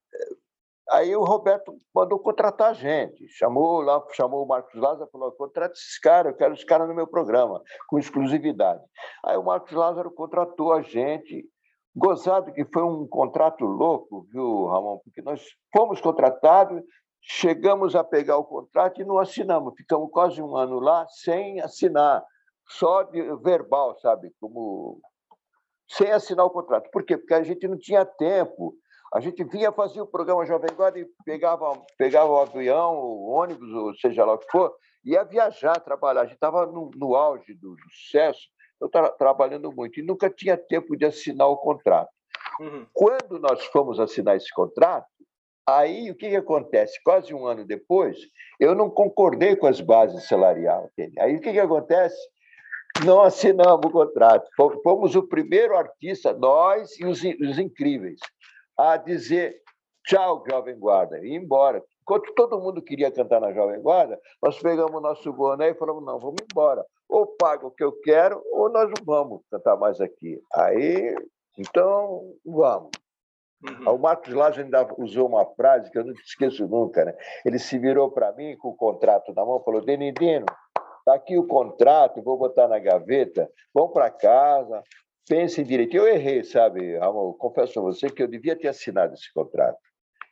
Aí 0.94 1.16
o 1.16 1.24
Roberto 1.24 1.76
mandou 1.94 2.20
contratar 2.20 2.70
a 2.70 2.74
gente, 2.74 3.28
chamou 3.28 3.82
lá, 3.82 4.00
chamou 4.12 4.44
o 4.44 4.48
Marcos 4.48 4.80
Lázaro, 4.80 5.10
falou: 5.12 5.32
contrata 5.32 5.74
esses 5.74 5.98
caras, 5.98 6.32
eu 6.32 6.38
quero 6.38 6.54
os 6.54 6.64
caras 6.64 6.88
no 6.88 6.94
meu 6.94 7.08
programa, 7.08 7.64
com 7.88 7.98
exclusividade. 7.98 8.80
Aí 9.26 9.36
o 9.36 9.44
Marcos 9.44 9.72
Lázaro 9.72 10.12
contratou 10.12 10.72
a 10.72 10.84
gente, 10.84 11.50
gozado 11.96 12.54
que 12.54 12.64
foi 12.66 12.84
um 12.84 13.08
contrato 13.08 13.66
louco, 13.66 14.28
viu, 14.32 14.68
Ramon? 14.68 15.00
Porque 15.00 15.24
nós 15.24 15.44
fomos 15.76 16.00
contratados, 16.00 16.80
chegamos 17.20 17.96
a 17.96 18.04
pegar 18.04 18.38
o 18.38 18.46
contrato 18.46 19.02
e 19.02 19.06
não 19.06 19.18
assinamos, 19.18 19.74
ficamos 19.76 20.12
quase 20.12 20.44
um 20.44 20.56
ano 20.56 20.80
lá 20.80 21.08
sem 21.08 21.60
assinar, 21.60 22.24
só 22.68 23.02
de 23.02 23.20
verbal, 23.38 23.98
sabe? 23.98 24.32
Como 24.40 25.02
sem 25.88 26.12
assinar 26.12 26.46
o 26.46 26.52
contrato. 26.52 26.92
Por 26.92 27.04
quê? 27.04 27.18
Porque 27.18 27.34
a 27.34 27.42
gente 27.42 27.68
não 27.68 27.80
tinha 27.80 28.06
tempo 28.06 28.76
a 29.14 29.20
gente 29.20 29.44
vinha, 29.44 29.72
fazia 29.72 30.02
o 30.02 30.08
programa 30.08 30.44
Jovem 30.44 30.76
Guarda 30.76 30.98
e 30.98 31.08
pegava, 31.24 31.80
pegava 31.98 32.32
o 32.32 32.42
avião, 32.42 32.96
o 32.96 33.30
ônibus, 33.30 33.72
ou 33.72 33.94
seja 33.96 34.26
lá 34.26 34.34
o 34.34 34.40
que 34.40 34.52
for, 34.52 34.74
ia 35.06 35.24
viajar, 35.24 35.80
trabalhar. 35.80 36.22
A 36.22 36.26
gente 36.26 36.34
estava 36.34 36.66
no, 36.66 36.90
no, 36.96 37.16
auge 37.16 37.54
do, 37.54 37.76
sucesso, 37.92 38.42
eu 38.82 38.88
estava 38.88 39.10
trabalhando 39.10 39.72
muito 39.72 40.00
e 40.00 40.04
nunca 40.04 40.32
tinha 40.32 40.58
tempo 40.58 40.98
de 40.98 41.06
assinar 41.06 41.48
o 41.48 41.58
contrato. 41.58 42.10
Uhum. 42.60 42.88
Quando 42.92 43.40
nós 43.40 43.64
fomos 43.66 44.00
assinar 44.00 44.36
esse 44.36 44.52
contrato, 44.52 45.06
aí 45.68 46.10
o 46.10 46.16
que, 46.16 46.30
que 46.30 46.36
acontece? 46.36 47.00
Quase 47.04 47.36
um 47.36 47.46
ano 47.46 47.66
depois, 47.66 48.18
eu 48.60 48.74
não 48.74 48.90
concordei 48.90 49.56
com 49.56 49.68
as 49.68 49.80
bases 49.80 50.28
salariais. 50.28 50.90
Aí 51.20 51.36
o 51.36 51.40
que, 51.40 51.52
que 51.52 51.60
acontece? 51.60 52.18
Não 53.06 53.22
assinamos 53.22 53.86
o 53.86 53.92
contrato. 53.92 54.50
Fomos 54.84 55.16
o 55.16 55.28
primeiro 55.28 55.78
artista, 55.78 56.34
nós 56.34 57.00
e 57.00 57.06
os, 57.06 57.22
os 57.24 57.60
incríveis, 57.60 58.20
a 58.78 58.98
dizer 58.98 59.64
tchau, 60.06 60.44
Jovem 60.50 60.78
Guarda, 60.78 61.18
e 61.20 61.34
ir 61.34 61.36
embora. 61.36 61.84
Enquanto 62.02 62.34
todo 62.34 62.60
mundo 62.60 62.82
queria 62.82 63.12
cantar 63.12 63.40
na 63.40 63.54
Jovem 63.54 63.82
Guarda, 63.82 64.20
nós 64.42 64.60
pegamos 64.60 64.94
o 64.94 65.02
nosso 65.02 65.32
boné 65.32 65.70
e 65.70 65.76
falamos: 65.76 66.04
não, 66.04 66.20
vamos 66.20 66.42
embora. 66.52 66.86
Ou 67.08 67.28
paga 67.28 67.66
o 67.66 67.72
que 67.72 67.84
eu 67.84 67.94
quero, 68.02 68.42
ou 68.52 68.70
nós 68.70 68.90
não 68.90 69.06
vamos 69.06 69.42
cantar 69.50 69.78
mais 69.78 70.02
aqui. 70.02 70.42
Aí, 70.54 71.16
então, 71.58 72.22
vamos. 72.46 72.92
Uhum. 73.64 73.96
O 73.96 73.98
Marcos 73.98 74.34
Laje 74.34 74.62
ainda 74.62 74.86
usou 74.98 75.28
uma 75.28 75.46
frase 75.56 75.90
que 75.90 75.98
eu 75.98 76.04
não 76.04 76.14
esqueço 76.14 76.68
nunca. 76.68 77.06
Né? 77.06 77.16
Ele 77.46 77.58
se 77.58 77.78
virou 77.78 78.12
para 78.12 78.34
mim 78.34 78.58
com 78.58 78.70
o 78.70 78.76
contrato 78.76 79.34
na 79.34 79.46
mão 79.46 79.64
falou: 79.64 79.84
Denidino, 79.84 80.46
está 81.00 81.14
aqui 81.16 81.38
o 81.38 81.48
contrato, 81.48 82.22
vou 82.22 82.38
botar 82.38 82.68
na 82.68 82.80
gaveta, 82.80 83.50
vamos 83.74 83.94
para 83.94 84.10
casa, 84.10 84.84
pensem 85.28 85.64
direito. 85.64 85.96
Eu 85.96 86.08
errei, 86.08 86.44
sabe, 86.44 86.98
Ramon? 86.98 87.34
Confesso 87.34 87.80
a 87.80 87.84
você 87.84 88.10
que 88.10 88.22
eu 88.22 88.28
devia 88.28 88.56
ter 88.56 88.68
assinado 88.68 89.14
esse 89.14 89.32
contrato. 89.34 89.78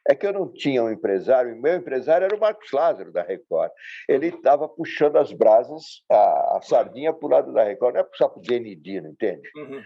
É 0.07 0.15
que 0.15 0.25
eu 0.25 0.33
não 0.33 0.51
tinha 0.51 0.83
um 0.83 0.89
empresário, 0.89 1.51
e 1.51 1.59
meu 1.59 1.75
empresário 1.75 2.25
era 2.25 2.35
o 2.35 2.39
Marcos 2.39 2.71
Lázaro, 2.71 3.11
da 3.11 3.21
Record. 3.21 3.71
Ele 4.09 4.27
estava 4.27 4.67
puxando 4.67 5.17
as 5.17 5.31
brasas, 5.31 6.01
a, 6.09 6.57
a 6.57 6.61
sardinha 6.63 7.13
para 7.13 7.27
o 7.27 7.29
lado 7.29 7.53
da 7.53 7.63
Record, 7.63 7.93
não 7.93 8.01
é 8.01 8.07
só 8.15 8.27
para 8.27 8.39
o 8.39 8.41
Denidino, 8.41 9.09
entende? 9.09 9.47
Uhum. 9.55 9.81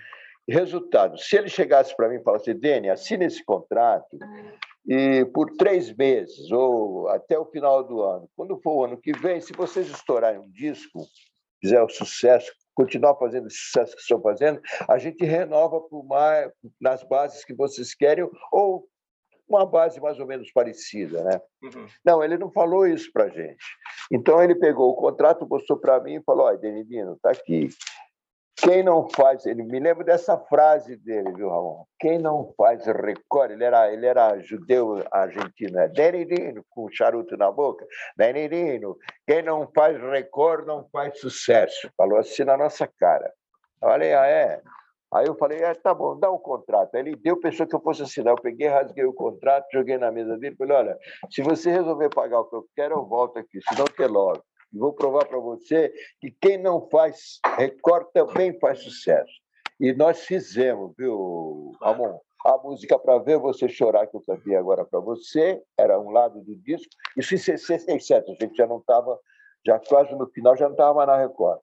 Resultado, 0.48 1.18
se 1.18 1.36
ele 1.36 1.50
chegasse 1.50 1.96
para 1.98 2.08
mim 2.08 2.18
e 2.18 2.24
falasse, 2.24 2.54
Deni, 2.54 2.90
assina 2.90 3.26
esse 3.26 3.44
contrato 3.44 4.18
e 4.88 5.26
por 5.34 5.50
três 5.58 5.92
meses 5.96 6.52
ou 6.52 7.10
até 7.10 7.38
o 7.38 7.46
final 7.46 7.84
do 7.84 8.02
ano, 8.04 8.30
quando 8.36 8.60
for 8.62 8.76
o 8.76 8.86
ano 8.86 8.98
que 8.98 9.12
vem, 9.12 9.42
se 9.42 9.54
vocês 9.54 9.90
estourarem 9.90 10.40
um 10.40 10.52
disco, 10.52 11.04
fizer 11.60 11.82
o 11.82 11.90
sucesso 11.90 12.54
continuar 12.76 13.16
fazendo 13.16 13.48
o 13.48 13.52
sucesso 13.52 13.96
que 13.96 14.02
estão 14.02 14.22
fazendo, 14.22 14.62
a 14.88 14.98
gente 14.98 15.24
renova 15.26 15.80
por 15.82 16.06
mais, 16.06 16.52
nas 16.80 17.04
bases 17.04 17.44
que 17.44 17.54
vocês 17.54 17.96
querem 17.96 18.30
ou 18.52 18.88
uma 19.48 19.66
base 19.66 20.02
mais 20.02 20.20
ou 20.20 20.26
menos 20.26 20.52
parecida, 20.52 21.24
né? 21.24 21.40
Uhum. 21.64 21.88
Não, 22.04 22.24
ele 22.24 22.38
não 22.38 22.52
falou 22.52 22.88
isso 22.88 23.12
para 23.14 23.30
gente. 23.30 23.64
Então 24.12 24.44
ele 24.44 24.56
pegou 24.56 24.90
o 24.90 24.96
contrato, 24.96 25.48
mostrou 25.48 25.80
para 25.80 26.02
mim 26.02 26.16
e 26.16 26.24
falou: 26.24 26.46
"Olha, 26.46 26.58
Denidino, 26.58 27.18
tá 27.22 27.32
aqui. 27.32 27.70
Quem 28.66 28.82
não 28.82 29.08
faz, 29.16 29.46
ele 29.46 29.62
me 29.62 29.80
lembra 29.80 30.04
dessa 30.04 30.40
frase 30.40 30.96
dele, 30.98 31.32
viu, 31.34 31.50
Ramon? 31.50 31.86
Quem 32.00 32.18
não 32.18 32.52
faz 32.58 32.84
recorde, 32.88 33.54
ele 33.54 33.64
era, 33.64 33.94
ele 33.94 34.08
era 34.08 34.40
judeu 34.40 35.04
argentino, 35.12 35.80
é 35.80 35.88
Denidino, 35.88 36.66
com 36.72 36.90
charuto 36.90 37.38
na 37.38 37.52
boca, 37.52 37.86
Denidino, 38.18 38.98
quem 39.28 39.44
não 39.44 39.70
faz 39.72 40.02
recorde 40.02 40.66
não 40.66 40.84
faz 40.92 41.20
sucesso. 41.20 41.88
Falou 41.96 42.18
assim 42.18 42.44
na 42.44 42.58
nossa 42.58 42.90
cara. 43.00 43.32
falei, 43.80 44.16
ah, 44.16 44.26
é? 44.26 44.60
Aí 45.14 45.28
eu 45.28 45.36
falei, 45.36 45.64
ah, 45.64 45.76
tá 45.76 45.94
bom, 45.94 46.18
dá 46.20 46.32
o 46.32 46.38
um 46.38 46.40
contrato. 46.40 46.96
Aí 46.96 47.02
ele 47.02 47.16
deu, 47.16 47.40
pensou 47.40 47.68
que 47.68 47.76
eu 47.76 47.82
fosse 47.82 48.02
assinar. 48.02 48.34
Eu 48.34 48.42
peguei, 48.42 48.68
rasguei 48.68 49.06
o 49.06 49.14
contrato, 49.14 49.68
joguei 49.72 50.00
na 50.00 50.12
mesa 50.12 50.40
dele, 50.40 50.56
falei, 50.56 50.76
olha, 50.76 50.98
se 51.30 51.44
você 51.44 51.70
resolver 51.70 52.10
pagar 52.10 52.40
o 52.40 52.46
que 52.46 52.56
eu 52.56 52.66
quero, 52.76 52.96
eu 52.96 53.06
volto 53.06 53.38
aqui, 53.38 53.60
senão 53.70 53.86
que 53.86 54.08
logo. 54.08 54.44
E 54.76 54.78
vou 54.78 54.92
provar 54.92 55.26
para 55.26 55.40
você 55.40 55.92
que 56.20 56.30
quem 56.30 56.58
não 56.58 56.86
faz 56.90 57.40
Record 57.58 58.08
também 58.14 58.60
faz 58.60 58.80
sucesso. 58.80 59.32
E 59.80 59.94
nós 59.94 60.26
fizemos, 60.26 60.94
viu, 60.98 61.72
Ramon? 61.82 62.20
A 62.46 62.58
música 62.58 63.00
para 63.00 63.18
ver 63.20 63.40
você 63.40 63.70
chorar 63.70 64.06
que 64.06 64.16
eu 64.16 64.22
cantei 64.22 64.56
agora 64.56 64.86
para 64.86 65.00
você 65.00 65.64
era 65.78 66.00
um 66.00 66.12
lado 66.12 66.42
do 66.42 66.56
disco. 66.58 66.90
Isso 67.18 67.34
em 67.34 67.38
67, 67.38 68.30
a 68.30 68.36
gente 68.36 68.56
já 68.56 68.68
não 68.68 68.78
estava, 68.80 69.18
já 69.66 69.80
quase 69.80 70.14
no 70.14 70.28
final, 70.28 70.56
já 70.56 70.66
não 70.66 70.74
estava 70.74 70.94
mais 70.94 71.08
na 71.08 71.18
Record. 71.18 71.60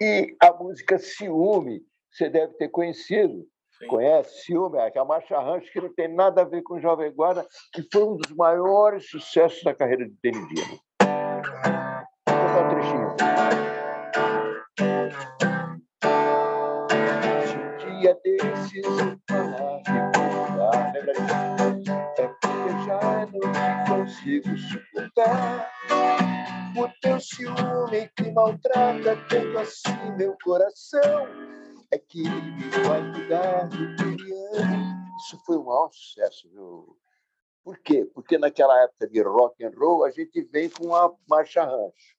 E 0.00 0.34
a 0.40 0.52
música 0.52 0.98
Ciúme, 0.98 1.82
você 2.10 2.30
deve 2.30 2.54
ter 2.54 2.68
conhecido. 2.68 3.46
Sim. 3.78 3.86
Conhece 3.88 4.44
Ciúme, 4.44 4.78
é 4.78 4.92
a 4.96 5.04
marcha 5.04 5.38
rancho 5.38 5.70
que 5.70 5.80
não 5.80 5.92
tem 5.92 6.08
nada 6.08 6.42
a 6.42 6.44
ver 6.44 6.62
com 6.62 6.80
Jovem 6.80 7.12
Guarda, 7.12 7.44
que 7.72 7.86
foi 7.92 8.04
um 8.04 8.16
dos 8.16 8.30
maiores 8.30 9.10
sucessos 9.10 9.62
da 9.62 9.74
carreira 9.74 10.08
de 10.08 10.14
Denidino. 10.22 10.85
Dia 18.06 18.14
desses 18.22 18.84
eu 18.84 19.18
falar 19.28 19.82
de 19.82 20.98
lembra 20.98 21.12
disso? 21.14 21.90
É 22.18 22.28
porque 22.28 22.70
já 22.86 23.26
não 23.26 23.98
consigo 23.98 24.56
suportar 24.56 25.72
o 26.76 26.88
teu 27.00 27.18
ciúme 27.18 28.08
que 28.16 28.30
maltrata 28.30 29.16
tanto 29.28 29.58
assim 29.58 30.12
meu 30.16 30.36
coração 30.44 31.26
é 31.90 31.98
que 31.98 32.20
ele 32.20 32.86
vai 32.86 33.12
cuidar 33.12 33.68
do 33.68 33.76
Juliano. 33.76 35.06
Isso 35.18 35.38
foi 35.44 35.56
um 35.56 35.64
maior 35.64 35.90
sucesso, 35.92 36.48
viu? 36.50 36.96
Por 37.64 37.78
quê? 37.78 38.04
Porque 38.14 38.38
naquela 38.38 38.80
época 38.84 39.08
de 39.08 39.20
rock 39.22 39.64
and 39.64 39.72
roll 39.76 40.04
a 40.04 40.10
gente 40.10 40.42
vem 40.42 40.68
com 40.70 40.94
a 40.94 41.12
marcha 41.28 41.64
rancho. 41.64 42.16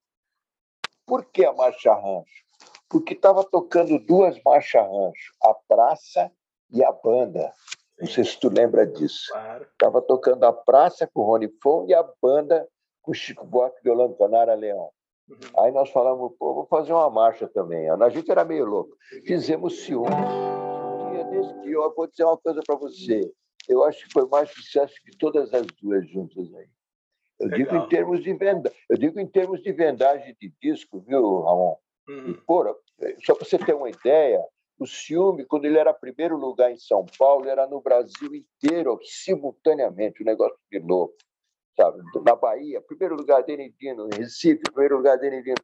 Por 1.05 1.23
que 1.25 1.45
a 1.45 1.53
marcha 1.53 1.93
rancho? 1.93 2.47
Porque 2.89 3.13
estava 3.13 3.43
tocando 3.43 3.99
duas 3.99 4.41
marchas 4.43 4.81
rancho, 4.81 5.33
a 5.43 5.53
praça 5.53 6.31
e 6.71 6.83
a 6.83 6.91
banda. 6.91 7.51
Não 7.99 8.07
sei 8.07 8.23
se 8.23 8.39
tu 8.39 8.49
lembra 8.49 8.85
disso. 8.85 9.25
Estava 9.25 10.01
claro. 10.01 10.01
tocando 10.01 10.43
a 10.43 10.53
praça 10.53 11.07
com 11.07 11.21
o 11.21 11.25
Rony 11.25 11.49
Fon 11.61 11.85
e 11.88 11.93
a 11.93 12.05
banda 12.21 12.67
com 13.01 13.11
o 13.11 13.15
Chico 13.15 13.45
Buarque, 13.45 13.81
violando 13.83 14.15
Canara 14.15 14.53
Leão. 14.53 14.91
Uhum. 15.29 15.38
Aí 15.63 15.71
nós 15.71 15.89
falamos, 15.89 16.33
pô, 16.38 16.53
vou 16.53 16.67
fazer 16.67 16.93
uma 16.93 17.09
marcha 17.09 17.47
também. 17.47 17.89
A 17.89 18.09
gente 18.09 18.29
era 18.31 18.45
meio 18.45 18.65
louco. 18.65 18.95
Fizemos 19.25 19.81
ciúmes. 19.81 20.13
Um 20.13 21.11
dia 21.11 21.23
desse 21.25 21.61
dia, 21.61 21.73
eu 21.73 21.93
vou 21.95 22.07
dizer 22.07 22.23
uma 22.23 22.38
coisa 22.38 22.61
para 22.65 22.75
você. 22.75 23.29
Eu 23.67 23.83
acho 23.83 24.05
que 24.05 24.13
foi 24.13 24.27
mais 24.27 24.49
sucesso 24.51 24.93
que 25.03 25.17
todas 25.17 25.53
as 25.53 25.65
duas 25.81 26.07
juntas 26.09 26.53
aí. 26.53 26.69
Eu 27.39 27.49
digo 27.49 27.75
em 27.75 27.88
termos 27.88 28.23
de 28.23 28.33
venda, 28.33 28.73
eu 28.89 28.97
digo 28.97 29.19
em 29.19 29.27
termos 29.27 29.61
de 29.61 29.71
vendagem 29.71 30.35
de 30.41 30.51
disco, 30.59 30.99
viu, 31.01 31.41
Ramon? 31.41 31.75
Uhum. 32.08 32.30
E, 32.30 32.34
porra, 32.41 32.76
só 33.26 33.36
para 33.36 33.45
você 33.45 33.58
ter 33.58 33.74
uma 33.74 33.89
ideia, 33.89 34.41
o 34.80 34.86
ciúme, 34.86 35.45
quando 35.45 35.66
ele 35.66 35.78
era 35.78 35.93
primeiro 35.93 36.38
lugar 36.38 36.72
em 36.72 36.78
São 36.78 37.05
Paulo, 37.18 37.47
era 37.47 37.68
no 37.68 37.82
Brasil 37.82 38.34
inteiro, 38.34 38.99
simultaneamente, 39.03 40.22
um 40.22 40.26
negócio 40.26 40.58
de 40.72 40.80
louco 40.80 41.16
sabe? 41.78 42.01
Na 42.26 42.36
Bahia, 42.36 42.82
primeiro 42.82 43.16
lugar 43.16 43.43
Denidino, 43.43 44.10
em 44.12 44.18
Recife, 44.18 44.64
primeiro 44.64 44.97
lugar 44.97 45.18
Denidino. 45.18 45.55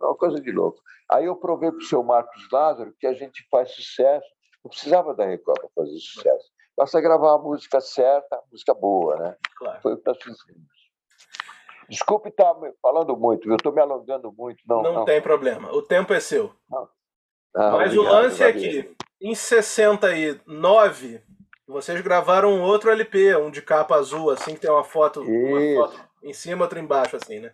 É 0.00 0.04
uma 0.04 0.16
coisa 0.16 0.40
de 0.40 0.50
louco. 0.50 0.80
Aí 1.10 1.26
eu 1.26 1.36
provei 1.36 1.70
para 1.70 1.78
o 1.78 1.84
seu 1.84 2.02
Marcos 2.02 2.48
Lázaro 2.50 2.94
que 2.98 3.06
a 3.06 3.12
gente 3.12 3.46
faz 3.50 3.70
sucesso. 3.72 4.26
Não 4.64 4.70
precisava 4.70 5.14
da 5.14 5.26
Record 5.26 5.60
para 5.60 5.68
fazer 5.74 5.98
sucesso. 5.98 6.50
Basta 6.76 7.00
gravar 7.00 7.34
a 7.34 7.38
música 7.38 7.80
certa, 7.80 8.36
a 8.36 8.42
música 8.50 8.74
boa, 8.74 9.16
né? 9.16 9.36
Claro. 9.58 9.80
Foi 9.82 9.92
o 9.92 9.96
que 9.98 10.06
nós 10.06 10.16
fizemos. 10.16 10.73
Desculpe 11.88 12.28
estar 12.28 12.54
falando 12.80 13.16
muito, 13.16 13.48
eu 13.48 13.56
estou 13.56 13.72
me 13.72 13.80
alongando 13.80 14.32
muito. 14.32 14.62
Não, 14.66 14.82
não, 14.82 14.92
não, 14.92 15.04
tem 15.04 15.20
problema, 15.20 15.72
o 15.72 15.82
tempo 15.82 16.12
é 16.12 16.20
seu. 16.20 16.52
Ah, 17.54 17.70
Mas 17.72 17.96
obrigado, 17.96 17.98
o 17.98 18.02
lance 18.02 18.42
é 18.42 18.52
que 18.52 18.96
em 19.20 19.34
69 19.34 21.22
vocês 21.66 22.00
gravaram 22.00 22.52
um 22.52 22.62
outro 22.62 22.90
LP, 22.90 23.36
um 23.36 23.50
de 23.50 23.62
capa 23.62 23.96
azul, 23.96 24.30
assim, 24.30 24.54
que 24.54 24.60
tem 24.60 24.70
uma 24.70 24.84
foto, 24.84 25.22
uma 25.22 25.86
foto 25.86 26.00
em 26.22 26.32
cima, 26.32 26.64
outra 26.64 26.78
embaixo, 26.78 27.16
assim, 27.16 27.40
né? 27.40 27.52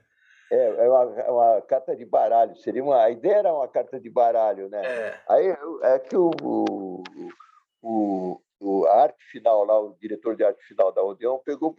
É, 0.50 0.84
é 0.84 0.88
uma, 0.88 1.20
é 1.20 1.30
uma, 1.30 1.62
carta 1.62 1.94
de 1.94 2.04
baralho. 2.04 2.56
Seria 2.56 2.82
uma, 2.82 3.04
a 3.04 3.10
ideia 3.10 3.36
era 3.36 3.54
uma 3.54 3.68
carta 3.68 4.00
de 4.00 4.10
baralho, 4.10 4.68
né? 4.68 4.84
É. 4.84 5.20
Aí 5.28 5.56
é 5.82 5.98
que 6.00 6.16
o, 6.16 6.30
o, 6.42 7.02
o, 8.60 8.86
a 8.86 9.02
arte 9.02 9.24
final 9.30 9.64
lá, 9.64 9.78
o 9.78 9.96
diretor 10.00 10.34
de 10.34 10.42
arte 10.42 10.62
final 10.64 10.90
da 10.90 11.02
Odeon, 11.02 11.38
pegou, 11.38 11.76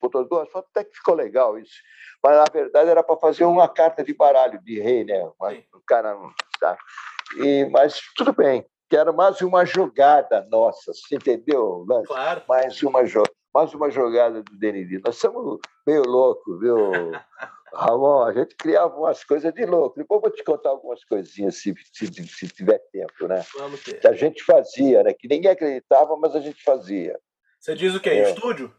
botou 0.00 0.24
duas 0.28 0.48
fotos, 0.50 0.70
até 0.70 0.84
que 0.84 0.96
ficou 0.96 1.14
legal 1.14 1.58
isso. 1.58 1.80
Mas 2.22 2.36
na 2.36 2.44
verdade 2.52 2.90
era 2.90 3.02
para 3.02 3.16
fazer 3.16 3.44
uma 3.44 3.68
carta 3.68 4.02
de 4.04 4.14
baralho 4.14 4.60
de 4.62 4.80
rei, 4.80 5.04
né? 5.04 5.24
o 5.24 5.80
cara 5.86 6.14
não. 6.14 6.32
Tá. 6.60 6.76
E, 7.36 7.66
mas 7.66 8.00
tudo 8.16 8.32
bem 8.32 8.66
que 8.88 8.96
era 8.96 9.12
mais 9.12 9.40
uma 9.42 9.64
jogada 9.66 10.46
nossa, 10.50 10.92
você 10.94 11.16
entendeu, 11.16 11.84
Lance? 11.86 12.06
Claro. 12.06 12.42
Mais 12.48 12.82
uma, 12.82 13.00
mais 13.54 13.74
uma 13.74 13.90
jogada 13.90 14.42
do 14.42 14.58
Denilson. 14.58 15.02
Nós 15.04 15.16
somos 15.16 15.58
meio 15.86 16.02
loucos, 16.02 16.58
viu, 16.58 16.76
Ramon? 17.74 18.22
A 18.22 18.32
gente 18.32 18.56
criava 18.56 18.96
umas 18.96 19.22
coisas 19.24 19.52
de 19.52 19.66
louco. 19.66 19.98
Depois 19.98 20.22
vou 20.22 20.30
te 20.30 20.42
contar 20.42 20.70
algumas 20.70 21.04
coisinhas, 21.04 21.56
se, 21.56 21.74
se, 21.92 22.06
se 22.06 22.48
tiver 22.48 22.78
tempo, 22.90 23.28
né? 23.28 23.44
Vamos 23.58 23.82
ter. 23.84 24.00
Que 24.00 24.08
a 24.08 24.14
gente 24.14 24.42
fazia, 24.42 25.02
né? 25.02 25.12
Que 25.12 25.28
ninguém 25.28 25.50
acreditava, 25.50 26.16
mas 26.16 26.34
a 26.34 26.40
gente 26.40 26.62
fazia. 26.62 27.18
Você 27.60 27.74
diz 27.74 27.94
o 27.94 28.00
quê? 28.00 28.10
É. 28.10 28.30
Estúdio? 28.30 28.72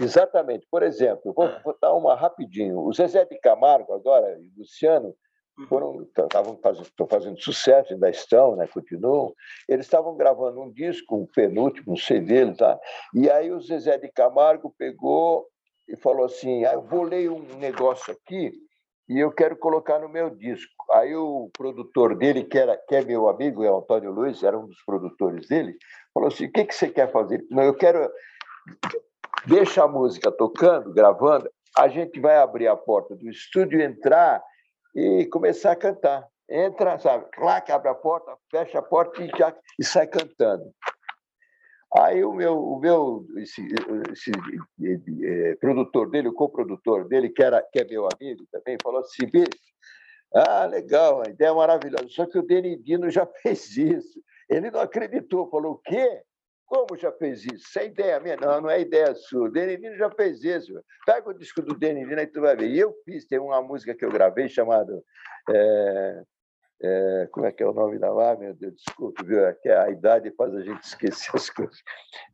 Exatamente. 0.00 0.66
Por 0.70 0.82
exemplo, 0.82 1.32
vou 1.32 1.46
ah. 1.46 1.60
botar 1.64 1.92
uma 1.94 2.14
rapidinho. 2.14 2.80
O 2.80 2.92
Zezé 2.92 3.24
de 3.24 3.38
Camargo, 3.38 3.92
agora, 3.92 4.38
e 4.38 4.48
o 4.48 4.58
Luciano, 4.58 5.14
foram 5.68 6.02
estavam 6.02 6.58
fazendo, 6.58 6.86
fazendo 7.08 7.40
sucesso, 7.40 7.94
ainda 7.94 8.10
estão, 8.10 8.56
né, 8.56 8.66
continuam. 8.66 9.32
Eles 9.66 9.86
estavam 9.86 10.14
gravando 10.14 10.60
um 10.60 10.70
disco, 10.70 11.16
um 11.16 11.26
penúltimo, 11.26 11.94
um 11.94 11.96
CD, 11.96 12.52
tá? 12.54 12.78
E 13.14 13.30
aí 13.30 13.50
o 13.50 13.60
Zezé 13.60 13.96
de 13.96 14.08
Camargo 14.08 14.74
pegou 14.76 15.46
e 15.88 15.96
falou 15.96 16.26
assim: 16.26 16.64
ah, 16.66 16.74
eu 16.74 16.82
vou 16.82 17.02
ler 17.02 17.30
um 17.30 17.42
negócio 17.56 18.12
aqui 18.12 18.52
e 19.08 19.18
eu 19.18 19.32
quero 19.32 19.56
colocar 19.56 19.98
no 19.98 20.08
meu 20.08 20.28
disco. 20.30 20.72
Aí 20.92 21.14
o 21.14 21.48
produtor 21.56 22.16
dele, 22.16 22.44
que, 22.44 22.58
era, 22.58 22.76
que 22.76 22.94
é 22.94 23.04
meu 23.04 23.28
amigo, 23.28 23.64
é 23.64 23.70
o 23.70 23.78
Antônio 23.78 24.10
Luiz, 24.10 24.42
era 24.42 24.58
um 24.58 24.66
dos 24.66 24.82
produtores 24.84 25.48
dele, 25.48 25.76
falou 26.12 26.28
assim: 26.28 26.46
o 26.46 26.52
que, 26.52 26.64
que 26.64 26.74
você 26.74 26.88
quer 26.88 27.10
fazer? 27.10 27.44
Não, 27.50 27.62
eu 27.62 27.74
quero. 27.74 28.10
Deixa 29.44 29.84
a 29.84 29.88
música 29.88 30.32
tocando, 30.32 30.92
gravando, 30.92 31.50
a 31.76 31.88
gente 31.88 32.18
vai 32.20 32.36
abrir 32.38 32.68
a 32.68 32.76
porta 32.76 33.14
do 33.14 33.28
estúdio, 33.28 33.80
entrar 33.80 34.42
e 34.94 35.26
começar 35.26 35.72
a 35.72 35.76
cantar. 35.76 36.26
Entra, 36.48 36.98
sabe, 36.98 37.26
clac, 37.32 37.70
abre 37.70 37.90
a 37.90 37.94
porta, 37.94 38.36
fecha 38.50 38.78
a 38.78 38.82
porta 38.82 39.22
e, 39.22 39.28
já, 39.36 39.54
e 39.78 39.84
sai 39.84 40.06
cantando. 40.06 40.64
Aí 41.98 42.24
o 42.24 42.32
meu, 42.32 42.58
o 42.58 42.78
meu 42.78 43.26
esse, 43.36 43.66
esse 44.12 44.30
é, 45.24 45.56
produtor 45.56 46.10
dele, 46.10 46.28
o 46.28 46.34
coprodutor 46.34 47.06
dele, 47.08 47.30
que, 47.30 47.42
era, 47.42 47.62
que 47.72 47.80
é 47.80 47.84
meu 47.84 48.08
amigo 48.12 48.44
também, 48.50 48.76
falou 48.82 49.00
assim, 49.00 49.26
ah, 50.34 50.66
legal, 50.66 51.22
a 51.22 51.30
ideia 51.30 51.50
é 51.50 51.54
maravilhosa, 51.54 52.08
só 52.08 52.26
que 52.26 52.38
o 52.38 52.42
Denidino 52.42 53.10
já 53.10 53.26
fez 53.42 53.76
isso. 53.76 54.20
Ele 54.48 54.70
não 54.70 54.80
acreditou, 54.80 55.50
falou, 55.50 55.72
o 55.72 55.78
quê? 55.78 56.22
Como 56.66 56.96
já 56.98 57.12
fez 57.12 57.44
isso? 57.44 57.68
Sem 57.70 57.86
ideia 57.86 58.18
minha? 58.18 58.36
Não, 58.36 58.60
não 58.60 58.70
é 58.70 58.80
ideia 58.80 59.14
sua. 59.14 59.46
O 59.46 59.50
Denivino 59.50 59.96
já 59.96 60.10
fez 60.10 60.42
isso. 60.42 60.72
Pega 61.06 61.30
o 61.30 61.34
disco 61.34 61.62
do 61.62 61.78
Denivino 61.78 62.18
aí 62.18 62.26
tu 62.26 62.40
vai 62.40 62.56
ver. 62.56 62.68
E 62.68 62.78
eu 62.78 62.92
fiz, 63.04 63.24
tem 63.26 63.38
uma 63.38 63.62
música 63.62 63.94
que 63.94 64.04
eu 64.04 64.10
gravei 64.10 64.48
chamada. 64.48 65.00
É, 65.48 66.22
é, 66.82 67.28
como 67.30 67.46
é 67.46 67.52
que 67.52 67.62
é 67.62 67.66
o 67.66 67.72
nome 67.72 67.98
da 67.98 68.12
lá? 68.12 68.36
Meu 68.36 68.52
Deus, 68.52 68.74
desculpe, 68.74 69.24
viu? 69.24 69.46
É 69.46 69.54
que 69.54 69.68
a 69.68 69.88
idade 69.90 70.30
faz 70.32 70.54
a 70.54 70.60
gente 70.60 70.82
esquecer 70.84 71.30
as 71.34 71.48
coisas. 71.48 71.80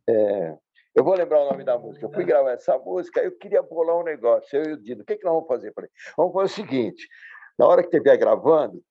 É, 0.09 0.57
eu 0.95 1.03
vou 1.03 1.15
lembrar 1.15 1.41
o 1.41 1.49
nome 1.51 1.63
da 1.63 1.77
música. 1.77 2.05
Eu 2.05 2.11
fui 2.11 2.23
gravar 2.23 2.51
essa 2.51 2.77
música, 2.79 3.21
eu 3.21 3.37
queria 3.37 3.61
bolar 3.61 3.97
um 3.97 4.03
negócio. 4.03 4.57
Eu 4.57 4.71
e 4.71 4.73
o 4.73 4.77
Dino, 4.81 5.03
o 5.03 5.05
que, 5.05 5.15
que 5.15 5.23
nós 5.23 5.33
vamos 5.33 5.47
fazer? 5.47 5.71
Falei, 5.73 5.89
vamos 6.17 6.33
fazer 6.33 6.45
o 6.45 6.55
seguinte: 6.55 7.07
na 7.57 7.67
hora 7.67 7.83
que 7.83 7.87
estiver 7.87 8.17
gravando, 8.17 8.81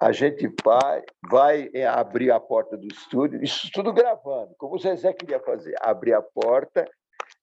a 0.00 0.12
gente 0.12 0.48
vai, 0.64 1.02
vai 1.28 1.70
é, 1.74 1.86
abrir 1.86 2.30
a 2.30 2.38
porta 2.38 2.76
do 2.76 2.86
estúdio, 2.86 3.42
isso 3.42 3.68
tudo 3.72 3.92
gravando, 3.92 4.54
como 4.56 4.76
o 4.76 4.78
Zezé 4.78 5.12
queria 5.12 5.40
fazer, 5.40 5.74
abrir 5.80 6.14
a 6.14 6.22
porta, 6.22 6.88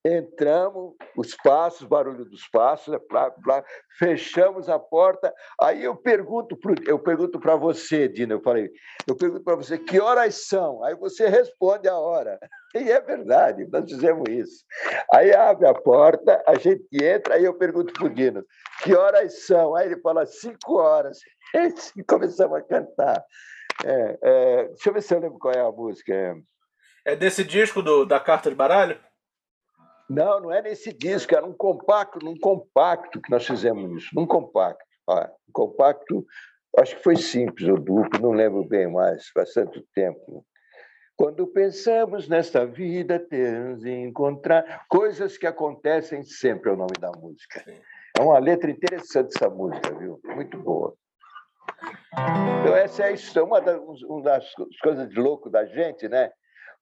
entramos, 0.06 0.94
os 1.18 1.36
passos, 1.36 1.88
barulho 1.88 2.24
dos 2.26 2.48
passos, 2.48 2.90
né, 2.90 3.00
plá, 3.10 3.32
plá, 3.32 3.64
fechamos 3.98 4.70
a 4.70 4.78
porta, 4.78 5.34
aí 5.60 5.84
eu 5.84 5.96
pergunto 5.96 6.56
pro, 6.56 6.76
eu 6.86 7.00
pergunto 7.00 7.40
para 7.40 7.56
você, 7.56 8.08
Dina, 8.08 8.36
eu 8.36 8.42
falei, 8.42 8.70
eu 9.08 9.16
pergunto 9.16 9.44
para 9.44 9.56
você 9.56 9.78
que 9.80 10.00
horas 10.00 10.48
são, 10.48 10.84
aí 10.84 10.96
você 10.96 11.28
responde 11.28 11.90
a 11.90 11.98
hora, 11.98 12.40
e 12.76 12.92
é 12.92 13.02
verdade, 13.02 13.68
nós 13.72 13.90
fizemos 13.90 14.30
isso. 14.30 14.64
Aí 15.12 15.34
abre 15.34 15.68
a 15.68 15.74
porta, 15.74 16.44
a 16.48 16.56
gente 16.56 16.86
entra, 16.94 17.36
aí 17.36 17.44
eu 17.44 17.56
pergunto 17.56 17.92
para 17.92 18.06
o 18.06 18.10
Dino, 18.10 18.46
que 18.84 18.94
horas 18.94 19.46
são? 19.46 19.76
Aí 19.76 19.88
ele 19.88 20.00
fala, 20.02 20.26
cinco 20.26 20.76
horas. 20.76 21.18
Gente 21.56 21.92
e 21.96 22.04
começamos 22.04 22.58
a 22.58 22.62
cantar. 22.62 23.24
É, 23.84 24.20
é, 24.22 24.68
deixa 24.68 24.90
eu 24.90 24.94
ver 24.94 25.02
se 25.02 25.14
eu 25.14 25.20
lembro 25.20 25.40
qual 25.40 25.54
é 25.54 25.62
a 25.62 25.72
música. 25.72 26.14
É, 26.14 26.36
é 27.06 27.16
desse 27.16 27.44
disco 27.44 27.82
do, 27.82 28.06
da 28.06 28.20
Carta 28.20 28.50
de 28.50 28.56
Baralho? 28.56 29.00
Não, 30.10 30.40
não 30.40 30.52
é 30.52 30.62
nesse 30.62 30.94
disco, 30.94 31.34
era 31.36 31.46
um 31.46 31.54
compacto, 31.54 32.24
num 32.24 32.38
compacto 32.38 33.20
que 33.20 33.32
nós 33.32 33.46
fizemos 33.46 34.04
isso, 34.04 34.10
num 34.14 34.28
compacto. 34.28 34.86
Ó, 35.08 35.24
um 35.24 35.52
compacto, 35.52 36.26
acho 36.78 36.96
que 36.96 37.04
foi 37.04 37.16
simples 37.16 37.68
ou 37.68 37.80
duplo, 37.80 38.20
não 38.22 38.32
lembro 38.32 38.64
bem 38.64 38.92
mais, 38.92 39.28
faz 39.30 39.54
tanto 39.54 39.84
tempo. 39.94 40.46
Quando 41.18 41.48
pensamos 41.48 42.28
nesta 42.28 42.66
vida, 42.66 43.18
temos 43.20 43.82
de 43.82 43.90
encontrar 43.90 44.86
coisas 44.90 45.38
que 45.38 45.48
acontecem 45.48 46.24
sempre, 46.24 46.70
é 46.70 46.74
o 46.74 46.78
nome 46.78 47.00
da 47.00 47.12
música. 47.12 47.64
É 48.18 48.22
uma 48.22 48.38
letra 48.38 48.70
interessante 48.70 49.34
essa 49.36 49.50
música, 49.50 49.94
viu? 49.96 50.20
Muito 50.26 50.58
boa. 50.58 50.96
Então, 52.62 52.76
essa 52.76 53.04
é 53.04 53.14
isso, 53.14 53.44
uma 53.44 53.60
das, 53.62 53.80
uma 54.04 54.22
das 54.22 54.46
coisas 54.82 55.10
de 55.10 55.20
louco 55.20 55.50
da 55.50 55.66
gente, 55.66 56.08
né? 56.08 56.32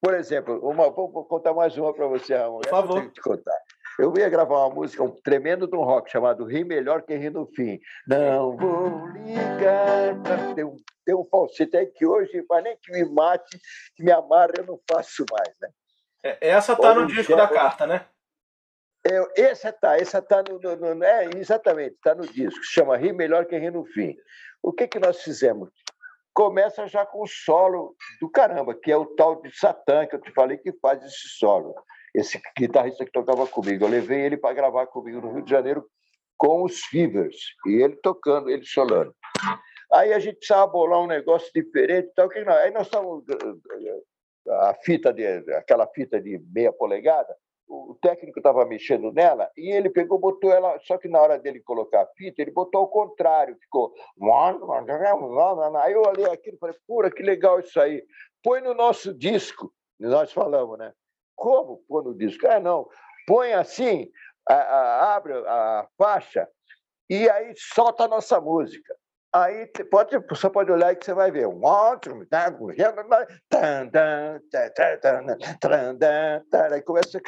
Por 0.02 0.14
exemplo, 0.14 0.60
uma, 0.68 0.92
vou 0.92 1.26
contar 1.26 1.54
mais 1.54 1.78
uma 1.78 1.94
para 1.94 2.06
você, 2.08 2.36
Ramon. 2.36 2.60
Por 2.60 2.70
favor. 2.70 3.04
Eu, 3.04 3.12
te 3.12 3.22
contar. 3.22 3.58
eu 3.98 4.14
ia 4.18 4.28
gravar 4.28 4.66
uma 4.66 4.76
música, 4.76 5.02
um 5.02 5.12
tremendo 5.12 5.66
de 5.66 5.76
um 5.78 5.84
rock, 5.84 6.12
chamado 6.12 6.46
Ri 6.46 6.66
Melhor 6.66 7.04
que 7.04 7.16
Ri 7.16 7.30
no 7.30 7.48
Fim. 7.48 7.80
Não 8.06 8.58
vou 8.58 9.08
ligar. 9.08 10.54
Tem 10.56 10.66
um, 10.66 10.76
tem 11.06 11.16
um 11.16 11.24
falsete 11.24 11.78
aí 11.78 11.86
que 11.88 12.06
hoje, 12.06 12.46
mas 12.50 12.64
nem 12.64 12.78
que 12.78 12.92
me 12.92 13.06
mate, 13.06 13.58
que 13.96 14.04
me 14.04 14.12
amarre, 14.12 14.54
eu 14.58 14.66
não 14.66 14.80
faço 14.92 15.26
mais, 15.32 15.56
né? 15.62 15.70
É, 16.22 16.50
essa 16.50 16.76
tá 16.76 16.94
no 16.94 17.08
disco 17.08 17.36
da 17.36 17.48
carta, 17.48 17.88
né? 17.88 18.06
É, 19.06 19.42
essa 19.42 19.72
tá, 19.72 19.98
essa 19.98 20.22
tá 20.22 20.44
no, 20.50 20.60
no, 20.60 20.96
no 20.96 21.04
é, 21.04 21.30
exatamente, 21.38 21.96
está 21.96 22.14
no 22.14 22.28
disco. 22.28 22.64
Chama 22.64 22.98
Ri 22.98 23.14
Melhor 23.14 23.46
que 23.46 23.58
Ri 23.58 23.72
no 23.72 23.86
Fim. 23.86 24.16
O 24.64 24.74
que 24.74 24.88
que 24.88 25.00
nós 25.00 25.22
fizemos? 25.22 25.70
começa 26.34 26.88
já 26.88 27.06
com 27.06 27.22
o 27.22 27.28
solo 27.28 27.96
do 28.20 28.30
caramba, 28.30 28.74
que 28.74 28.92
é 28.92 28.98
o 28.98 29.06
tal 29.06 29.42
de 29.42 29.56
Satã, 29.56 30.06
que 30.08 30.16
eu 30.16 30.22
te 30.22 30.32
falei 30.32 30.58
que 30.58 30.74
faz 30.82 31.04
esse 31.04 31.30
solo. 31.38 31.76
Esse 32.14 32.42
guitarrista 32.58 33.06
que 33.06 33.12
tocava 33.12 33.48
comigo. 33.48 33.86
Eu 33.86 33.90
levei 33.90 34.22
ele 34.22 34.38
para 34.38 34.54
gravar 34.54 34.88
comigo 34.88 35.22
no 35.22 35.34
Rio 35.34 35.44
de 35.44 35.50
Janeiro 35.50 35.86
com 36.38 36.64
os 36.64 36.82
Fevers, 36.86 37.38
e 37.66 37.82
ele 37.82 37.96
tocando, 37.98 38.50
ele 38.50 38.66
solando. 38.66 39.16
Aí 39.92 40.12
a 40.12 40.20
gente 40.20 40.38
precisava 40.38 40.68
bolar 40.68 41.00
um 41.00 41.08
negócio 41.08 41.50
diferente. 41.54 42.12
Tal, 42.16 42.28
que 42.28 42.44
não. 42.44 42.54
Aí 42.54 42.72
nós 42.72 42.88
estávamos. 42.88 43.24
A 44.48 44.74
fita 44.84 45.14
de, 45.14 45.26
aquela 45.54 45.88
fita 45.88 46.20
de 46.20 46.38
meia 46.54 46.74
polegada, 46.74 47.34
o 47.74 47.98
técnico 48.02 48.40
estava 48.40 48.66
mexendo 48.66 49.12
nela 49.12 49.50
e 49.58 49.72
ele 49.72 49.90
pegou, 49.90 50.20
botou 50.20 50.52
ela, 50.52 50.78
só 50.82 50.98
que 50.98 51.08
na 51.08 51.20
hora 51.20 51.40
dele 51.40 51.60
colocar 51.60 52.02
a 52.04 52.08
fita, 52.16 52.42
ele 52.42 52.52
botou 52.52 52.82
ao 52.82 52.88
contrário, 52.88 53.58
ficou. 53.60 53.94
Aí 55.82 55.94
eu 55.94 56.02
olhei 56.02 56.30
aquilo 56.30 56.56
e 56.56 56.60
falei, 56.60 56.76
pura, 56.88 57.12
que 57.12 57.24
legal 57.24 57.60
isso 57.60 57.80
aí. 57.80 58.04
Põe 58.44 58.62
no 58.62 58.74
nosso 58.74 59.14
disco. 59.14 59.74
Nós 60.00 60.32
falamos, 60.32 60.78
né? 60.78 60.94
Como 61.36 61.84
pôr 61.88 62.04
no 62.04 62.16
disco? 62.16 62.46
É, 62.46 62.60
não. 62.60 62.88
Põe 63.26 63.54
assim, 63.54 64.10
a, 64.48 64.54
a, 64.54 65.16
abre 65.16 65.34
a 65.34 65.88
faixa 65.98 66.48
e 67.10 67.30
aí 67.30 67.54
solta 67.56 68.04
a 68.04 68.08
nossa 68.08 68.40
música. 68.40 68.96
Aí 69.34 69.66
pode, 69.90 70.16
você 70.30 70.48
pode 70.48 70.72
olhar 70.72 70.94
e 70.94 70.96
que 70.96 71.06
você 71.06 71.14
vai 71.14 71.32
ver. 71.32 71.48
Aí 76.72 76.82
começa 76.84 77.18
a 77.18 77.22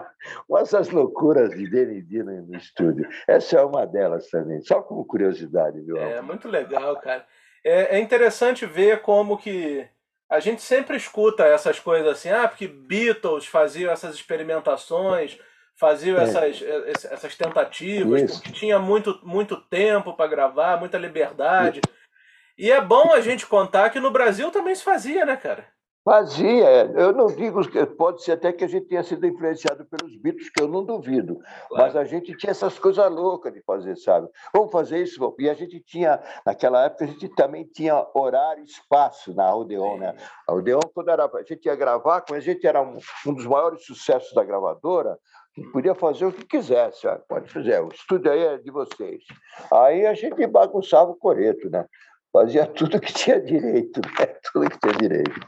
essas 0.58 0.90
loucuras 0.90 1.50
de 1.50 1.68
D&D 1.68 2.22
no, 2.22 2.46
no 2.46 2.56
estúdio. 2.56 3.08
Essa 3.26 3.58
é 3.58 3.64
uma 3.64 3.86
delas 3.86 4.28
também, 4.28 4.60
só 4.62 4.82
como 4.82 5.04
curiosidade, 5.04 5.80
viu? 5.80 5.96
É, 5.96 6.20
muito 6.20 6.48
legal, 6.48 6.96
cara. 7.00 7.24
É, 7.64 7.96
é 7.96 8.00
interessante 8.00 8.64
ver 8.66 9.02
como 9.02 9.36
que 9.36 9.88
a 10.28 10.40
gente 10.40 10.62
sempre 10.62 10.96
escuta 10.96 11.44
essas 11.44 11.78
coisas 11.78 12.08
assim, 12.08 12.30
ah, 12.30 12.48
porque 12.48 12.66
Beatles 12.66 13.46
faziam 13.46 13.92
essas 13.92 14.14
experimentações, 14.14 15.38
faziam 15.76 16.18
é. 16.18 16.24
essas, 16.24 16.62
essas 17.04 17.36
tentativas, 17.36 18.22
Isso. 18.22 18.34
porque 18.34 18.52
tinha 18.52 18.78
muito, 18.78 19.20
muito 19.22 19.56
tempo 19.56 20.14
para 20.14 20.28
gravar, 20.28 20.78
muita 20.78 20.98
liberdade. 20.98 21.80
Isso. 21.84 21.96
E 22.58 22.72
é 22.72 22.80
bom 22.80 23.12
a 23.12 23.20
gente 23.20 23.46
contar 23.46 23.90
que 23.90 24.00
no 24.00 24.10
Brasil 24.10 24.50
também 24.50 24.74
se 24.74 24.82
fazia, 24.82 25.26
né, 25.26 25.36
cara? 25.36 25.66
Fazia. 26.06 26.84
Eu 26.94 27.12
não 27.12 27.26
digo 27.26 27.68
que 27.68 27.84
pode 27.84 28.22
ser 28.22 28.32
até 28.32 28.52
que 28.52 28.62
a 28.62 28.68
gente 28.68 28.86
tenha 28.86 29.02
sido 29.02 29.26
influenciado 29.26 29.84
pelos 29.86 30.16
Beatles, 30.16 30.48
que 30.50 30.62
eu 30.62 30.68
não 30.68 30.84
duvido. 30.84 31.40
Claro. 31.68 31.84
Mas 31.84 31.96
a 31.96 32.04
gente 32.04 32.32
tinha 32.36 32.52
essas 32.52 32.78
coisas 32.78 33.10
loucas 33.10 33.52
de 33.52 33.60
fazer, 33.62 33.96
sabe? 33.96 34.28
Vamos 34.54 34.70
fazer 34.70 35.02
isso. 35.02 35.34
E 35.36 35.50
a 35.50 35.54
gente 35.54 35.80
tinha, 35.80 36.22
naquela 36.46 36.84
época, 36.84 37.06
a 37.06 37.08
gente 37.08 37.28
também 37.30 37.64
tinha 37.64 38.06
horário 38.14 38.62
e 38.62 38.66
espaço 38.66 39.34
na 39.34 39.52
Odeon, 39.52 39.98
né? 39.98 40.14
A 40.46 40.54
Odeon, 40.54 40.78
quando 40.94 41.10
era, 41.10 41.24
a 41.24 41.42
gente 41.42 41.66
ia 41.66 41.74
gravar, 41.74 42.20
quando 42.20 42.38
a 42.38 42.42
gente 42.42 42.64
era 42.64 42.80
um, 42.80 42.98
um 43.26 43.34
dos 43.34 43.44
maiores 43.44 43.84
sucessos 43.84 44.32
da 44.32 44.44
gravadora, 44.44 45.18
podia 45.72 45.96
fazer 45.96 46.26
o 46.26 46.32
que 46.32 46.46
quisesse, 46.46 47.08
pode 47.28 47.50
fazer, 47.52 47.82
o 47.82 47.88
estúdio 47.88 48.30
aí 48.30 48.44
é 48.44 48.58
de 48.58 48.70
vocês. 48.70 49.24
Aí 49.72 50.06
a 50.06 50.14
gente 50.14 50.46
bagunçava 50.46 51.10
o 51.10 51.16
coreto, 51.16 51.68
né? 51.68 51.84
Fazia 52.32 52.64
tudo 52.70 53.00
que 53.00 53.12
tinha 53.12 53.40
direito, 53.40 54.00
né? 54.00 54.26
Tudo 54.52 54.70
que 54.70 54.78
tinha 54.78 54.92
direito. 54.92 55.40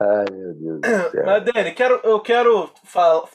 Ai, 0.00 0.24
meu 0.32 0.54
Deus 0.54 0.80
do 0.80 0.86
céu. 1.10 1.24
Mas, 1.24 1.44
Dani, 1.44 1.72
quero, 1.72 2.00
eu 2.02 2.20
quero 2.20 2.70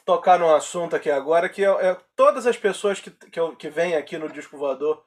tocar 0.05 0.39
num 0.39 0.53
assunto 0.53 0.95
aqui 0.95 1.09
agora 1.09 1.49
que 1.49 1.63
é, 1.63 1.69
é 1.69 1.97
todas 2.15 2.45
as 2.45 2.57
pessoas 2.57 2.99
que, 2.99 3.11
que, 3.11 3.39
eu, 3.39 3.55
que 3.55 3.69
vêm 3.69 3.95
aqui 3.95 4.17
no 4.17 4.29
Disco 4.29 4.57
Voador 4.57 5.03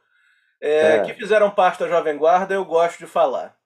é, 0.61 0.97
é. 0.97 1.01
que 1.03 1.15
fizeram 1.15 1.51
parte 1.51 1.81
da 1.81 1.89
Jovem 1.89 2.17
Guarda, 2.17 2.55
eu 2.55 2.65
gosto 2.65 2.99
de 2.99 3.07
falar. 3.07 3.57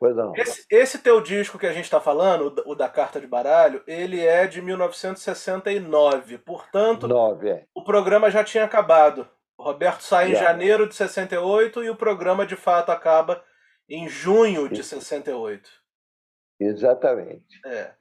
Pois 0.00 0.16
não. 0.16 0.34
Esse, 0.36 0.66
esse 0.70 0.98
teu 0.98 1.20
disco 1.20 1.58
que 1.58 1.66
a 1.66 1.72
gente 1.72 1.84
está 1.84 2.00
falando, 2.00 2.62
o 2.66 2.74
da 2.74 2.88
Carta 2.88 3.20
de 3.20 3.26
Baralho, 3.26 3.82
ele 3.86 4.20
é 4.24 4.46
de 4.46 4.60
1969. 4.60 6.38
Portanto, 6.38 7.06
Nove, 7.06 7.50
é. 7.50 7.64
o 7.74 7.84
programa 7.84 8.30
já 8.30 8.42
tinha 8.42 8.64
acabado. 8.64 9.28
O 9.56 9.62
Roberto 9.62 10.02
sai 10.02 10.32
já. 10.32 10.36
em 10.36 10.42
janeiro 10.42 10.88
de 10.88 10.94
68 10.94 11.84
e 11.84 11.90
o 11.90 11.96
programa 11.96 12.44
de 12.44 12.56
fato 12.56 12.90
acaba 12.90 13.42
em 13.88 14.08
junho 14.08 14.68
de 14.68 14.82
68. 14.82 15.83
Exatamente. 16.58 17.60
É. 17.66 17.92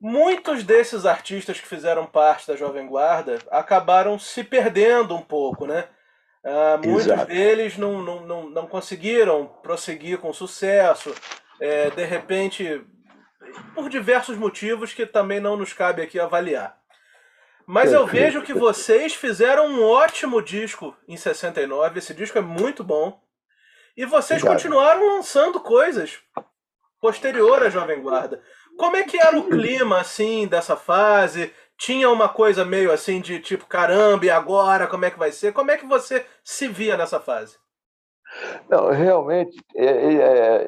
Muitos 0.00 0.62
desses 0.62 1.06
artistas 1.06 1.58
que 1.58 1.66
fizeram 1.66 2.06
parte 2.06 2.46
da 2.46 2.56
Jovem 2.56 2.86
Guarda 2.86 3.38
acabaram 3.50 4.18
se 4.18 4.44
perdendo 4.44 5.14
um 5.16 5.22
pouco, 5.22 5.66
né? 5.66 5.88
Uh, 6.44 6.86
muitos 6.86 7.06
Exato. 7.06 7.26
deles 7.26 7.76
não, 7.76 8.02
não, 8.02 8.20
não, 8.20 8.50
não, 8.50 8.66
conseguiram 8.68 9.46
prosseguir 9.62 10.18
com 10.18 10.32
sucesso, 10.32 11.12
é, 11.60 11.90
de 11.90 12.04
repente, 12.04 12.84
por 13.74 13.88
diversos 13.88 14.36
motivos 14.36 14.94
que 14.94 15.04
também 15.04 15.40
não 15.40 15.56
nos 15.56 15.72
cabe 15.72 16.02
aqui 16.02 16.20
avaliar. 16.20 16.78
Mas 17.66 17.92
eu 17.92 18.06
vejo 18.06 18.42
que 18.42 18.54
vocês 18.54 19.12
fizeram 19.12 19.66
um 19.66 19.82
ótimo 19.82 20.40
disco 20.40 20.96
em 21.08 21.16
69, 21.16 21.98
esse 21.98 22.14
disco 22.14 22.38
é 22.38 22.40
muito 22.40 22.84
bom. 22.84 23.20
E 23.96 24.04
vocês 24.04 24.40
Obrigado. 24.40 24.56
continuaram 24.56 25.16
lançando 25.16 25.58
coisas 25.58 26.20
posterior 27.00 27.62
à 27.62 27.68
Jovem 27.68 28.00
Guarda. 28.00 28.40
Como 28.76 28.96
é 28.96 29.04
que 29.04 29.18
era 29.18 29.38
o 29.38 29.48
clima, 29.48 30.00
assim, 30.00 30.46
dessa 30.46 30.76
fase? 30.76 31.52
Tinha 31.78 32.10
uma 32.10 32.28
coisa 32.28 32.64
meio 32.64 32.90
assim 32.92 33.20
de 33.20 33.38
tipo, 33.40 33.66
caramba, 33.66 34.26
e 34.26 34.30
agora? 34.30 34.86
Como 34.86 35.04
é 35.04 35.10
que 35.10 35.18
vai 35.18 35.32
ser? 35.32 35.52
Como 35.52 35.70
é 35.70 35.76
que 35.76 35.86
você 35.86 36.24
se 36.42 36.68
via 36.68 36.96
nessa 36.96 37.20
fase? 37.20 37.56
Não, 38.68 38.90
realmente, 38.90 39.56
é, 39.74 39.86
é, 39.86 40.14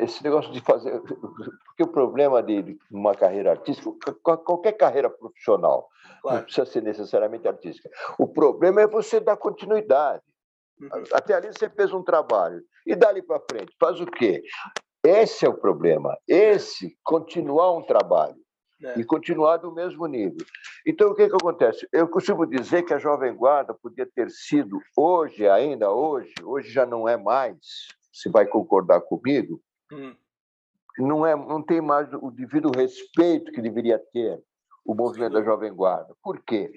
é 0.01 0.05
esse 0.05 0.23
negócio 0.23 0.53
de 0.53 0.61
fazer. 0.61 1.01
Porque 1.01 1.83
o 1.83 1.89
problema 1.89 2.43
de 2.43 2.79
uma 2.91 3.15
carreira 3.15 3.51
artística, 3.51 4.15
qualquer 4.23 4.73
carreira 4.73 5.11
profissional, 5.11 5.89
claro. 6.23 6.39
não 6.39 6.45
precisa 6.45 6.67
ser 6.67 6.83
necessariamente 6.83 7.49
artística. 7.49 7.91
O 8.19 8.27
problema 8.27 8.81
é 8.83 8.87
você 8.87 9.21
dar 9.21 9.37
continuidade. 9.37 10.23
Uhum. 10.81 11.03
Até 11.13 11.35
ali 11.35 11.49
você 11.49 11.69
fez 11.69 11.93
um 11.93 12.03
trabalho. 12.03 12.63
E 12.87 12.95
dali 12.95 13.23
para 13.23 13.43
frente, 13.51 13.75
faz 13.79 14.01
o 14.01 14.07
quê? 14.07 14.43
Esse 15.09 15.47
é 15.47 15.49
o 15.49 15.55
problema. 15.55 16.19
Esse, 16.29 16.95
continuar 17.03 17.73
um 17.73 17.83
trabalho. 17.83 18.37
É. 18.85 19.01
E 19.01 19.05
continuar 19.05 19.57
do 19.57 19.73
mesmo 19.73 20.07
nível. 20.07 20.47
Então, 20.87 21.11
o 21.11 21.15
que, 21.15 21.29
que 21.29 21.35
acontece? 21.35 21.89
Eu 21.93 22.07
costumo 22.07 22.47
dizer 22.47 22.85
que 22.85 22.95
a 22.95 22.99
Jovem 22.99 23.35
Guarda 23.35 23.75
podia 23.75 24.07
ter 24.07 24.31
sido, 24.31 24.79
hoje, 24.97 25.49
ainda 25.49 25.91
hoje, 25.91 26.33
hoje 26.45 26.71
já 26.71 26.87
não 26.87 27.09
é 27.09 27.17
mais, 27.17 27.59
se 28.13 28.29
vai 28.29 28.47
concordar 28.47 29.01
comigo, 29.01 29.61
hum. 29.93 30.15
não, 30.99 31.27
é, 31.27 31.35
não 31.35 31.61
tem 31.61 31.81
mais 31.81 32.09
o 32.13 32.31
devido 32.31 32.71
respeito 32.71 33.51
que 33.51 33.61
deveria 33.61 33.99
ter 34.13 34.41
o 34.85 34.95
movimento 34.95 35.33
da 35.33 35.43
Jovem 35.43 35.73
Guarda. 35.73 36.15
Por 36.23 36.41
quê? 36.45 36.71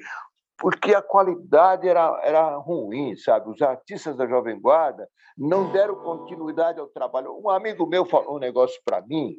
Porque 0.61 0.93
a 0.93 1.01
qualidade 1.01 1.89
era, 1.89 2.21
era 2.23 2.55
ruim, 2.57 3.15
sabe? 3.15 3.49
Os 3.49 3.59
artistas 3.63 4.15
da 4.15 4.27
Jovem 4.27 4.61
Guarda 4.61 5.09
não 5.35 5.71
deram 5.71 5.95
continuidade 5.95 6.79
ao 6.79 6.85
trabalho. 6.85 7.35
Um 7.43 7.49
amigo 7.49 7.87
meu 7.87 8.05
falou 8.05 8.35
um 8.35 8.39
negócio 8.39 8.79
para 8.85 9.01
mim, 9.01 9.37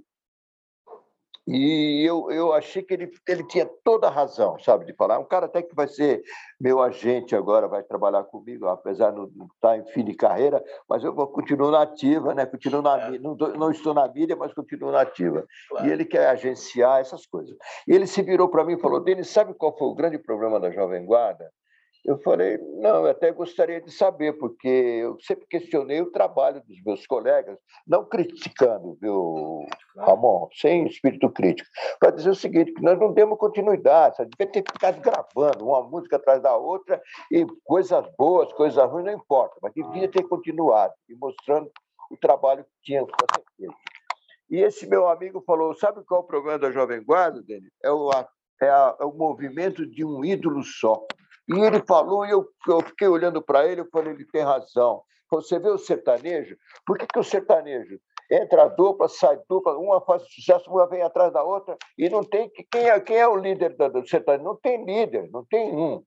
E 1.46 2.04
eu, 2.06 2.30
eu 2.30 2.52
achei 2.52 2.82
que 2.82 2.94
ele, 2.94 3.10
ele 3.26 3.44
tinha 3.48 3.68
toda 3.82 4.06
a 4.06 4.10
razão, 4.10 4.58
sabe, 4.60 4.84
de 4.84 4.94
falar. 4.94 5.18
Um 5.18 5.24
cara 5.24 5.46
até 5.46 5.60
que 5.60 5.74
vai 5.74 5.88
ser 5.88 6.22
meu 6.60 6.80
agente 6.80 7.34
agora, 7.34 7.66
vai 7.66 7.82
trabalhar 7.82 8.22
comigo, 8.24 8.68
apesar 8.68 9.10
de 9.10 9.16
não 9.16 9.46
estar 9.54 9.76
em 9.76 9.84
fim 9.86 10.04
de 10.04 10.14
carreira, 10.14 10.62
mas 10.88 11.02
eu 11.02 11.12
vou 11.12 11.26
continuar 11.26 11.72
na 11.72 11.82
ativa, 11.82 12.32
né? 12.32 12.46
Continuo 12.46 12.80
na, 12.80 13.14
é. 13.14 13.18
não, 13.18 13.34
não, 13.34 13.70
estou 13.72 13.92
na 13.92 14.06
mídia, 14.06 14.36
mas 14.36 14.54
continuo 14.54 14.92
na 14.92 15.00
ativa. 15.00 15.44
Claro. 15.68 15.86
E 15.86 15.90
ele 15.90 16.04
quer 16.04 16.28
agenciar 16.28 17.00
essas 17.00 17.26
coisas. 17.26 17.56
E 17.88 17.92
ele 17.92 18.06
se 18.06 18.22
virou 18.22 18.48
para 18.48 18.64
mim 18.64 18.74
e 18.74 18.80
falou: 18.80 19.00
Denis, 19.00 19.28
sabe 19.28 19.52
qual 19.54 19.76
foi 19.76 19.88
o 19.88 19.94
grande 19.94 20.18
problema 20.18 20.60
da 20.60 20.70
Jovem 20.70 21.04
Guarda? 21.04 21.50
Eu 22.04 22.18
falei, 22.18 22.58
não, 22.80 23.04
eu 23.04 23.10
até 23.12 23.30
gostaria 23.30 23.80
de 23.80 23.92
saber, 23.92 24.32
porque 24.32 24.68
eu 24.68 25.16
sempre 25.20 25.46
questionei 25.46 26.00
o 26.00 26.10
trabalho 26.10 26.60
dos 26.66 26.82
meus 26.84 27.06
colegas, 27.06 27.56
não 27.86 28.04
criticando, 28.04 28.98
viu, 29.00 29.64
Ramon, 29.96 30.48
sem 30.52 30.84
espírito 30.86 31.30
crítico, 31.30 31.68
para 32.00 32.10
dizer 32.10 32.30
o 32.30 32.34
seguinte, 32.34 32.72
que 32.72 32.82
nós 32.82 32.98
não 32.98 33.12
demos 33.12 33.38
continuidade, 33.38 34.16
sabe? 34.16 34.30
devia 34.36 34.52
ter 34.52 34.64
ficado 34.72 35.00
gravando 35.00 35.64
uma 35.64 35.82
música 35.84 36.16
atrás 36.16 36.42
da 36.42 36.56
outra, 36.56 37.00
e 37.30 37.46
coisas 37.62 38.04
boas, 38.18 38.52
coisas 38.52 38.84
ruins, 38.90 39.04
não 39.04 39.12
importa, 39.12 39.56
mas 39.62 39.72
devia 39.72 40.08
ter 40.08 40.24
continuado, 40.24 40.92
e 41.08 41.14
mostrando 41.14 41.70
o 42.10 42.16
trabalho 42.16 42.64
que 42.64 42.70
tinha 42.82 43.00
ser 43.02 43.42
feito. 43.56 43.74
E 44.50 44.60
esse 44.60 44.86
meu 44.88 45.08
amigo 45.08 45.40
falou, 45.46 45.72
sabe 45.74 46.04
qual 46.04 46.20
é 46.20 46.24
o 46.24 46.26
problema 46.26 46.58
da 46.58 46.70
Jovem 46.72 47.02
Guarda, 47.02 47.40
Denis? 47.42 47.70
É 47.82 47.90
o, 47.90 48.10
é, 48.60 48.68
a, 48.68 48.96
é 49.00 49.04
o 49.04 49.12
movimento 49.12 49.86
de 49.86 50.04
um 50.04 50.24
ídolo 50.24 50.62
só. 50.62 51.06
E 51.48 51.58
ele 51.58 51.82
falou, 51.86 52.24
e 52.24 52.30
eu, 52.30 52.46
eu 52.68 52.80
fiquei 52.82 53.08
olhando 53.08 53.42
para 53.42 53.66
ele, 53.66 53.80
eu 53.80 53.88
falei, 53.90 54.12
ele 54.12 54.24
tem 54.26 54.42
razão. 54.42 55.02
Você 55.30 55.58
vê 55.58 55.70
o 55.70 55.78
sertanejo? 55.78 56.56
Por 56.86 56.98
que, 56.98 57.06
que 57.06 57.18
o 57.18 57.24
sertanejo 57.24 57.98
entra 58.30 58.68
dupla, 58.68 59.08
sai 59.08 59.38
dupla, 59.48 59.76
uma 59.76 60.00
faz 60.00 60.22
sucesso, 60.32 60.70
uma 60.70 60.86
vem 60.86 61.02
atrás 61.02 61.32
da 61.32 61.42
outra, 61.42 61.76
e 61.98 62.08
não 62.08 62.22
tem. 62.22 62.50
Quem 62.70 62.88
é, 62.88 63.00
quem 63.00 63.16
é 63.16 63.26
o 63.26 63.36
líder 63.36 63.74
do 63.76 64.06
sertanejo? 64.06 64.44
Não 64.44 64.56
tem 64.56 64.84
líder, 64.84 65.30
não 65.30 65.44
tem 65.44 65.74
um. 65.74 66.02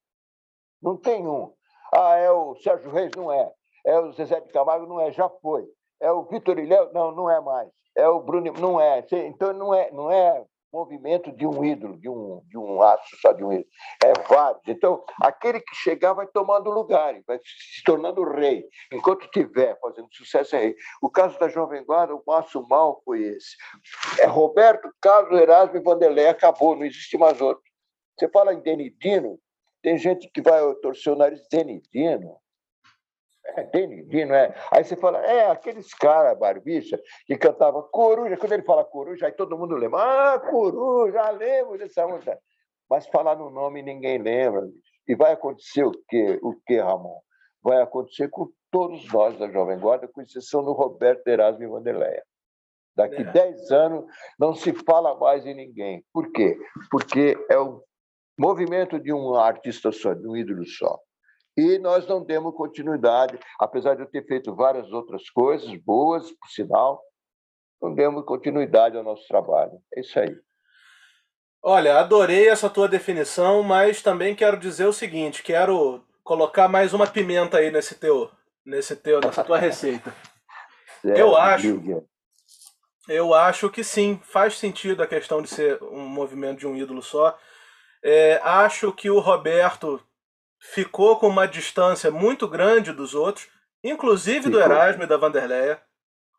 Não 0.82 0.98
tem 0.98 1.28
um. 1.28 1.54
Ah, 1.94 2.16
é 2.18 2.32
o 2.32 2.56
Sérgio 2.56 2.92
Reis? 2.92 3.12
Não 3.16 3.32
é. 3.32 3.52
É 3.86 4.00
o 4.00 4.12
Zezé 4.12 4.40
de 4.40 4.52
Camargo? 4.52 4.88
Não 4.88 5.00
é, 5.00 5.12
já 5.12 5.30
foi. 5.30 5.66
É 6.00 6.12
o 6.12 6.24
Vitor 6.24 6.58
Ilhéu? 6.60 6.92
Não, 6.94 7.12
não 7.12 7.30
é 7.30 7.40
mais. 7.40 7.70
É 7.96 8.08
o 8.08 8.20
Bruno? 8.20 8.52
Não 8.60 8.80
é. 8.80 9.06
Então 9.12 9.54
não 9.54 9.74
é, 9.74 9.92
não 9.92 10.12
é 10.12 10.46
movimento 10.76 11.32
de 11.32 11.48
um 11.48 11.64
ídolo, 11.64 11.98
de 11.98 12.10
um, 12.10 12.42
de 12.50 12.58
um 12.58 12.82
aço 12.82 13.16
só 13.22 13.32
de 13.32 13.44
um 13.44 13.54
ídolo. 13.54 13.70
É 14.04 14.12
vários. 14.28 14.62
Então, 14.68 15.04
aquele 15.22 15.62
que 15.62 15.74
chegar 15.74 16.14
vai 16.14 16.28
tomando 16.28 16.70
lugar, 16.70 17.16
vai 17.26 17.40
se 17.40 17.84
tornando 17.84 18.24
rei. 18.30 18.66
Enquanto 18.92 19.24
estiver 19.24 19.80
fazendo 19.80 20.10
sucesso, 20.12 20.56
é 20.56 20.60
rei. 20.60 20.76
O 21.02 21.10
caso 21.10 21.40
da 21.40 21.48
Jovem 21.48 21.86
Guarda, 21.86 22.14
o 22.14 22.24
passo 22.24 22.66
mal 22.68 23.02
foi 23.06 23.24
esse. 23.24 23.56
É 24.20 24.26
Roberto, 24.26 24.90
Carlos, 25.02 25.40
Erasmo 25.40 25.78
e 25.78 25.82
Vanderlei. 25.82 26.28
Acabou, 26.28 26.76
não 26.76 26.86
existe 26.86 27.18
mais 27.18 27.40
outro. 27.40 27.64
Você 28.18 28.30
fala 28.30 28.54
em 28.54 28.62
Denidino, 28.62 29.40
tem 29.82 29.98
gente 29.98 30.30
que 30.30 30.42
vai 30.42 30.62
torcer 30.76 31.14
o 31.14 31.16
nariz 31.16 31.42
Denidino. 31.50 32.38
É, 33.48 33.64
Denidino, 33.64 34.34
é. 34.34 34.56
Aí 34.72 34.84
você 34.84 34.96
fala, 34.96 35.20
é, 35.26 35.50
aqueles 35.50 35.94
caras, 35.94 36.38
barbicha, 36.38 37.00
que 37.26 37.38
cantava 37.38 37.84
coruja. 37.84 38.38
Quando 38.38 38.54
ele 38.54 38.64
fala 38.64 38.84
coruja, 38.84 39.28
aí 39.28 39.32
todo 39.32 39.58
mundo 39.58 39.76
lembra. 39.76 40.00
Ah, 40.34 40.40
coruja, 40.40 41.30
lembro 41.32 41.78
dessa 41.78 42.08
música. 42.08 42.38
Mas 42.90 43.08
falar 43.08 43.36
no 43.36 43.50
nome 43.50 43.82
ninguém 43.82 44.18
lembra. 44.18 44.68
E 45.08 45.16
vai 45.16 45.34
acontecer 45.34 45.84
o 45.84 45.92
quê, 46.08 46.40
o 46.42 46.56
quê, 46.66 46.80
Ramon? 46.80 47.20
Vai 47.62 47.82
acontecer 47.82 48.30
com 48.30 48.50
todos 48.72 49.12
nós 49.12 49.38
da 49.38 49.50
Jovem 49.50 49.80
Guarda, 49.80 50.08
com 50.08 50.22
exceção 50.22 50.64
do 50.64 50.74
Roberto 50.74 51.28
Erasmo 51.28 51.64
e 51.64 51.68
Vanderleia. 51.68 52.24
Daqui 52.96 53.22
é. 53.22 53.32
10 53.32 53.72
anos 53.72 54.06
não 54.40 54.54
se 54.54 54.74
fala 54.74 55.18
mais 55.18 55.46
em 55.46 55.54
ninguém. 55.54 56.04
Por 56.14 56.32
quê? 56.32 56.58
Porque 56.90 57.38
é 57.50 57.58
o 57.58 57.84
movimento 58.38 59.00
de 59.00 59.14
um 59.14 59.36
artista 59.36 59.92
só, 59.92 60.14
de 60.14 60.28
um 60.28 60.36
ídolo 60.36 60.66
só. 60.66 61.00
E 61.58 61.78
nós 61.80 62.06
não 62.06 62.24
demos 62.24 62.54
continuidade, 62.54 63.40
apesar 63.60 63.96
de 63.96 64.02
eu 64.02 64.10
ter 64.10 64.26
feito 64.26 64.54
várias 64.54 64.92
outras 64.92 65.30
coisas 65.30 65.74
boas, 65.78 66.30
por 66.32 66.50
sinal, 66.50 67.02
não 67.82 67.94
demos 67.94 68.26
continuidade 68.26 68.98
ao 68.98 69.04
nosso 69.04 69.26
trabalho. 69.28 69.80
É 69.96 70.02
isso 70.02 70.20
aí. 70.20 70.36
Olha, 71.64 71.98
adorei 71.98 72.50
essa 72.50 72.70
tua 72.70 72.88
definição, 72.88 73.64
mas 73.64 74.02
também 74.02 74.36
quero 74.36 74.58
dizer 74.58 74.86
o 74.86 74.94
seguinte: 74.94 75.42
quero 75.42 76.04
colocar 76.24 76.68
mais 76.68 76.94
uma 76.94 77.08
pimenta 77.08 77.58
aí 77.58 77.72
nesse 77.72 77.96
teu, 77.96 78.30
nesse 78.66 78.96
teu, 78.96 79.20
nessa 79.20 79.44
tua 79.44 79.58
receita. 79.58 80.14
É, 81.08 81.22
eu 81.22 81.38
acho, 81.38 82.08
eu 83.08 83.32
acho 83.32 83.70
que 83.70 83.84
sim, 83.84 84.20
faz 84.24 84.58
sentido 84.58 85.04
a 85.04 85.08
questão 85.08 85.40
de 85.40 85.48
ser 85.48 85.78
um 85.84 86.08
movimento 86.08 86.58
de 86.62 86.66
um 86.66 86.76
ídolo 86.76 87.00
só. 87.00 87.38
É, 88.04 88.42
acho 88.44 88.92
que 88.92 89.08
o 89.08 89.20
Roberto 89.20 90.02
ficou 90.74 91.18
com 91.18 91.28
uma 91.28 91.48
distância 91.48 92.10
muito 92.12 92.48
grande 92.48 92.92
dos 92.92 93.14
outros, 93.14 93.48
inclusive 93.84 94.44
ficou. 94.44 94.52
do 94.52 94.60
Erasmo 94.60 95.04
e 95.04 95.08
da 95.08 95.18
Vanderleia. 95.18 95.82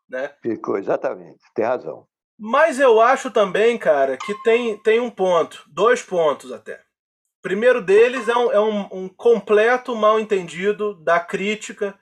Né? 0.09 0.33
Ficou, 0.41 0.77
exatamente, 0.77 1.39
tem 1.53 1.65
razão. 1.65 2.07
Mas 2.39 2.79
eu 2.79 3.01
acho 3.01 3.31
também, 3.31 3.77
cara, 3.77 4.15
que 4.17 4.33
tem, 4.43 4.77
tem 4.83 4.99
um 4.99 5.09
ponto, 5.09 5.63
dois 5.67 6.03
pontos 6.03 6.51
até. 6.51 6.75
O 6.75 7.41
primeiro 7.41 7.81
deles 7.81 8.27
é 8.27 8.35
um, 8.35 8.51
é 8.51 8.59
um, 8.59 8.87
um 8.91 9.09
completo 9.09 9.95
mal 9.95 10.19
entendido 10.19 10.93
da 11.03 11.19
crítica 11.19 11.97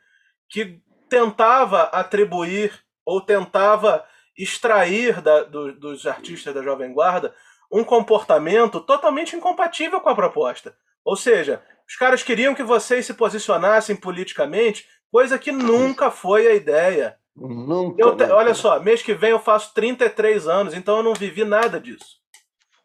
que 0.49 0.81
tentava 1.09 1.83
atribuir 1.83 2.73
ou 3.05 3.21
tentava 3.21 4.05
extrair 4.37 5.21
da, 5.21 5.43
do, 5.43 5.73
dos 5.73 6.05
artistas 6.05 6.53
da 6.53 6.61
Jovem 6.61 6.93
Guarda 6.93 7.33
um 7.71 7.83
comportamento 7.83 8.79
totalmente 8.81 9.35
incompatível 9.35 10.01
com 10.01 10.09
a 10.09 10.15
proposta. 10.15 10.75
Ou 11.03 11.15
seja, 11.15 11.63
os 11.87 11.95
caras 11.95 12.23
queriam 12.23 12.55
que 12.55 12.63
vocês 12.63 13.05
se 13.05 13.13
posicionassem 13.13 13.95
politicamente, 13.95 14.85
coisa 15.11 15.37
que 15.37 15.51
nunca 15.51 16.09
foi 16.09 16.47
a 16.47 16.55
ideia. 16.55 17.17
Nunca. 17.35 18.01
Eu 18.01 18.15
te... 18.15 18.23
Olha 18.23 18.53
só, 18.53 18.79
mês 18.79 19.01
que 19.01 19.13
vem 19.13 19.31
eu 19.31 19.39
faço 19.39 19.73
33 19.73 20.47
anos, 20.47 20.73
então 20.73 20.97
eu 20.97 21.03
não 21.03 21.13
vivi 21.13 21.43
nada 21.43 21.79
disso. 21.79 22.19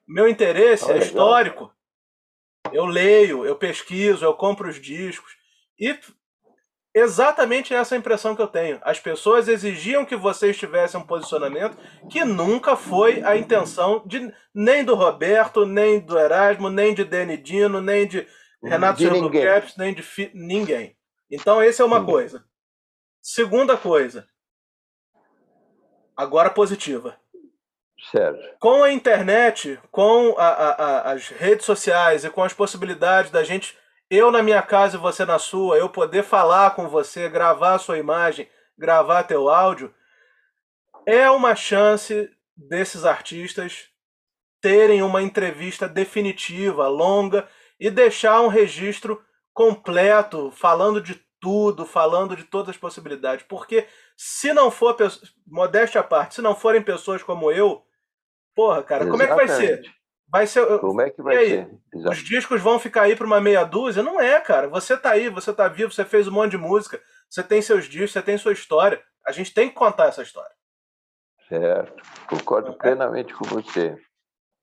Meu 0.06 0.28
interesse 0.28 0.90
é 0.90 0.98
histórico. 0.98 1.72
Eu 2.72 2.84
leio, 2.84 3.46
eu 3.46 3.56
pesquiso, 3.56 4.24
eu 4.24 4.34
compro 4.34 4.68
os 4.68 4.80
discos. 4.80 5.32
E 5.78 5.96
exatamente 6.94 7.72
essa 7.72 7.96
impressão 7.96 8.34
que 8.34 8.42
eu 8.42 8.48
tenho. 8.48 8.80
As 8.82 8.98
pessoas 8.98 9.48
exigiam 9.48 10.04
que 10.04 10.16
vocês 10.16 10.58
tivessem 10.58 11.00
um 11.00 11.06
posicionamento 11.06 11.78
que 12.10 12.24
nunca 12.24 12.76
foi 12.76 13.22
a 13.22 13.36
intenção 13.36 14.02
de 14.04 14.32
nem 14.52 14.84
do 14.84 14.94
Roberto, 14.94 15.64
nem 15.64 16.00
do 16.00 16.18
Erasmo, 16.18 16.68
nem 16.68 16.92
de 16.92 17.04
Denidino, 17.04 17.80
nem 17.80 18.06
de 18.06 18.26
Renato 18.62 18.98
de 18.98 19.08
Silva 19.08 19.30
Caps, 19.30 19.76
nem 19.76 19.94
de 19.94 20.02
fi... 20.02 20.30
ninguém. 20.34 20.96
Então, 21.30 21.60
essa 21.60 21.82
é 21.82 21.86
uma 21.86 21.98
ninguém. 21.98 22.14
coisa. 22.14 22.44
Segunda 23.22 23.76
coisa. 23.76 24.28
Agora 26.16 26.50
positiva. 26.50 27.18
Com 28.58 28.82
a 28.82 28.92
internet, 28.92 29.78
com 29.90 30.34
a, 30.38 30.48
a, 30.48 30.70
a, 30.70 31.12
as 31.12 31.28
redes 31.28 31.66
sociais 31.66 32.24
e 32.24 32.30
com 32.30 32.42
as 32.42 32.52
possibilidades 32.52 33.30
da 33.30 33.44
gente, 33.44 33.76
eu 34.08 34.30
na 34.30 34.42
minha 34.42 34.62
casa 34.62 34.96
e 34.96 35.00
você 35.00 35.24
na 35.24 35.38
sua, 35.38 35.76
eu 35.76 35.88
poder 35.88 36.24
falar 36.24 36.74
com 36.74 36.88
você, 36.88 37.28
gravar 37.28 37.78
sua 37.78 37.98
imagem, 37.98 38.48
gravar 38.76 39.22
teu 39.24 39.48
áudio, 39.48 39.94
é 41.06 41.30
uma 41.30 41.54
chance 41.54 42.30
desses 42.56 43.04
artistas 43.04 43.88
terem 44.60 45.02
uma 45.02 45.22
entrevista 45.22 45.88
definitiva, 45.88 46.88
longa 46.88 47.48
e 47.80 47.90
deixar 47.90 48.40
um 48.42 48.48
registro 48.48 49.20
completo, 49.52 50.50
falando 50.50 51.00
de 51.00 51.14
tudo, 51.40 51.86
falando 51.86 52.36
de 52.36 52.44
todas 52.44 52.68
as 52.68 52.76
possibilidades. 52.76 53.44
Porque 53.48 53.86
se 54.16 54.52
não 54.52 54.70
for, 54.70 54.94
modéstia 55.46 56.02
à 56.02 56.04
parte, 56.04 56.34
se 56.34 56.42
não 56.42 56.54
forem 56.54 56.82
pessoas 56.82 57.22
como 57.22 57.50
eu, 57.50 57.82
porra, 58.54 58.82
cara, 58.82 59.04
Exatamente. 59.04 59.28
como 59.28 59.40
é 59.40 59.46
que 59.46 59.48
vai 59.48 59.66
ser? 59.66 60.00
Vai 60.28 60.46
ser. 60.46 60.78
Como 60.78 61.00
é 61.00 61.10
que 61.10 61.22
vai 61.22 61.44
ser? 61.44 61.70
Exato. 61.92 62.10
Os 62.12 62.18
discos 62.18 62.60
vão 62.60 62.78
ficar 62.78 63.02
aí 63.02 63.16
para 63.16 63.26
uma 63.26 63.40
meia 63.40 63.64
dúzia? 63.64 64.02
Não 64.02 64.20
é, 64.20 64.40
cara. 64.40 64.68
Você 64.68 64.96
tá 64.96 65.10
aí, 65.10 65.28
você 65.28 65.52
tá 65.52 65.66
vivo, 65.66 65.92
você 65.92 66.04
fez 66.04 66.28
um 66.28 66.32
monte 66.32 66.52
de 66.52 66.58
música, 66.58 67.02
você 67.28 67.42
tem 67.42 67.60
seus 67.60 67.86
discos, 67.86 68.12
você 68.12 68.22
tem 68.22 68.38
sua 68.38 68.52
história. 68.52 69.02
A 69.26 69.32
gente 69.32 69.52
tem 69.52 69.68
que 69.68 69.74
contar 69.74 70.06
essa 70.06 70.22
história. 70.22 70.52
Certo. 71.48 72.00
Concordo 72.28 72.70
é. 72.70 72.74
plenamente 72.76 73.34
com 73.34 73.44
você. 73.44 73.98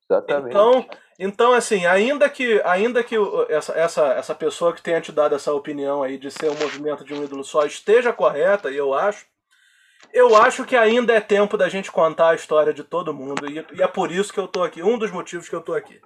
Exatamente. 0.10 0.50
Então, 0.50 0.88
então 1.20 1.54
assim, 1.54 1.86
ainda 1.86 2.30
que, 2.30 2.62
ainda 2.64 3.04
que 3.04 3.16
essa, 3.50 3.74
essa, 3.74 4.08
essa 4.14 4.36
pessoa 4.36 4.74
que 4.74 4.82
tenha 4.82 5.02
te 5.02 5.12
dado 5.12 5.36
essa 5.36 5.54
opinião 5.54 6.04
aí 6.04 6.18
de 6.18 6.30
ser 6.30 6.50
um 6.50 6.58
movimento 6.60 7.04
de 7.04 7.14
um 7.14 7.24
ídolo 7.24 7.44
só 7.44 7.66
esteja 7.66 8.14
correta, 8.14 8.70
eu 8.70 8.94
acho, 8.94 9.26
eu 10.14 10.36
acho 10.36 10.66
que 10.66 10.76
ainda 10.76 11.14
é 11.14 11.20
tempo 11.20 11.58
da 11.58 11.70
gente 11.70 11.92
contar 11.92 12.30
a 12.30 12.36
história 12.36 12.74
de 12.74 12.84
todo 12.84 13.14
mundo. 13.14 13.50
E, 13.50 13.66
e 13.78 13.82
é 13.82 13.88
por 13.88 14.12
isso 14.12 14.32
que 14.32 14.40
eu 14.40 14.46
estou 14.46 14.64
aqui, 14.64 14.84
um 14.84 14.98
dos 14.98 15.12
motivos 15.12 15.50
que 15.50 15.56
eu 15.56 15.60
estou 15.60 15.76
aqui. 15.76 16.00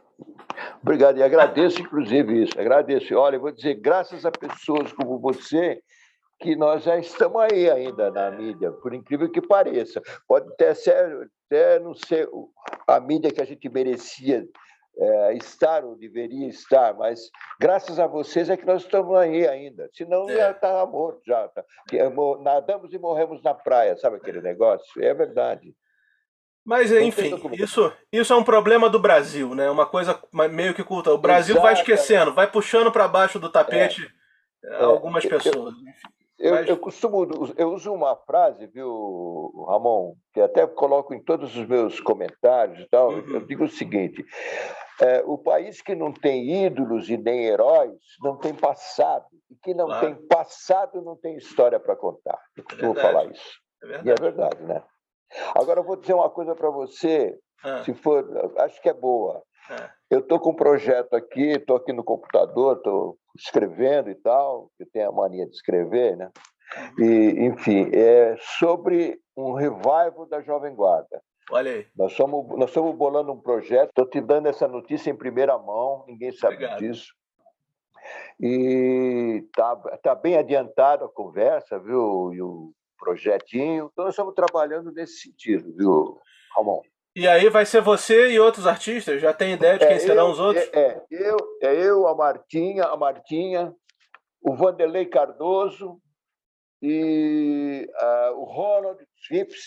Obrigado, 0.81 1.17
e 1.17 1.23
agradeço 1.23 1.81
inclusive 1.81 2.43
isso, 2.43 2.59
agradeço. 2.59 3.15
Olha, 3.15 3.35
eu 3.35 3.41
vou 3.41 3.51
dizer, 3.51 3.75
graças 3.75 4.25
a 4.25 4.31
pessoas 4.31 4.93
como 4.93 5.19
você, 5.19 5.81
que 6.41 6.55
nós 6.55 6.83
já 6.83 6.97
estamos 6.97 7.39
aí 7.41 7.69
ainda 7.69 8.09
na 8.11 8.31
mídia, 8.31 8.71
por 8.71 8.93
incrível 8.93 9.29
que 9.31 9.41
pareça. 9.41 10.01
Pode 10.27 10.47
até, 10.49 10.73
ser, 10.73 11.29
até 11.45 11.79
não 11.79 11.93
ser 11.93 12.27
a 12.87 12.99
mídia 12.99 13.31
que 13.31 13.41
a 13.41 13.45
gente 13.45 13.69
merecia 13.69 14.45
é, 14.97 15.33
estar 15.35 15.83
ou 15.83 15.95
deveria 15.95 16.47
estar, 16.47 16.93
mas 16.93 17.29
graças 17.59 17.99
a 17.99 18.07
vocês 18.07 18.49
é 18.49 18.57
que 18.57 18.65
nós 18.65 18.83
estamos 18.83 19.15
aí 19.15 19.47
ainda. 19.47 19.89
Senão 19.93 20.29
é. 20.29 20.35
já 20.35 20.51
estava 20.51 20.89
morto, 20.89 21.21
já. 21.25 21.47
Tá. 21.47 21.63
Nadamos 22.41 22.93
e 22.93 22.99
morremos 22.99 23.41
na 23.41 23.53
praia, 23.53 23.97
sabe 23.97 24.17
aquele 24.17 24.41
negócio? 24.41 25.03
É 25.03 25.13
verdade. 25.13 25.73
Mas, 26.63 26.91
enfim, 26.91 27.33
isso, 27.53 27.91
isso 28.11 28.31
é 28.31 28.35
um 28.35 28.43
problema 28.43 28.87
do 28.87 28.99
Brasil, 28.99 29.55
né? 29.55 29.69
Uma 29.69 29.87
coisa 29.87 30.21
meio 30.51 30.75
que 30.75 30.83
culta. 30.83 31.11
O 31.11 31.17
Brasil 31.17 31.55
Exato. 31.55 31.65
vai 31.65 31.73
esquecendo, 31.73 32.33
vai 32.33 32.51
puxando 32.51 32.91
para 32.91 33.07
baixo 33.07 33.39
do 33.39 33.49
tapete 33.49 34.07
é. 34.63 34.73
é. 34.75 34.83
algumas 34.83 35.25
pessoas. 35.25 35.73
Eu, 35.73 36.20
eu, 36.41 36.55
eu, 36.65 36.77
costumo, 36.77 37.27
eu 37.55 37.71
uso 37.71 37.93
uma 37.93 38.15
frase, 38.15 38.65
viu, 38.67 39.65
Ramon, 39.67 40.15
que 40.33 40.41
até 40.41 40.65
coloco 40.65 41.13
em 41.13 41.23
todos 41.23 41.55
os 41.55 41.67
meus 41.67 41.99
comentários 41.99 42.79
e 42.79 42.89
tal. 42.89 43.11
Uhum. 43.11 43.35
Eu 43.35 43.45
digo 43.45 43.65
o 43.65 43.69
seguinte: 43.69 44.25
é, 45.01 45.23
o 45.25 45.37
país 45.37 45.81
que 45.81 45.95
não 45.95 46.11
tem 46.11 46.65
ídolos 46.65 47.09
e 47.09 47.17
nem 47.17 47.45
heróis 47.45 47.99
não 48.21 48.37
tem 48.37 48.53
passado. 48.53 49.25
E 49.49 49.55
que 49.55 49.73
não 49.73 49.85
claro. 49.85 50.07
tem 50.07 50.27
passado 50.27 51.01
não 51.01 51.15
tem 51.15 51.37
história 51.37 51.79
para 51.79 51.95
contar. 51.95 52.39
Eu 52.57 52.63
costumo 52.63 52.97
é 52.97 53.01
falar 53.01 53.25
isso. 53.25 53.59
É 53.83 54.01
e 54.05 54.09
é 54.09 54.15
verdade, 54.15 54.61
né? 54.63 54.83
Agora 55.55 55.79
eu 55.79 55.83
vou 55.83 55.95
dizer 55.95 56.13
uma 56.13 56.29
coisa 56.29 56.55
para 56.55 56.69
você, 56.69 57.37
ah. 57.63 57.83
se 57.83 57.93
for, 57.93 58.25
acho 58.57 58.81
que 58.81 58.89
é 58.89 58.93
boa. 58.93 59.43
Ah. 59.69 59.91
Eu 60.09 60.19
estou 60.19 60.39
com 60.39 60.51
um 60.51 60.55
projeto 60.55 61.13
aqui, 61.15 61.51
estou 61.51 61.77
aqui 61.77 61.93
no 61.93 62.03
computador, 62.03 62.77
estou 62.77 63.17
escrevendo 63.35 64.09
e 64.09 64.15
tal, 64.15 64.71
eu 64.79 64.87
tenho 64.91 65.09
a 65.09 65.11
mania 65.11 65.45
de 65.45 65.53
escrever, 65.53 66.17
né? 66.17 66.29
E, 66.97 67.45
enfim, 67.45 67.89
é 67.93 68.35
sobre 68.57 69.19
um 69.35 69.53
revival 69.53 70.25
da 70.27 70.41
Jovem 70.41 70.73
Guarda. 70.73 71.21
Olha 71.49 71.71
aí. 71.71 71.87
Nós 71.95 72.11
estamos 72.11 72.47
nós 72.57 72.69
estamos 72.69 72.95
bolando 72.95 73.31
um 73.31 73.41
projeto, 73.41 73.89
estou 73.89 74.05
te 74.05 74.21
dando 74.21 74.47
essa 74.47 74.67
notícia 74.67 75.09
em 75.09 75.15
primeira 75.15 75.57
mão, 75.57 76.05
ninguém 76.07 76.31
sabe 76.31 76.55
Obrigado. 76.55 76.79
disso. 76.79 77.13
E 78.39 79.43
está 79.45 79.75
tá 80.01 80.15
bem 80.15 80.37
adiantada 80.37 81.05
a 81.05 81.09
conversa, 81.09 81.77
viu? 81.77 82.33
E 82.33 82.41
o 82.41 82.73
projetinho. 82.97 83.89
Então, 83.91 84.05
nós 84.05 84.13
estamos 84.13 84.33
trabalhando 84.33 84.91
nesse 84.91 85.17
sentido, 85.21 85.73
viu, 85.75 86.19
Ramon? 86.55 86.81
E 87.15 87.27
aí 87.27 87.49
vai 87.49 87.65
ser 87.65 87.81
você 87.81 88.29
e 88.29 88.39
outros 88.39 88.65
artistas? 88.65 89.21
Já 89.21 89.33
tem 89.33 89.53
ideia 89.53 89.77
de 89.77 89.85
quem 89.85 89.95
é, 89.95 89.99
serão 89.99 90.27
eu, 90.27 90.31
os 90.31 90.39
outros? 90.39 90.69
É, 90.71 90.79
é, 90.79 91.03
eu, 91.11 91.37
é 91.61 91.75
eu, 91.75 92.07
a 92.07 92.15
Martinha, 92.15 92.85
a 92.85 92.95
Martinha, 92.95 93.73
o 94.41 94.55
Vanderlei 94.55 95.05
Cardoso 95.05 95.99
e 96.81 97.87
uh, 98.01 98.39
o 98.39 98.45
Ronald 98.45 98.99
Chips. 99.15 99.59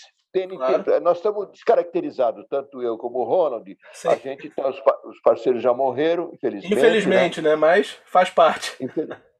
Claro. 0.49 0.99
Nós 1.01 1.17
estamos 1.17 1.49
descaracterizados, 1.49 2.45
tanto 2.49 2.81
eu 2.81 2.97
como 2.97 3.19
o 3.19 3.23
Ronald. 3.23 3.77
Sim. 3.93 4.09
A 4.09 4.15
gente 4.15 4.49
tá, 4.49 4.67
os, 4.67 4.77
os, 5.05 5.21
parceiros 5.21 5.63
já 5.63 5.73
morreram, 5.73 6.29
infelizmente. 6.33 6.73
Infelizmente, 6.73 7.41
né? 7.41 7.51
né? 7.51 7.55
Mas 7.55 7.97
faz 8.05 8.29
parte. 8.29 8.77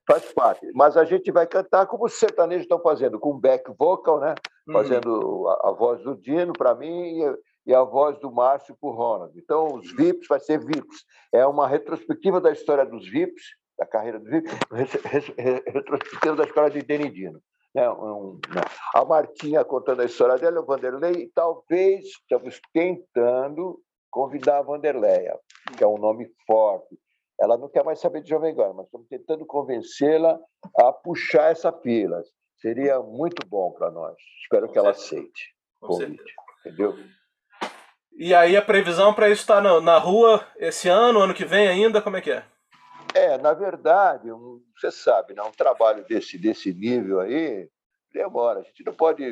Faz 0.07 0.31
parte. 0.31 0.65
Mas 0.73 0.95
a 0.95 1.03
gente 1.03 1.31
vai 1.31 1.47
cantar 1.47 1.87
como 1.87 2.05
os 2.05 2.13
sertanejos 2.13 2.63
estão 2.63 2.79
fazendo, 2.79 3.19
com 3.19 3.37
back 3.37 3.69
vocal, 3.77 4.19
né? 4.19 4.35
Uhum. 4.67 4.73
Fazendo 4.73 5.47
a, 5.49 5.69
a, 5.69 5.71
voz 5.73 6.01
do 6.03 6.15
Dino 6.15 6.53
para 6.53 6.75
mim 6.75 7.19
e, 7.19 7.35
e, 7.65 7.73
a 7.73 7.83
voz 7.83 8.19
do 8.19 8.31
Márcio 8.31 8.75
para 8.79 8.89
o 8.89 8.93
Ronald. 8.93 9.37
Então, 9.37 9.75
os 9.75 9.91
VIPs 9.95 10.27
vai 10.27 10.39
ser 10.39 10.59
VIPs. 10.59 11.05
É 11.33 11.45
uma 11.45 11.67
retrospectiva 11.67 12.39
da 12.39 12.51
história 12.51 12.85
dos 12.85 13.09
VIPs, 13.09 13.43
da 13.77 13.85
carreira 13.85 14.19
dos 14.19 14.29
VIPs, 14.29 14.53
retrospectiva 15.65 16.35
da 16.35 16.43
história 16.43 16.69
de 16.69 16.81
Denidino. 16.81 17.41
Né? 17.73 17.89
Um, 17.89 18.39
né? 18.53 18.61
A 18.93 19.03
Martinha 19.03 19.65
contando 19.65 20.01
a 20.01 20.05
história 20.05 20.37
dela, 20.37 20.61
o 20.61 20.65
Vanderlei, 20.65 21.23
e 21.23 21.31
talvez 21.33 22.05
estamos 22.05 22.59
tentando 22.73 23.79
convidar 24.09 24.59
a 24.59 24.63
Vanderleia, 24.63 25.37
que 25.77 25.83
é 25.83 25.87
um 25.87 25.97
nome 25.97 26.29
forte 26.47 26.97
ela 27.39 27.57
não 27.57 27.69
quer 27.69 27.83
mais 27.83 27.99
saber 27.99 28.21
de 28.21 28.29
Jovem 28.29 28.53
Guarda, 28.53 28.73
mas 28.73 28.85
estamos 28.85 29.07
tentando 29.07 29.45
convencê-la 29.45 30.39
a 30.77 30.91
puxar 30.93 31.51
essa 31.51 31.71
pila. 31.71 32.21
Seria 32.61 32.99
muito 33.01 33.45
bom 33.47 33.71
para 33.71 33.91
nós. 33.91 34.15
Espero 34.43 34.67
Com 34.67 34.73
que 34.73 34.79
certeza. 34.79 34.79
ela 34.79 34.89
aceite 34.89 35.55
o 35.81 35.87
convite. 35.87 36.33
Entendeu? 36.61 36.93
E 38.17 38.33
aí 38.33 38.55
a 38.55 38.61
previsão 38.61 39.13
para 39.13 39.29
isso 39.29 39.41
estar 39.41 39.61
tá 39.61 39.81
na, 39.81 39.97
rua 39.97 40.45
esse 40.57 40.87
ano, 40.87 41.19
ano 41.19 41.33
que 41.33 41.45
vem 41.45 41.67
ainda, 41.67 42.01
como 42.01 42.17
é 42.17 42.21
que 42.21 42.31
é? 42.31 42.45
É, 43.13 43.37
na 43.37 43.53
verdade, 43.53 44.31
um, 44.31 44.61
você 44.75 44.91
sabe, 44.91 45.33
né, 45.33 45.41
um 45.43 45.51
trabalho 45.51 46.05
desse, 46.05 46.37
desse 46.37 46.73
nível 46.73 47.19
aí 47.19 47.69
demora. 48.15 48.61
A 48.61 48.63
gente 48.63 48.83
não 48.85 48.93
pode. 48.93 49.23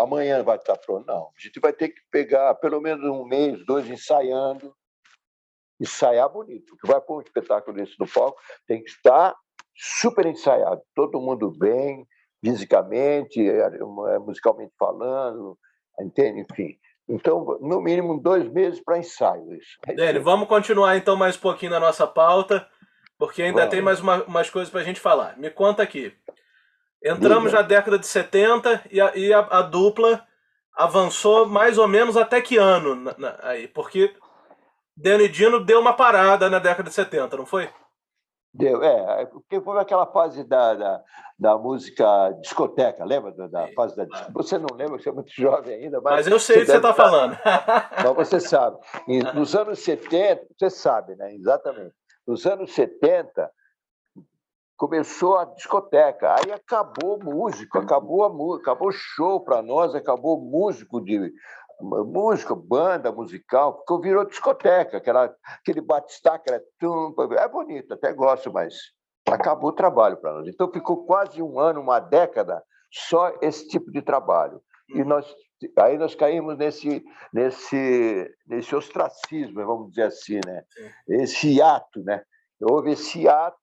Amanhã 0.00 0.42
vai 0.42 0.56
estar 0.56 0.76
pronto. 0.78 1.06
Não. 1.06 1.30
A 1.36 1.40
gente 1.40 1.60
vai 1.60 1.72
ter 1.72 1.90
que 1.90 2.00
pegar 2.10 2.54
pelo 2.54 2.80
menos 2.80 3.04
um 3.04 3.24
mês, 3.24 3.64
dois 3.66 3.88
ensaiando, 3.88 4.74
ensaiar 5.78 6.30
bonito. 6.30 6.76
Que 6.78 6.88
vai 6.88 7.00
pôr 7.00 7.18
um 7.18 7.22
espetáculo 7.22 7.76
desse 7.76 7.94
no 8.00 8.08
palco 8.08 8.40
tem 8.66 8.82
que 8.82 8.90
estar 8.90 9.34
super 9.74 10.26
ensaiado, 10.26 10.82
todo 10.94 11.20
mundo 11.20 11.50
bem, 11.50 12.06
fisicamente, 12.44 13.40
é, 13.40 13.60
é, 13.60 14.18
musicalmente 14.18 14.72
falando, 14.78 15.58
entende? 16.00 16.40
Enfim. 16.40 16.78
Então, 17.12 17.58
no 17.60 17.78
mínimo 17.82 18.18
dois 18.18 18.48
meses 18.50 18.80
para 18.80 18.96
ensaio. 18.96 19.52
Isso. 19.54 19.76
Dani, 19.94 20.18
vamos 20.18 20.48
continuar 20.48 20.96
então 20.96 21.14
mais 21.14 21.36
um 21.36 21.40
pouquinho 21.40 21.72
na 21.72 21.78
nossa 21.78 22.06
pauta, 22.06 22.66
porque 23.18 23.42
ainda 23.42 23.58
vamos. 23.58 23.70
tem 23.70 23.82
mais 23.82 24.00
uma, 24.00 24.24
umas 24.24 24.48
coisas 24.48 24.70
para 24.70 24.80
a 24.80 24.84
gente 24.84 24.98
falar. 24.98 25.36
Me 25.36 25.50
conta 25.50 25.82
aqui. 25.82 26.14
Entramos 27.04 27.52
Liga. 27.52 27.60
na 27.60 27.68
década 27.68 27.98
de 27.98 28.06
70 28.06 28.84
e 28.90 28.98
a, 28.98 29.14
e 29.14 29.30
a, 29.30 29.40
a 29.40 29.60
dupla 29.60 30.26
avançou 30.74 31.44
mais 31.44 31.76
ou 31.76 31.86
menos 31.86 32.16
até 32.16 32.40
que 32.40 32.56
ano 32.56 32.94
na, 32.94 33.14
na, 33.18 33.38
aí? 33.42 33.68
Porque 33.68 34.14
Danny 34.96 35.28
Dino 35.28 35.62
deu 35.62 35.80
uma 35.80 35.92
parada 35.92 36.48
na 36.48 36.58
década 36.58 36.88
de 36.88 36.94
70, 36.94 37.36
não 37.36 37.44
foi? 37.44 37.68
Deu, 38.54 38.82
é, 38.82 39.24
porque 39.24 39.60
foi 39.62 39.80
aquela 39.80 40.04
fase 40.06 40.44
da, 40.44 40.74
da, 40.74 41.02
da 41.38 41.56
música 41.56 42.32
discoteca, 42.42 43.02
lembra 43.02 43.32
da, 43.48 43.68
fase 43.72 43.96
da 43.96 44.04
discoteca? 44.04 44.32
Você 44.34 44.58
não 44.58 44.76
lembra, 44.76 44.98
você 44.98 45.08
é 45.08 45.12
muito 45.12 45.32
jovem 45.32 45.74
ainda, 45.74 46.02
mas. 46.02 46.16
Mas 46.16 46.26
eu 46.26 46.38
sei 46.38 46.56
o 46.56 46.60
que 46.60 46.66
você 46.66 46.76
está 46.76 46.92
falando. 46.92 47.34
Mas 48.04 48.14
você 48.14 48.38
sabe. 48.40 48.76
Nos 49.34 49.54
anos 49.56 49.78
70, 49.78 50.46
você 50.58 50.68
sabe, 50.68 51.16
né? 51.16 51.34
Exatamente. 51.34 51.94
Nos 52.26 52.44
anos 52.44 52.72
70, 52.74 53.50
começou 54.76 55.38
a 55.38 55.44
discoteca. 55.46 56.34
Aí 56.34 56.52
acabou 56.52 57.18
músico, 57.22 57.78
acabou 57.78 58.24
a 58.24 58.28
música, 58.28 58.72
acabou 58.72 58.92
show 58.92 59.40
para 59.40 59.62
nós, 59.62 59.94
acabou 59.94 60.38
músico 60.40 61.00
de 61.00 61.32
música, 61.82 62.54
banda 62.54 63.10
musical, 63.12 63.74
porque 63.74 64.08
virou 64.08 64.24
discoteca, 64.24 64.98
aquela, 64.98 65.34
aquele 65.60 65.80
batistaca, 65.80 66.44
era 66.52 66.62
tum, 66.78 67.14
é 67.38 67.48
bonito, 67.48 67.94
até 67.94 68.12
gosto, 68.12 68.52
mas 68.52 68.74
acabou 69.26 69.70
o 69.70 69.74
trabalho 69.74 70.16
para 70.16 70.32
nós. 70.32 70.48
Então 70.48 70.70
ficou 70.70 71.04
quase 71.04 71.42
um 71.42 71.58
ano, 71.58 71.80
uma 71.80 72.00
década, 72.00 72.62
só 72.90 73.32
esse 73.40 73.68
tipo 73.68 73.90
de 73.90 74.02
trabalho. 74.02 74.60
E 74.88 75.00
uhum. 75.00 75.08
nós, 75.08 75.34
aí 75.78 75.96
nós 75.96 76.14
caímos 76.14 76.56
nesse, 76.58 77.02
nesse, 77.32 78.30
nesse 78.46 78.74
ostracismo, 78.74 79.64
vamos 79.64 79.90
dizer 79.90 80.04
assim, 80.04 80.40
né? 80.44 80.62
esse 81.08 81.56
hiato. 81.56 82.02
Né? 82.02 82.22
Houve 82.64 82.92
esse 82.92 83.20
hiato 83.20 83.58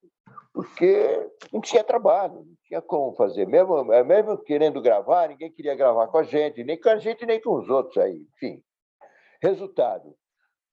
porque 0.54 1.30
não 1.54 1.62
tinha 1.62 1.84
trabalho, 1.84 2.36
não 2.36 2.56
tinha 2.66 2.82
como 2.82 3.16
fazer. 3.16 3.48
Mesmo, 3.48 3.84
mesmo 3.84 4.38
querendo 4.38 4.82
gravar, 4.82 5.30
ninguém 5.30 5.52
queria 5.52 5.76
gravar 5.76 6.08
com 6.08 6.18
a 6.18 6.24
gente, 6.24 6.64
nem 6.64 6.80
com 6.80 6.90
a 6.90 6.98
gente, 6.98 7.26
nem 7.26 7.42
com 7.42 7.56
os 7.56 7.70
outros 7.70 7.98
aí. 7.98 8.26
Enfim, 8.36 8.62
resultado. 9.42 10.16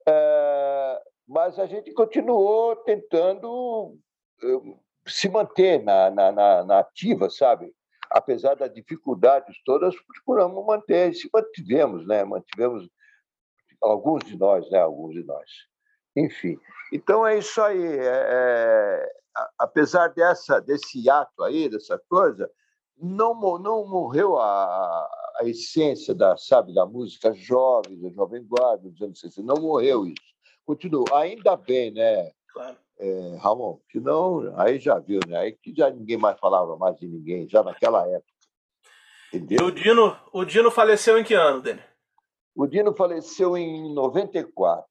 É, 0.08 1.02
mas 1.26 1.58
a 1.58 1.66
gente 1.66 1.92
continuou 1.92 2.76
tentando 2.76 3.98
eh, 4.42 4.76
se 5.06 5.28
manter 5.28 5.82
na, 5.82 6.10
na, 6.10 6.32
na, 6.32 6.64
na 6.64 6.78
ativa, 6.78 7.28
sabe? 7.28 7.74
Apesar 8.10 8.54
das 8.54 8.72
dificuldades 8.72 9.56
todas, 9.64 9.94
procuramos 10.06 10.64
manter, 10.64 11.12
se 11.14 11.28
mantivemos, 11.32 12.06
né? 12.06 12.22
Mantivemos 12.24 12.88
alguns 13.82 14.24
de 14.24 14.38
nós, 14.38 14.70
né? 14.70 14.78
Alguns 14.78 15.14
de 15.14 15.24
nós. 15.24 15.50
Enfim, 16.16 16.58
então 16.92 17.26
é 17.26 17.38
isso 17.38 17.60
aí. 17.60 17.98
É, 17.98 18.06
é 18.06 19.16
apesar 19.58 20.08
dessa, 20.08 20.60
desse 20.60 21.08
ato 21.10 21.42
aí, 21.42 21.68
dessa 21.68 22.00
coisa, 22.08 22.50
não, 22.98 23.34
não 23.58 23.86
morreu 23.86 24.38
a, 24.38 25.08
a 25.38 25.44
essência 25.44 26.14
da, 26.14 26.36
sabe, 26.36 26.74
da 26.74 26.86
música 26.86 27.32
jovem, 27.34 28.00
da 28.00 28.08
Jovem 28.10 28.42
Guarda 28.44 28.88
dos 28.88 29.02
anos 29.02 29.20
60. 29.20 29.42
Não 29.42 29.60
morreu 29.60 30.06
isso. 30.06 30.22
Continua. 30.64 31.04
Ainda 31.12 31.56
bem, 31.56 31.92
né? 31.92 32.32
Claro. 32.48 32.76
É, 32.98 33.36
Ramon, 33.40 33.78
senão 33.92 34.54
aí 34.56 34.78
já 34.78 34.98
viu, 34.98 35.20
né? 35.28 35.36
Aí 35.36 35.52
que 35.52 35.74
já 35.76 35.90
ninguém 35.90 36.16
mais 36.16 36.38
falava 36.40 36.78
mais 36.78 36.96
de 36.96 37.06
ninguém, 37.06 37.46
já 37.46 37.62
naquela 37.62 38.08
época. 38.08 38.32
Entendeu? 39.32 39.58
E 39.60 39.70
o 39.70 39.70
Dino, 39.70 40.16
o 40.32 40.44
Dino 40.44 40.70
faleceu 40.70 41.18
em 41.18 41.24
que 41.24 41.34
ano, 41.34 41.60
Dene? 41.60 41.82
O 42.54 42.66
Dino 42.66 42.94
faleceu 42.94 43.54
em 43.56 43.92
94. 43.92 44.86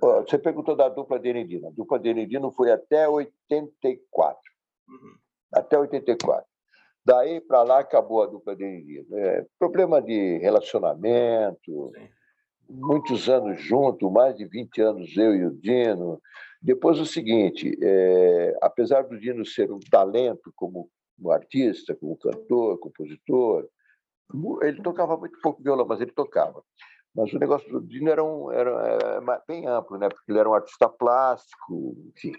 Você 0.00 0.38
perguntou 0.38 0.76
da 0.76 0.88
dupla 0.88 1.18
de 1.18 1.28
Enedino. 1.28 1.68
A 1.68 1.70
dupla 1.70 1.98
de 1.98 2.08
Enedino 2.08 2.50
foi 2.52 2.70
até 2.70 3.08
84. 3.08 4.38
Uhum. 4.88 5.14
Até 5.52 5.78
84. 5.78 6.44
Daí 7.04 7.40
para 7.40 7.62
lá 7.62 7.80
acabou 7.80 8.22
a 8.22 8.26
dupla 8.26 8.56
de 8.56 9.06
é, 9.12 9.46
problema 9.58 10.00
de 10.00 10.38
relacionamento, 10.38 11.92
Sim. 11.94 12.08
muitos 12.68 13.28
anos 13.28 13.60
juntos, 13.60 14.10
mais 14.10 14.34
de 14.36 14.46
20 14.46 14.80
anos 14.80 15.16
eu 15.16 15.34
e 15.34 15.44
o 15.44 15.54
Dino. 15.54 16.20
Depois 16.62 16.98
o 16.98 17.04
seguinte, 17.04 17.78
é, 17.82 18.56
apesar 18.62 19.02
do 19.02 19.20
Dino 19.20 19.44
ser 19.44 19.70
um 19.70 19.78
talento 19.78 20.50
como, 20.56 20.88
como 21.16 21.30
artista, 21.30 21.94
como 21.94 22.16
cantor, 22.16 22.78
compositor, 22.78 23.68
ele 24.62 24.80
tocava 24.82 25.16
muito 25.16 25.38
pouco 25.42 25.62
violão, 25.62 25.86
mas 25.86 26.00
ele 26.00 26.12
tocava. 26.12 26.62
Mas 27.14 27.32
o 27.32 27.38
negócio 27.38 27.68
do 27.70 27.80
Dino 27.80 28.10
era, 28.10 28.24
um, 28.24 28.50
era, 28.50 28.70
era 28.70 29.34
é, 29.34 29.42
bem 29.46 29.66
amplo, 29.66 29.96
né? 29.96 30.08
porque 30.08 30.32
ele 30.32 30.38
era 30.38 30.50
um 30.50 30.54
artista 30.54 30.88
plástico, 30.88 31.96
enfim. 32.08 32.32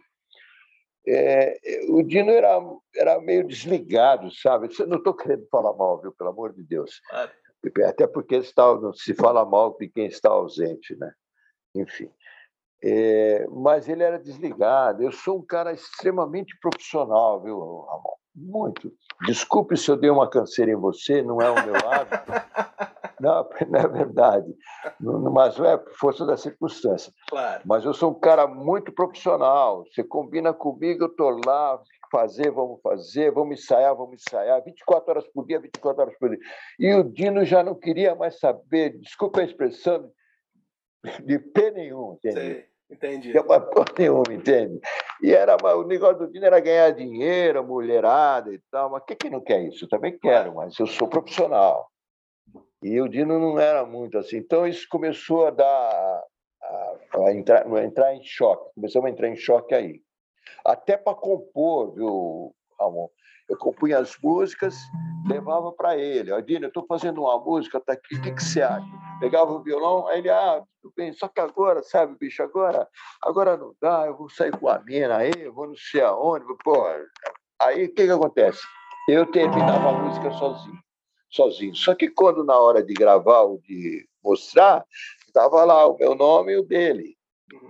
É, 1.07 1.57
o 1.89 2.01
Dino 2.03 2.32
era, 2.32 2.59
era 2.95 3.21
meio 3.21 3.47
desligado, 3.47 4.30
sabe? 4.32 4.67
Não 4.88 4.97
estou 4.97 5.13
querendo 5.13 5.47
falar 5.47 5.73
mal, 5.73 6.01
viu? 6.01 6.11
Pelo 6.11 6.32
amor 6.32 6.51
de 6.51 6.63
Deus. 6.63 6.99
Até 7.86 8.05
porque 8.05 8.36
está, 8.36 8.76
não 8.76 8.93
se 8.93 9.13
fala 9.13 9.45
mal 9.45 9.76
de 9.78 9.88
quem 9.88 10.07
está 10.07 10.30
ausente, 10.30 10.95
né? 10.97 11.13
Enfim. 11.73 12.11
É, 12.84 13.47
mas 13.47 13.88
ele 13.88 14.03
era 14.03 14.19
desligado. 14.19 15.03
Eu 15.03 15.11
sou 15.11 15.39
um 15.39 15.45
cara 15.45 15.73
extremamente 15.73 16.57
profissional, 16.59 17.41
viu, 17.41 17.59
Ramon? 17.82 18.15
Muito. 18.36 18.91
Desculpe 19.25 19.77
se 19.77 19.89
eu 19.89 19.95
dei 19.95 20.09
uma 20.09 20.29
canseira 20.29 20.71
em 20.71 20.75
você, 20.75 21.21
não 21.21 21.39
é 21.41 21.49
o 21.49 21.65
meu 21.65 21.75
hábito. 21.75 22.31
Não, 23.17 23.47
não 23.69 23.79
é 23.79 23.88
verdade. 23.88 24.53
Mas 24.99 25.57
não 25.57 25.65
é 25.65 25.77
por 25.77 25.93
força 25.93 26.25
da 26.25 26.36
circunstância. 26.36 27.13
Claro. 27.29 27.63
Mas 27.65 27.86
eu 27.86 27.93
sou 27.93 28.11
um 28.11 28.19
cara 28.19 28.45
muito 28.45 28.91
profissional. 28.91 29.86
Você 29.86 30.03
combina 30.03 30.53
comigo, 30.53 31.05
eu 31.05 31.07
estou 31.07 31.39
lá, 31.45 31.81
fazer, 32.11 32.51
vamos 32.51 32.81
fazer, 32.81 33.31
vamos 33.31 33.59
ensaiar, 33.59 33.95
vamos 33.95 34.21
ensaiar, 34.21 34.63
24 34.63 35.11
horas 35.11 35.27
por 35.27 35.45
dia, 35.45 35.59
24 35.59 36.01
horas 36.01 36.17
por 36.17 36.29
dia. 36.29 36.39
E 36.79 36.93
o 36.93 37.03
Dino 37.03 37.45
já 37.45 37.63
não 37.63 37.75
queria 37.75 38.15
mais 38.15 38.39
saber, 38.39 38.97
desculpa 38.99 39.39
a 39.39 39.45
expressão, 39.45 40.11
de 41.23 41.39
pé 41.39 41.71
nenhum, 41.71 42.13
entendeu? 42.13 42.55
Sim. 42.55 42.74
Entendi. 42.89 43.38
Uma 43.38 43.59
porra 43.59 43.86
nenhuma, 43.97 44.33
entende? 44.33 44.79
E 45.21 45.33
era, 45.33 45.57
o 45.75 45.83
negócio 45.83 46.19
do 46.19 46.31
Dino 46.31 46.45
era 46.45 46.59
ganhar 46.59 46.91
dinheiro, 46.91 47.63
mulherada 47.63 48.53
e 48.53 48.59
tal. 48.71 48.91
Mas 48.91 49.03
quem 49.05 49.17
que 49.17 49.29
não 49.29 49.41
quer 49.41 49.63
isso? 49.63 49.86
Eu 49.86 49.89
também 49.89 50.17
quero, 50.17 50.55
mas 50.55 50.77
eu 50.77 50.86
sou 50.86 51.07
profissional. 51.07 51.89
E 52.83 53.01
o 53.01 53.07
Dino 53.07 53.39
não 53.39 53.59
era 53.59 53.86
muito 53.86 54.17
assim. 54.17 54.38
Então 54.38 54.67
isso 54.67 54.88
começou 54.89 55.47
a 55.47 55.51
dar. 55.51 56.23
a, 56.61 56.95
a 57.27 57.33
entrar, 57.33 57.67
a 57.67 57.83
entrar 57.83 58.13
em 58.15 58.23
choque. 58.23 58.71
Começamos 58.75 59.07
a 59.07 59.11
entrar 59.11 59.29
em 59.29 59.36
choque 59.36 59.73
aí. 59.73 60.01
Até 60.63 60.95
para 60.95 61.15
compor, 61.15 61.95
viu, 61.95 62.55
Ramon? 62.79 63.09
Eu 63.48 63.58
compunha 63.58 64.00
as 64.00 64.18
músicas, 64.22 64.76
levava 65.28 65.72
para 65.72 65.98
ele. 65.98 66.32
Ó, 66.32 66.39
Dino, 66.41 66.66
eu 66.66 66.70
estou 66.70 66.86
fazendo 66.88 67.22
uma 67.22 67.39
música, 67.39 67.80
tá 67.80 67.93
aqui, 67.93 68.16
o 68.16 68.22
que, 68.22 68.32
que 68.32 68.43
você 68.43 68.62
acha? 68.62 68.86
Pegava 69.20 69.52
o 69.52 69.62
violão, 69.62 70.08
aí 70.08 70.20
ele, 70.20 70.30
ah, 70.30 70.64
tudo 70.82 70.93
bem, 70.96 71.14
só 71.14 71.28
que 71.28 71.39
agora, 71.39 71.84
sabe, 71.84 72.18
bicho, 72.18 72.41
agora, 72.41 72.88
agora 73.22 73.56
não 73.56 73.76
dá, 73.80 74.06
eu 74.08 74.18
vou 74.18 74.30
sair 74.30 74.52
com 74.52 74.68
a 74.68 74.80
mina 74.80 75.18
aí, 75.18 75.32
eu 75.38 75.54
vou 75.54 75.68
não 75.68 75.76
sei 75.76 76.02
aonde, 76.02 76.46
pô. 76.64 76.86
Aí 77.60 77.86
o 77.86 77.93
que, 77.93 78.06
que 78.06 78.12
acontece? 78.12 78.62
Eu 79.08 79.26
terminava 79.28 79.89
a 79.89 79.93
música 79.93 80.32
sozinho, 80.32 80.80
sozinho. 81.30 81.76
Só 81.76 81.93
que 81.93 82.10
quando 82.10 82.43
na 82.43 82.58
hora 82.58 82.84
de 82.84 82.93
gravar 82.93 83.41
ou 83.41 83.60
de 83.60 84.08
mostrar, 84.24 84.84
estava 85.28 85.64
lá 85.64 85.86
o 85.86 85.96
meu 85.98 86.16
nome 86.16 86.54
e 86.54 86.58
o 86.58 86.64
dele. 86.64 87.16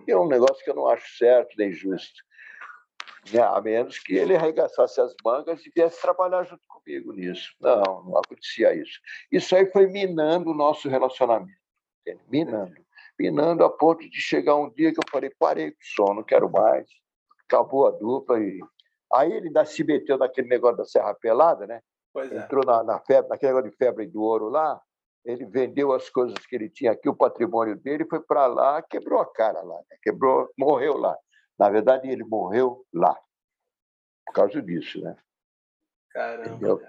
E 0.07 0.11
é 0.11 0.17
um 0.17 0.27
negócio 0.27 0.63
que 0.63 0.69
eu 0.69 0.75
não 0.75 0.87
acho 0.87 1.17
certo 1.17 1.53
nem 1.57 1.71
justo 1.73 2.23
né? 3.31 3.41
a 3.41 3.61
menos 3.61 3.99
que 3.99 4.15
ele 4.15 4.35
arregaçasse 4.35 4.99
as 5.01 5.13
mangas 5.23 5.65
e 5.65 5.71
viesse 5.75 6.01
trabalhar 6.01 6.43
junto 6.43 6.61
comigo 6.67 7.13
nisso. 7.13 7.55
Não, 7.59 8.03
não 8.03 8.17
acontecia 8.17 8.73
isso. 8.73 8.99
Isso 9.31 9.55
aí 9.55 9.65
foi 9.71 9.87
minando 9.87 10.51
o 10.51 10.55
nosso 10.55 10.89
relacionamento, 10.89 11.51
entende? 12.01 12.21
minando. 12.29 12.85
Minando 13.17 13.63
a 13.63 13.69
ponto 13.69 14.09
de 14.09 14.19
chegar 14.19 14.55
um 14.55 14.69
dia 14.69 14.91
que 14.91 14.99
eu 14.99 15.09
falei, 15.09 15.31
parei 15.39 15.71
com 15.71 15.77
o 15.77 16.05
som, 16.05 16.13
não 16.13 16.23
quero 16.23 16.49
mais. 16.51 16.87
Acabou 17.47 17.87
a 17.87 17.91
dupla 17.91 18.39
e... 18.39 18.59
Aí 19.13 19.31
ele 19.31 19.47
ainda 19.47 19.63
se 19.63 19.83
meteu 19.83 20.17
naquele 20.17 20.49
negócio 20.49 20.77
da 20.77 20.85
Serra 20.85 21.13
Pelada, 21.13 21.65
né? 21.65 21.79
Pois 22.11 22.31
é. 22.31 22.37
Entrou 22.37 22.65
na, 22.65 22.83
na 22.83 22.99
febre, 22.99 23.29
naquele 23.29 23.53
negócio 23.53 23.71
de 23.71 23.77
febre 23.77 24.07
do 24.07 24.21
ouro 24.21 24.49
lá, 24.49 24.81
ele 25.25 25.45
vendeu 25.45 25.91
as 25.91 26.09
coisas 26.09 26.37
que 26.45 26.55
ele 26.55 26.69
tinha 26.69 26.91
aqui, 26.91 27.09
o 27.09 27.15
patrimônio 27.15 27.75
dele, 27.75 28.05
foi 28.05 28.21
para 28.21 28.45
lá, 28.45 28.81
quebrou 28.81 29.19
a 29.19 29.25
cara 29.25 29.61
lá, 29.61 29.77
né? 29.89 29.97
quebrou, 30.01 30.49
morreu 30.57 30.97
lá. 30.97 31.17
Na 31.57 31.69
verdade, 31.69 32.09
ele 32.09 32.23
morreu 32.23 32.85
lá, 32.93 33.17
por 34.25 34.33
causa 34.33 34.61
disso, 34.61 35.01
né? 35.01 35.15
Caramba, 36.11 36.47
Entendeu? 36.47 36.81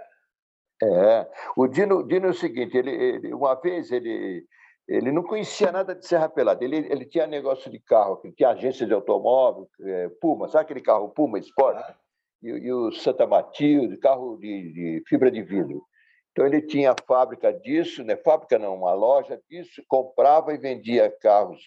É. 0.83 1.31
O 1.57 1.67
Dino, 1.67 2.07
Dino 2.07 2.27
é 2.27 2.31
o 2.31 2.35
seguinte, 2.35 2.77
ele, 2.77 2.91
ele, 2.91 3.35
uma 3.35 3.55
vez 3.55 3.91
ele, 3.91 4.47
ele 4.87 5.11
não 5.11 5.23
conhecia 5.23 5.73
nada 5.73 5.95
de 5.95 6.07
Serra 6.07 6.29
Pelada. 6.29 6.63
Ele, 6.65 6.77
ele 6.77 7.07
tinha 7.07 7.27
negócio 7.27 7.71
de 7.71 7.79
carro, 7.81 8.21
ele 8.23 8.35
tinha 8.35 8.51
agência 8.51 8.87
de 8.87 8.93
automóvel, 8.93 9.69
é, 9.81 10.09
Puma, 10.21 10.49
sabe 10.49 10.65
aquele 10.65 10.83
carro 10.83 11.09
Puma 11.11 11.39
Sport? 11.39 11.77
Ah. 11.77 11.97
E, 12.43 12.49
e, 12.49 12.73
o 12.73 12.93
Santa 12.93 13.27
Matilde, 13.27 13.97
carro 13.97 14.37
de, 14.37 14.73
de, 14.73 15.03
fibra 15.07 15.31
de 15.31 15.43
vidro. 15.43 15.83
Então 16.31 16.47
ele 16.47 16.61
tinha 16.61 16.95
fábrica 17.07 17.51
disso, 17.51 18.05
né? 18.05 18.15
fábrica 18.17 18.59
não, 18.59 18.75
uma 18.75 18.93
loja 18.93 19.41
disso, 19.49 19.83
comprava 19.89 20.53
e 20.53 20.59
vendia 20.59 21.11
carros 21.11 21.65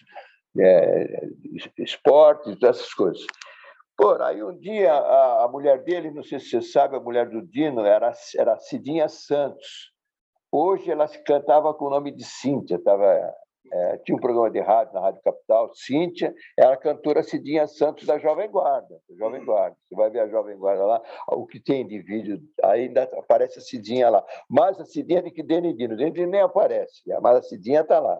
é, 0.58 1.28
esportes, 1.78 2.56
essas 2.62 2.92
coisas. 2.94 3.24
Por 3.96 4.22
aí 4.22 4.42
um 4.42 4.56
dia 4.58 4.94
a, 4.94 5.44
a, 5.44 5.48
mulher 5.48 5.82
dele, 5.84 6.10
não 6.10 6.22
sei 6.22 6.40
se 6.40 6.48
você 6.48 6.62
sabe, 6.62 6.96
a 6.96 7.00
mulher 7.00 7.28
do 7.28 7.42
Dino 7.42 7.84
era, 7.84 8.12
era 8.38 8.58
Cidinha 8.58 9.08
Santos. 9.08 9.92
Hoje 10.50 10.90
ela 10.90 11.06
se 11.06 11.22
cantava 11.22 11.74
com 11.74 11.84
o 11.84 11.90
nome 11.90 12.10
de 12.10 12.24
Cíntia, 12.24 12.82
tava, 12.82 13.04
é, 13.72 13.98
tinha 13.98 14.16
um 14.16 14.20
programa 14.20 14.50
de 14.50 14.58
rádio 14.58 14.94
na 14.94 15.00
Rádio 15.00 15.20
Capital, 15.22 15.70
Cíntia, 15.74 16.34
era 16.58 16.72
a 16.72 16.78
cantora 16.78 17.22
Cidinha 17.22 17.66
Santos 17.66 18.06
da 18.06 18.18
Jovem 18.18 18.50
Guarda. 18.50 18.98
Jovem 19.18 19.44
Guarda. 19.44 19.76
Você 19.86 19.94
vai 19.94 20.08
ver 20.08 20.20
a 20.20 20.28
Jovem 20.28 20.56
Guarda 20.56 20.84
lá, 20.84 21.02
o 21.28 21.46
que 21.46 21.60
tem 21.60 21.86
de 21.86 22.00
vídeo, 22.00 22.40
ainda 22.64 23.02
aparece 23.02 23.58
a 23.58 23.62
Cidinha 23.62 24.08
lá. 24.08 24.24
Mas 24.48 24.80
a 24.80 24.86
Cidinha 24.86 25.22
de 25.22 25.30
que 25.30 25.42
Denidino, 25.42 25.94
Denidino 25.94 26.30
nem 26.30 26.40
aparece, 26.40 27.02
mas 27.20 27.36
a 27.36 27.42
Cidinha 27.42 27.82
está 27.82 28.00
lá. 28.00 28.18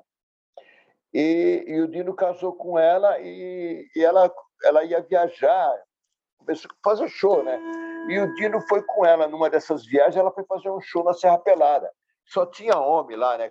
E, 1.12 1.64
e, 1.66 1.80
o 1.80 1.88
Dino 1.88 2.14
casou 2.14 2.52
com 2.54 2.78
ela 2.78 3.18
e, 3.18 3.84
e, 3.96 4.04
ela, 4.04 4.32
ela 4.64 4.84
ia 4.84 5.00
viajar, 5.02 5.74
começou 6.38 6.70
a 6.70 6.88
fazer 6.88 7.08
show, 7.08 7.42
né? 7.42 7.60
E 8.08 8.18
o 8.20 8.34
Dino 8.34 8.60
foi 8.68 8.82
com 8.82 9.04
ela 9.04 9.26
numa 9.26 9.50
dessas 9.50 9.84
viagens, 9.84 10.16
ela 10.16 10.32
foi 10.32 10.44
fazer 10.44 10.70
um 10.70 10.80
show 10.80 11.04
na 11.04 11.12
Serra 11.12 11.38
Pelada. 11.38 11.90
Só 12.26 12.46
tinha 12.46 12.78
homem 12.78 13.16
lá, 13.16 13.36
né? 13.36 13.50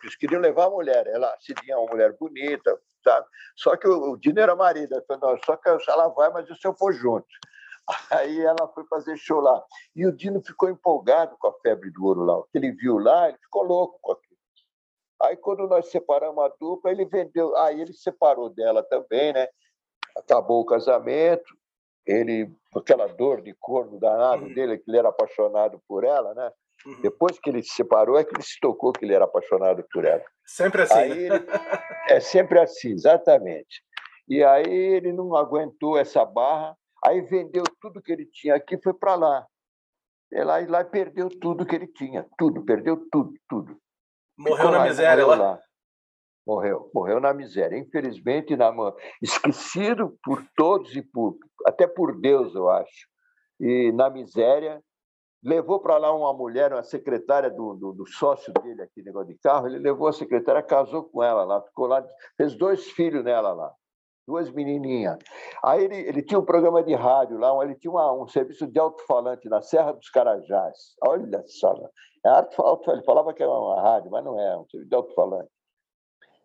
Eles 0.00 0.16
queriam 0.16 0.40
levar 0.40 0.66
a 0.66 0.70
mulher, 0.70 1.06
ela 1.08 1.36
se 1.40 1.52
tinha 1.54 1.76
uma 1.76 1.90
mulher 1.90 2.16
bonita, 2.18 2.78
sabe? 3.02 3.26
Só 3.56 3.76
que 3.76 3.88
o, 3.88 4.12
o 4.12 4.16
Dino 4.16 4.40
era 4.40 4.54
marido, 4.54 4.94
ele 4.94 5.04
falou, 5.06 5.38
só 5.44 5.56
que 5.56 5.68
ela 5.68 6.08
vai, 6.08 6.30
mas 6.30 6.48
o 6.48 6.56
senhor 6.56 6.76
for 6.76 6.92
junto. 6.92 7.26
Aí 8.10 8.40
ela 8.40 8.68
foi 8.74 8.84
fazer 8.86 9.16
show 9.16 9.40
lá. 9.40 9.62
E 9.94 10.06
o 10.06 10.12
Dino 10.12 10.40
ficou 10.40 10.68
empolgado 10.68 11.36
com 11.38 11.48
a 11.48 11.52
febre 11.60 11.90
do 11.90 12.04
ouro 12.04 12.22
lá. 12.22 12.38
O 12.38 12.44
que 12.44 12.58
ele 12.58 12.72
viu 12.72 12.98
lá, 12.98 13.28
ele 13.28 13.38
ficou 13.38 13.64
louco 13.64 13.98
com 14.00 14.12
aquilo. 14.12 14.31
Aí, 15.22 15.36
quando 15.36 15.66
nós 15.68 15.90
separamos 15.90 16.44
a 16.44 16.48
dupla, 16.60 16.90
ele 16.90 17.04
vendeu. 17.04 17.56
Aí, 17.56 17.80
ele 17.80 17.92
separou 17.92 18.50
dela 18.50 18.82
também, 18.82 19.32
né? 19.32 19.46
Acabou 20.16 20.60
o 20.60 20.66
casamento. 20.66 21.56
Ele, 22.04 22.50
aquela 22.74 23.06
dor 23.06 23.40
de 23.40 23.54
corno 23.60 24.00
danado 24.00 24.44
uhum. 24.44 24.54
dele, 24.54 24.78
que 24.78 24.90
ele 24.90 24.98
era 24.98 25.08
apaixonado 25.08 25.80
por 25.86 26.02
ela, 26.02 26.34
né? 26.34 26.50
Uhum. 26.84 27.00
Depois 27.00 27.38
que 27.38 27.48
ele 27.48 27.62
se 27.62 27.74
separou, 27.74 28.18
é 28.18 28.24
que 28.24 28.34
ele 28.34 28.42
se 28.42 28.58
tocou 28.60 28.92
que 28.92 29.04
ele 29.04 29.14
era 29.14 29.24
apaixonado 29.24 29.84
por 29.92 30.04
ela. 30.04 30.24
Sempre 30.44 30.82
assim. 30.82 30.94
Né? 30.94 31.10
ele... 31.10 31.46
É 32.08 32.18
sempre 32.18 32.58
assim, 32.58 32.90
exatamente. 32.90 33.82
E 34.28 34.42
aí 34.42 34.66
ele 34.66 35.12
não 35.12 35.36
aguentou 35.36 35.96
essa 35.96 36.24
barra, 36.24 36.76
aí 37.04 37.20
vendeu 37.20 37.62
tudo 37.80 38.02
que 38.02 38.12
ele 38.12 38.26
tinha 38.26 38.56
aqui 38.56 38.76
foi 38.82 38.94
para 38.94 39.14
lá. 39.14 39.46
E 40.32 40.42
lá, 40.42 40.60
e 40.60 40.66
lá 40.66 40.82
perdeu 40.84 41.28
tudo 41.28 41.66
que 41.66 41.74
ele 41.74 41.86
tinha, 41.86 42.26
tudo, 42.38 42.64
perdeu 42.64 42.96
tudo, 43.10 43.32
tudo. 43.48 43.76
Morreu 44.50 44.70
na 44.70 44.84
miséria 44.84 45.26
lá. 45.26 45.34
lá. 45.36 45.60
Morreu, 46.46 46.90
morreu 46.92 47.20
na 47.20 47.32
miséria. 47.32 47.78
Infelizmente, 47.78 48.56
na 48.56 48.72
mão. 48.72 48.94
esquecido 49.20 50.18
por 50.22 50.44
todos 50.56 50.94
e 50.96 51.02
por 51.02 51.36
até 51.66 51.86
por 51.86 52.20
Deus, 52.20 52.54
eu 52.54 52.68
acho. 52.68 53.06
E 53.60 53.92
na 53.92 54.10
miséria, 54.10 54.82
levou 55.42 55.80
para 55.80 55.98
lá 55.98 56.12
uma 56.12 56.32
mulher, 56.32 56.72
uma 56.72 56.82
secretária 56.82 57.48
do, 57.48 57.74
do, 57.74 57.92
do, 57.92 58.06
sócio 58.06 58.52
dele 58.54 58.82
aqui, 58.82 59.02
negócio 59.02 59.28
de 59.28 59.38
carro. 59.38 59.68
Ele 59.68 59.78
levou 59.78 60.08
a 60.08 60.12
secretária, 60.12 60.62
casou 60.62 61.04
com 61.04 61.22
ela 61.22 61.44
lá, 61.44 61.62
ficou 61.62 61.86
lá, 61.86 62.04
fez 62.36 62.56
dois 62.56 62.90
filhos 62.90 63.22
nela 63.22 63.52
lá 63.52 63.72
duas 64.26 64.50
menininhas. 64.50 65.18
Aí 65.64 65.84
ele, 65.84 65.96
ele 65.96 66.22
tinha 66.22 66.38
um 66.38 66.44
programa 66.44 66.82
de 66.82 66.94
rádio 66.94 67.38
lá, 67.38 67.52
ele 67.64 67.74
tinha 67.74 67.90
uma, 67.90 68.12
um 68.12 68.26
serviço 68.26 68.66
de 68.66 68.78
alto-falante 68.78 69.48
na 69.48 69.60
Serra 69.62 69.92
dos 69.92 70.08
Carajás. 70.10 70.94
Olha 71.02 71.42
só, 71.46 71.74
é 72.24 72.28
alto, 72.28 72.90
ele 72.90 73.02
falava 73.02 73.34
que 73.34 73.42
era 73.42 73.50
uma 73.50 73.80
rádio, 73.80 74.10
mas 74.10 74.24
não 74.24 74.38
é, 74.38 74.56
um 74.56 74.66
serviço 74.66 74.88
de 74.88 74.94
alto-falante. 74.94 75.50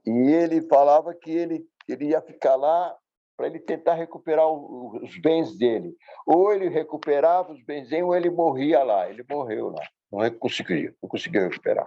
E 0.05 0.31
ele 0.31 0.61
falava 0.67 1.13
que 1.13 1.31
ele, 1.31 1.65
ele 1.87 2.05
ia 2.07 2.21
ficar 2.21 2.55
lá 2.55 2.95
para 3.37 3.45
ele 3.45 3.59
tentar 3.59 3.93
recuperar 3.93 4.49
os 4.49 5.17
bens 5.19 5.55
dele. 5.55 5.95
Ou 6.25 6.51
ele 6.51 6.69
recuperava 6.69 7.53
os 7.53 7.63
bens 7.63 7.89
dele, 7.89 8.01
ou 8.01 8.15
ele 8.15 8.31
morria 8.31 8.83
lá. 8.83 9.07
Ele 9.09 9.23
morreu 9.29 9.69
lá. 9.69 9.83
Não 10.11 10.29
conseguiu, 10.31 10.93
não 11.01 11.07
conseguiu 11.07 11.43
recuperar. 11.43 11.85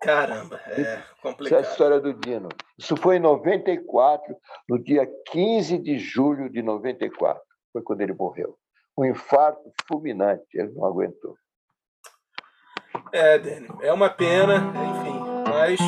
Caramba, 0.00 0.58
é 0.66 1.02
complicado. 1.20 1.58
Essa 1.60 1.66
é 1.66 1.68
a 1.68 1.72
história 1.72 2.00
do 2.00 2.14
Dino. 2.14 2.48
Isso 2.78 2.96
foi 2.96 3.16
em 3.16 3.20
94, 3.20 4.34
no 4.68 4.82
dia 4.82 5.06
15 5.30 5.78
de 5.78 5.98
julho 5.98 6.48
de 6.48 6.62
94. 6.62 7.42
Foi 7.72 7.82
quando 7.82 8.00
ele 8.00 8.14
morreu. 8.14 8.56
Um 8.96 9.04
infarto 9.04 9.70
fulminante, 9.86 10.46
ele 10.54 10.72
não 10.72 10.86
aguentou. 10.86 11.36
É, 13.12 13.38
Dani, 13.38 13.68
é 13.82 13.92
uma 13.92 14.08
pena, 14.08 14.56
enfim, 14.56 15.20
mas 15.48 15.80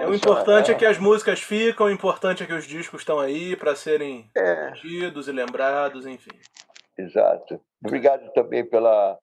é, 0.00 0.06
o 0.06 0.14
importante 0.14 0.70
é... 0.70 0.74
é... 0.74 0.76
que 0.76 0.86
as 0.86 0.98
músicas 0.98 1.40
ficam, 1.40 1.86
o 1.86 1.90
importante 1.90 2.42
é 2.42 2.46
que 2.46 2.52
os 2.52 2.66
discos 2.66 3.00
estão 3.00 3.18
aí 3.18 3.56
para 3.56 3.74
serem 3.74 4.30
é. 4.36 4.72
e 4.84 5.10
lembrados, 5.32 6.06
enfim. 6.06 6.30
Exato. 6.96 7.60
Obrigado 7.84 8.32
também 8.32 8.64
pela 8.64 9.18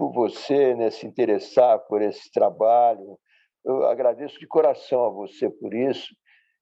por 0.00 0.14
você 0.14 0.74
né, 0.74 0.90
se 0.90 1.06
interessar 1.06 1.78
por 1.80 2.00
esse 2.00 2.32
trabalho. 2.32 3.18
Eu 3.62 3.84
agradeço 3.84 4.40
de 4.40 4.46
coração 4.46 5.04
a 5.04 5.10
você 5.10 5.50
por 5.50 5.74
isso 5.74 6.08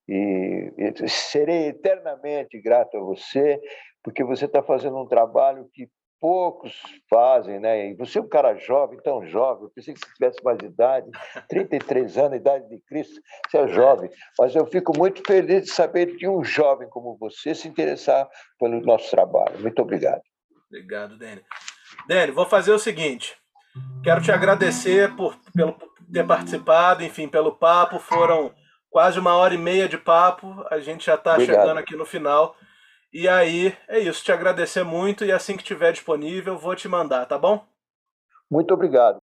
e, 0.08 0.72
e 0.76 1.08
serei 1.08 1.68
eternamente 1.68 2.60
grato 2.60 2.96
a 2.96 3.00
você, 3.00 3.60
porque 4.02 4.24
você 4.24 4.46
está 4.46 4.60
fazendo 4.60 4.98
um 4.98 5.06
trabalho 5.06 5.70
que 5.72 5.88
poucos 6.20 6.74
fazem, 7.08 7.60
né? 7.60 7.90
E 7.90 7.94
você 7.94 8.18
é 8.18 8.22
um 8.22 8.28
cara 8.28 8.56
jovem, 8.56 8.98
tão 9.04 9.24
jovem, 9.24 9.62
eu 9.66 9.70
pensei 9.70 9.94
que 9.94 10.00
você 10.00 10.12
tivesse 10.14 10.42
mais 10.42 10.58
idade, 10.58 11.08
33 11.48 12.18
anos, 12.18 12.38
idade 12.38 12.68
de 12.68 12.80
Cristo, 12.80 13.20
você 13.48 13.58
é 13.58 13.68
jovem, 13.68 14.10
mas 14.36 14.52
eu 14.56 14.66
fico 14.66 14.98
muito 14.98 15.22
feliz 15.24 15.62
de 15.62 15.70
saber 15.70 16.16
de 16.16 16.26
um 16.26 16.42
jovem 16.42 16.88
como 16.88 17.16
você 17.16 17.54
se 17.54 17.68
interessar 17.68 18.28
pelo 18.58 18.80
nosso 18.80 19.08
trabalho. 19.12 19.60
Muito 19.60 19.80
obrigado. 19.80 20.22
Obrigado, 20.68 21.16
Dani. 21.16 21.40
Dani, 22.06 22.32
vou 22.32 22.46
fazer 22.46 22.72
o 22.72 22.78
seguinte, 22.78 23.36
quero 24.02 24.22
te 24.22 24.32
agradecer 24.32 25.14
por 25.14 25.36
pelo 25.54 25.76
ter 26.12 26.26
participado, 26.26 27.04
enfim, 27.04 27.28
pelo 27.28 27.52
papo, 27.52 27.98
foram 27.98 28.52
quase 28.90 29.18
uma 29.18 29.34
hora 29.34 29.54
e 29.54 29.58
meia 29.58 29.88
de 29.88 29.98
papo, 29.98 30.64
a 30.70 30.78
gente 30.80 31.06
já 31.06 31.14
está 31.14 31.38
chegando 31.38 31.78
aqui 31.78 31.94
no 31.94 32.06
final. 32.06 32.56
E 33.12 33.26
aí, 33.26 33.74
é 33.88 33.98
isso. 33.98 34.22
Te 34.22 34.32
agradecer 34.32 34.84
muito 34.84 35.24
e 35.24 35.32
assim 35.32 35.56
que 35.56 35.64
tiver 35.64 35.92
disponível, 35.92 36.58
vou 36.58 36.74
te 36.74 36.88
mandar, 36.88 37.24
tá 37.26 37.38
bom? 37.38 37.66
Muito 38.50 38.72
obrigado. 38.72 39.16